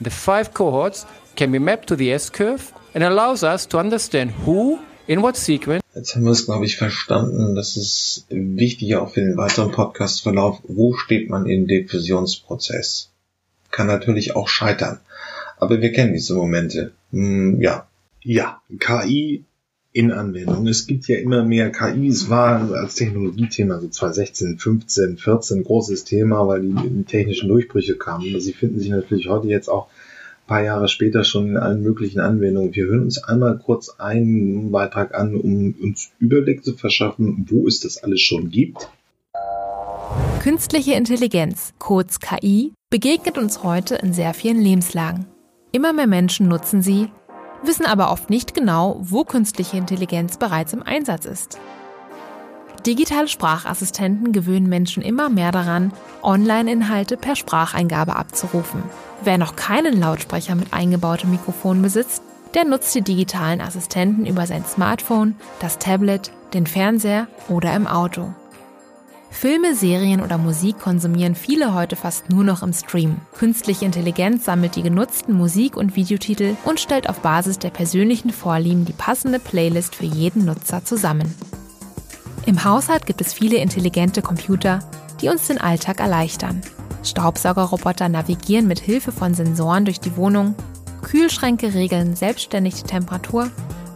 [0.00, 4.78] the five cohorts, can be mapped to the S-curve and allows us to understand who,
[5.08, 5.82] in what sequence.
[5.96, 7.56] Jetzt haben wir es, glaube ich, verstanden.
[7.56, 10.60] Das ist wichtig auch für den weiteren Podcast-Verlauf.
[10.62, 13.10] Wo steht man im Diffusionsprozess?
[13.72, 15.00] Kann natürlich auch scheitern.
[15.58, 16.92] Aber wir kennen diese Momente.
[17.10, 17.88] Hm, ja.
[18.22, 19.44] Ja, KI
[19.92, 20.66] in Anwendung.
[20.66, 22.06] Es gibt ja immer mehr KI.
[22.06, 28.40] Es war als Technologiethema so 2016, 15, 14 großes Thema, weil die technischen Durchbrüche kamen.
[28.40, 32.20] Sie finden sich natürlich heute jetzt auch ein paar Jahre später schon in allen möglichen
[32.20, 32.74] Anwendungen.
[32.74, 37.80] Wir hören uns einmal kurz einen Beitrag an, um uns Überblick zu verschaffen, wo es
[37.80, 38.88] das alles schon gibt.
[40.40, 45.26] Künstliche Intelligenz, kurz KI, begegnet uns heute in sehr vielen Lebenslagen.
[45.72, 47.08] Immer mehr Menschen nutzen sie,
[47.62, 51.58] wissen aber oft nicht genau, wo künstliche Intelligenz bereits im Einsatz ist.
[52.86, 55.92] Digitale Sprachassistenten gewöhnen Menschen immer mehr daran,
[56.22, 58.82] Online-Inhalte per Spracheingabe abzurufen.
[59.22, 62.22] Wer noch keinen Lautsprecher mit eingebautem Mikrofon besitzt,
[62.54, 68.34] der nutzt die digitalen Assistenten über sein Smartphone, das Tablet, den Fernseher oder im Auto.
[69.30, 73.16] Filme, Serien oder Musik konsumieren viele heute fast nur noch im Stream.
[73.32, 78.84] Künstliche Intelligenz sammelt die genutzten Musik- und Videotitel und stellt auf Basis der persönlichen Vorlieben
[78.84, 81.34] die passende Playlist für jeden Nutzer zusammen.
[82.44, 84.80] Im Haushalt gibt es viele intelligente Computer,
[85.22, 86.60] die uns den Alltag erleichtern.
[87.02, 90.54] Staubsaugerroboter navigieren mit Hilfe von Sensoren durch die Wohnung,
[91.02, 93.50] Kühlschränke regeln selbstständig die Temperatur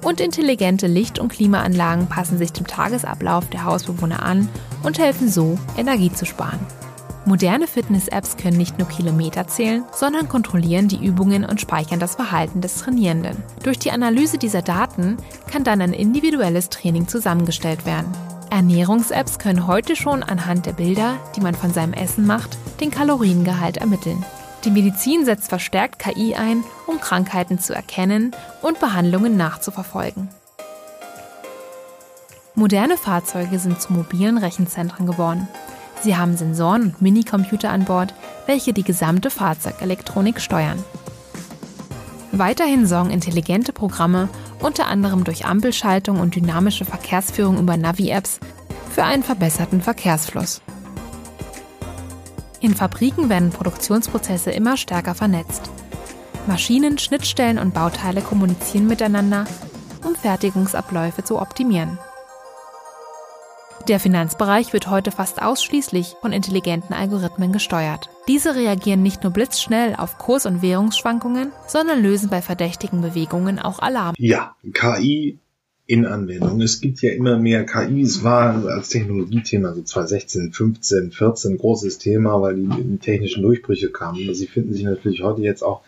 [0.05, 4.49] und intelligente Licht- und Klimaanlagen passen sich dem Tagesablauf der Hausbewohner an
[4.83, 6.61] und helfen so, Energie zu sparen.
[7.27, 12.61] Moderne Fitness-Apps können nicht nur Kilometer zählen, sondern kontrollieren die Übungen und speichern das Verhalten
[12.61, 13.43] des Trainierenden.
[13.63, 15.17] Durch die Analyse dieser Daten
[15.51, 18.13] kann dann ein individuelles Training zusammengestellt werden.
[18.51, 23.79] Ernährungs-Apps können heute schon anhand der Bilder, die man von seinem Essen macht, den Kaloriengehalt
[23.79, 24.23] ermitteln.
[24.65, 30.29] Die Medizin setzt verstärkt KI ein, um Krankheiten zu erkennen und Behandlungen nachzuverfolgen.
[32.55, 35.49] Moderne Fahrzeuge sind zu mobilen Rechenzentren geworden.
[36.03, 38.15] Sie haben Sensoren und Minicomputer an Bord,
[38.47, 40.83] welche die gesamte Fahrzeugelektronik steuern.
[42.33, 44.29] Weiterhin sorgen intelligente Programme,
[44.61, 48.41] unter anderem durch Ampelschaltung und dynamische Verkehrsführung über Navi-Apps,
[48.91, 50.63] für einen verbesserten Verkehrsfluss.
[52.65, 55.71] In Fabriken werden Produktionsprozesse immer stärker vernetzt.
[56.47, 59.45] Maschinen, Schnittstellen und Bauteile kommunizieren miteinander,
[60.03, 61.99] um Fertigungsabläufe zu optimieren.
[63.87, 68.09] Der Finanzbereich wird heute fast ausschließlich von intelligenten Algorithmen gesteuert.
[68.29, 73.81] Diese reagieren nicht nur blitzschnell auf Kurs- und Währungsschwankungen, sondern lösen bei verdächtigen Bewegungen auch
[73.81, 74.15] Alarm.
[74.17, 75.39] Ja, KI
[75.87, 76.61] in Anwendung.
[76.61, 78.01] Es gibt ja immer mehr KI.
[78.01, 84.35] Es war als Technologiethema so 2016, 15, 14 großes Thema, weil die technischen Durchbrüche kamen.
[84.35, 85.83] Sie finden sich natürlich heute jetzt auch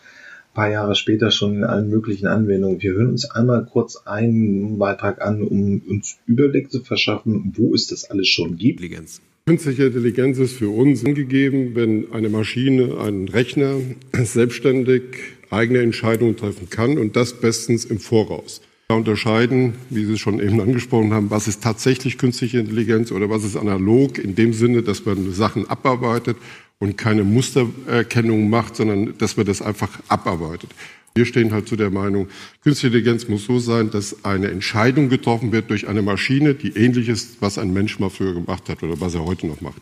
[0.57, 2.81] paar Jahre später schon in allen möglichen Anwendungen.
[2.81, 7.85] Wir hören uns einmal kurz einen Beitrag an, um uns Überblick zu verschaffen, wo es
[7.85, 8.81] das alles schon gibt.
[9.45, 13.75] Künstliche Intelligenz ist für uns angegeben, wenn eine Maschine, ein Rechner
[14.13, 15.03] selbstständig
[15.51, 18.61] eigene Entscheidungen treffen kann und das bestens im Voraus.
[18.95, 23.43] Unterscheiden, wie Sie es schon eben angesprochen haben, was ist tatsächlich künstliche Intelligenz oder was
[23.43, 26.37] ist analog in dem Sinne, dass man Sachen abarbeitet
[26.79, 30.69] und keine Mustererkennung macht, sondern dass man das einfach abarbeitet.
[31.15, 32.29] Wir stehen halt zu der Meinung,
[32.63, 37.09] Künstliche Intelligenz muss so sein, dass eine Entscheidung getroffen wird durch eine Maschine, die ähnlich
[37.09, 39.81] ist, was ein Mensch mal früher gemacht hat oder was er heute noch macht.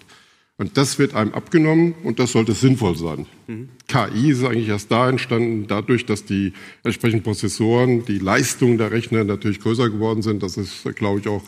[0.58, 3.26] Und das wird einem abgenommen und das sollte sinnvoll sein.
[3.48, 3.70] Mhm.
[3.88, 6.54] KI ist eigentlich erst da entstanden, dadurch, dass die
[6.84, 10.44] entsprechenden Prozessoren, die Leistung der Rechner natürlich größer geworden sind.
[10.44, 11.44] Das ist, glaube ich, auch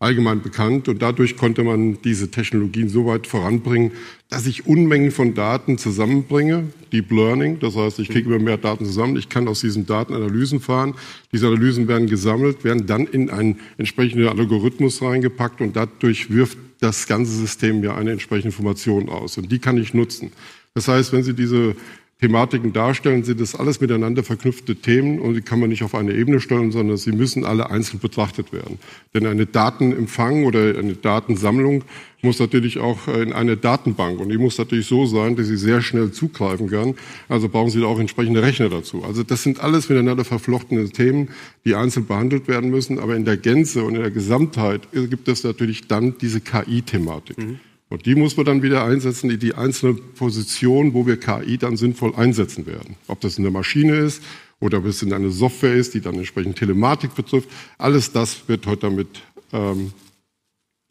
[0.00, 0.88] allgemein bekannt.
[0.88, 3.92] Und dadurch konnte man diese Technologien so weit voranbringen,
[4.30, 6.64] dass ich Unmengen von Daten zusammenbringe.
[6.92, 9.16] Deep Learning, das heißt, ich kriege immer mehr Daten zusammen.
[9.16, 10.94] Ich kann aus diesen Daten Analysen fahren.
[11.32, 17.06] Diese Analysen werden gesammelt, werden dann in einen entsprechenden Algorithmus reingepackt und dadurch wirft das
[17.06, 19.36] ganze System mir eine entsprechende Information aus.
[19.36, 20.32] Und die kann ich nutzen.
[20.74, 21.74] Das heißt, wenn Sie diese
[22.20, 26.12] Thematiken darstellen, sind das alles miteinander verknüpfte Themen und die kann man nicht auf eine
[26.12, 28.78] Ebene stellen, sondern sie müssen alle einzeln betrachtet werden.
[29.14, 31.82] Denn eine Datenempfang oder eine Datensammlung
[32.22, 35.80] muss natürlich auch in eine Datenbank und die muss natürlich so sein, dass sie sehr
[35.80, 36.94] schnell zugreifen kann.
[37.30, 39.02] Also brauchen Sie auch entsprechende Rechner dazu.
[39.04, 41.30] Also das sind alles miteinander verflochtene Themen,
[41.64, 42.98] die einzeln behandelt werden müssen.
[42.98, 47.38] Aber in der Gänze und in der Gesamtheit gibt es natürlich dann diese KI-Thematik.
[47.38, 47.60] Mhm.
[47.90, 51.76] Und die muss man dann wieder einsetzen in die einzelne Position, wo wir KI dann
[51.76, 52.94] sinnvoll einsetzen werden.
[53.08, 54.22] Ob das in der Maschine ist
[54.60, 57.48] oder ob es in eine Software ist, die dann entsprechend Telematik betrifft.
[57.78, 59.08] Alles das wird heute damit
[59.52, 59.92] ähm,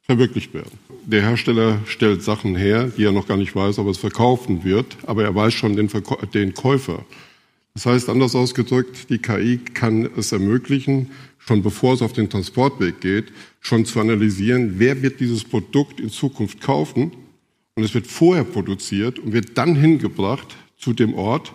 [0.01, 0.77] verwirklicht werden.
[1.05, 4.65] Der Hersteller stellt Sachen her, die er noch gar nicht weiß, ob er es verkaufen
[4.65, 7.05] wird, aber er weiß schon den, Verkäu den Käufer.
[7.80, 12.99] Das heißt, anders ausgedrückt, die KI kann es ermöglichen, schon bevor es auf den Transportweg
[12.99, 13.31] geht,
[13.61, 17.14] schon zu analysieren, wer wird dieses Produkt in Zukunft kaufen.
[17.76, 21.53] Und es wird vorher produziert und wird dann hingebracht zu dem Ort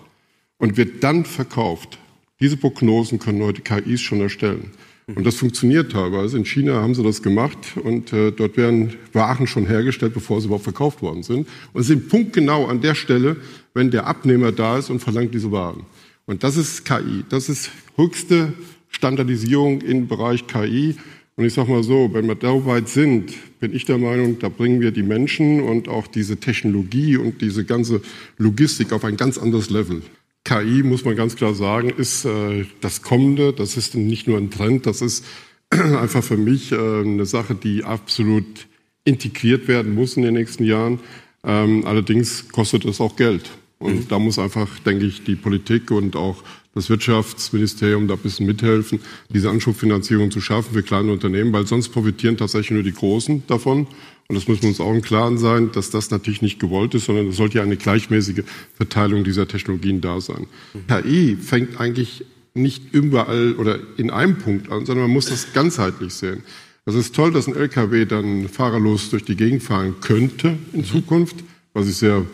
[0.57, 1.99] und wird dann verkauft.
[2.41, 4.71] Diese Prognosen können heute KIs schon erstellen.
[5.07, 6.39] Und das funktioniert teilweise.
[6.39, 10.47] In China haben sie das gemacht und äh, dort werden Waren schon hergestellt, bevor sie
[10.47, 11.47] überhaupt verkauft worden sind.
[11.75, 13.37] Und sind punktgenau an der Stelle,
[13.75, 15.85] wenn der Abnehmer da ist und verlangt diese Waren.
[16.27, 17.25] Und das ist KI.
[17.29, 18.53] Das ist höchste
[18.89, 20.97] Standardisierung im Bereich KI.
[21.37, 24.49] Und ich sage mal so, wenn wir da weit sind, bin ich der Meinung, da
[24.49, 28.03] bringen wir die Menschen und auch diese Technologie und diese ganze
[28.39, 30.03] Logistik auf ein ganz anderes Level.
[30.45, 33.53] KI, muss man ganz klar sagen, ist äh, das Kommende.
[33.53, 35.25] Das ist nicht nur ein Trend, das ist
[35.71, 38.67] einfach für mich äh, eine Sache, die absolut
[39.05, 41.01] integriert werden muss in den nächsten Jahren.
[41.43, 43.51] Ähm, allerdings kostet es auch Geld.
[43.85, 44.09] Und mhm.
[44.09, 46.43] da muss einfach, denke ich, die Politik und auch
[46.75, 48.99] das Wirtschaftsministerium da ein bisschen mithelfen,
[49.29, 53.87] diese Anschubfinanzierung zu schaffen für kleine Unternehmen, weil sonst profitieren tatsächlich nur die Großen davon.
[54.27, 57.05] Und das müssen wir uns auch im Klaren sein, dass das natürlich nicht gewollt ist,
[57.05, 58.45] sondern es sollte ja eine gleichmäßige
[58.75, 60.47] Verteilung dieser Technologien da sein.
[60.73, 60.87] Mhm.
[60.87, 62.25] KI fängt eigentlich
[62.55, 66.43] nicht überall oder in einem Punkt an, sondern man muss das ganzheitlich sehen.
[66.87, 70.85] Es ist toll, dass ein LKW dann fahrerlos durch die Gegend fahren könnte in mhm.
[70.87, 71.37] Zukunft,
[71.75, 72.25] was ich sehr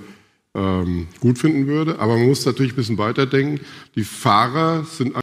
[0.55, 1.99] ähm, gut finden würde.
[1.99, 3.65] Aber man muss natürlich ein bisschen weiterdenken.
[3.95, 5.17] Die Fahrer sind.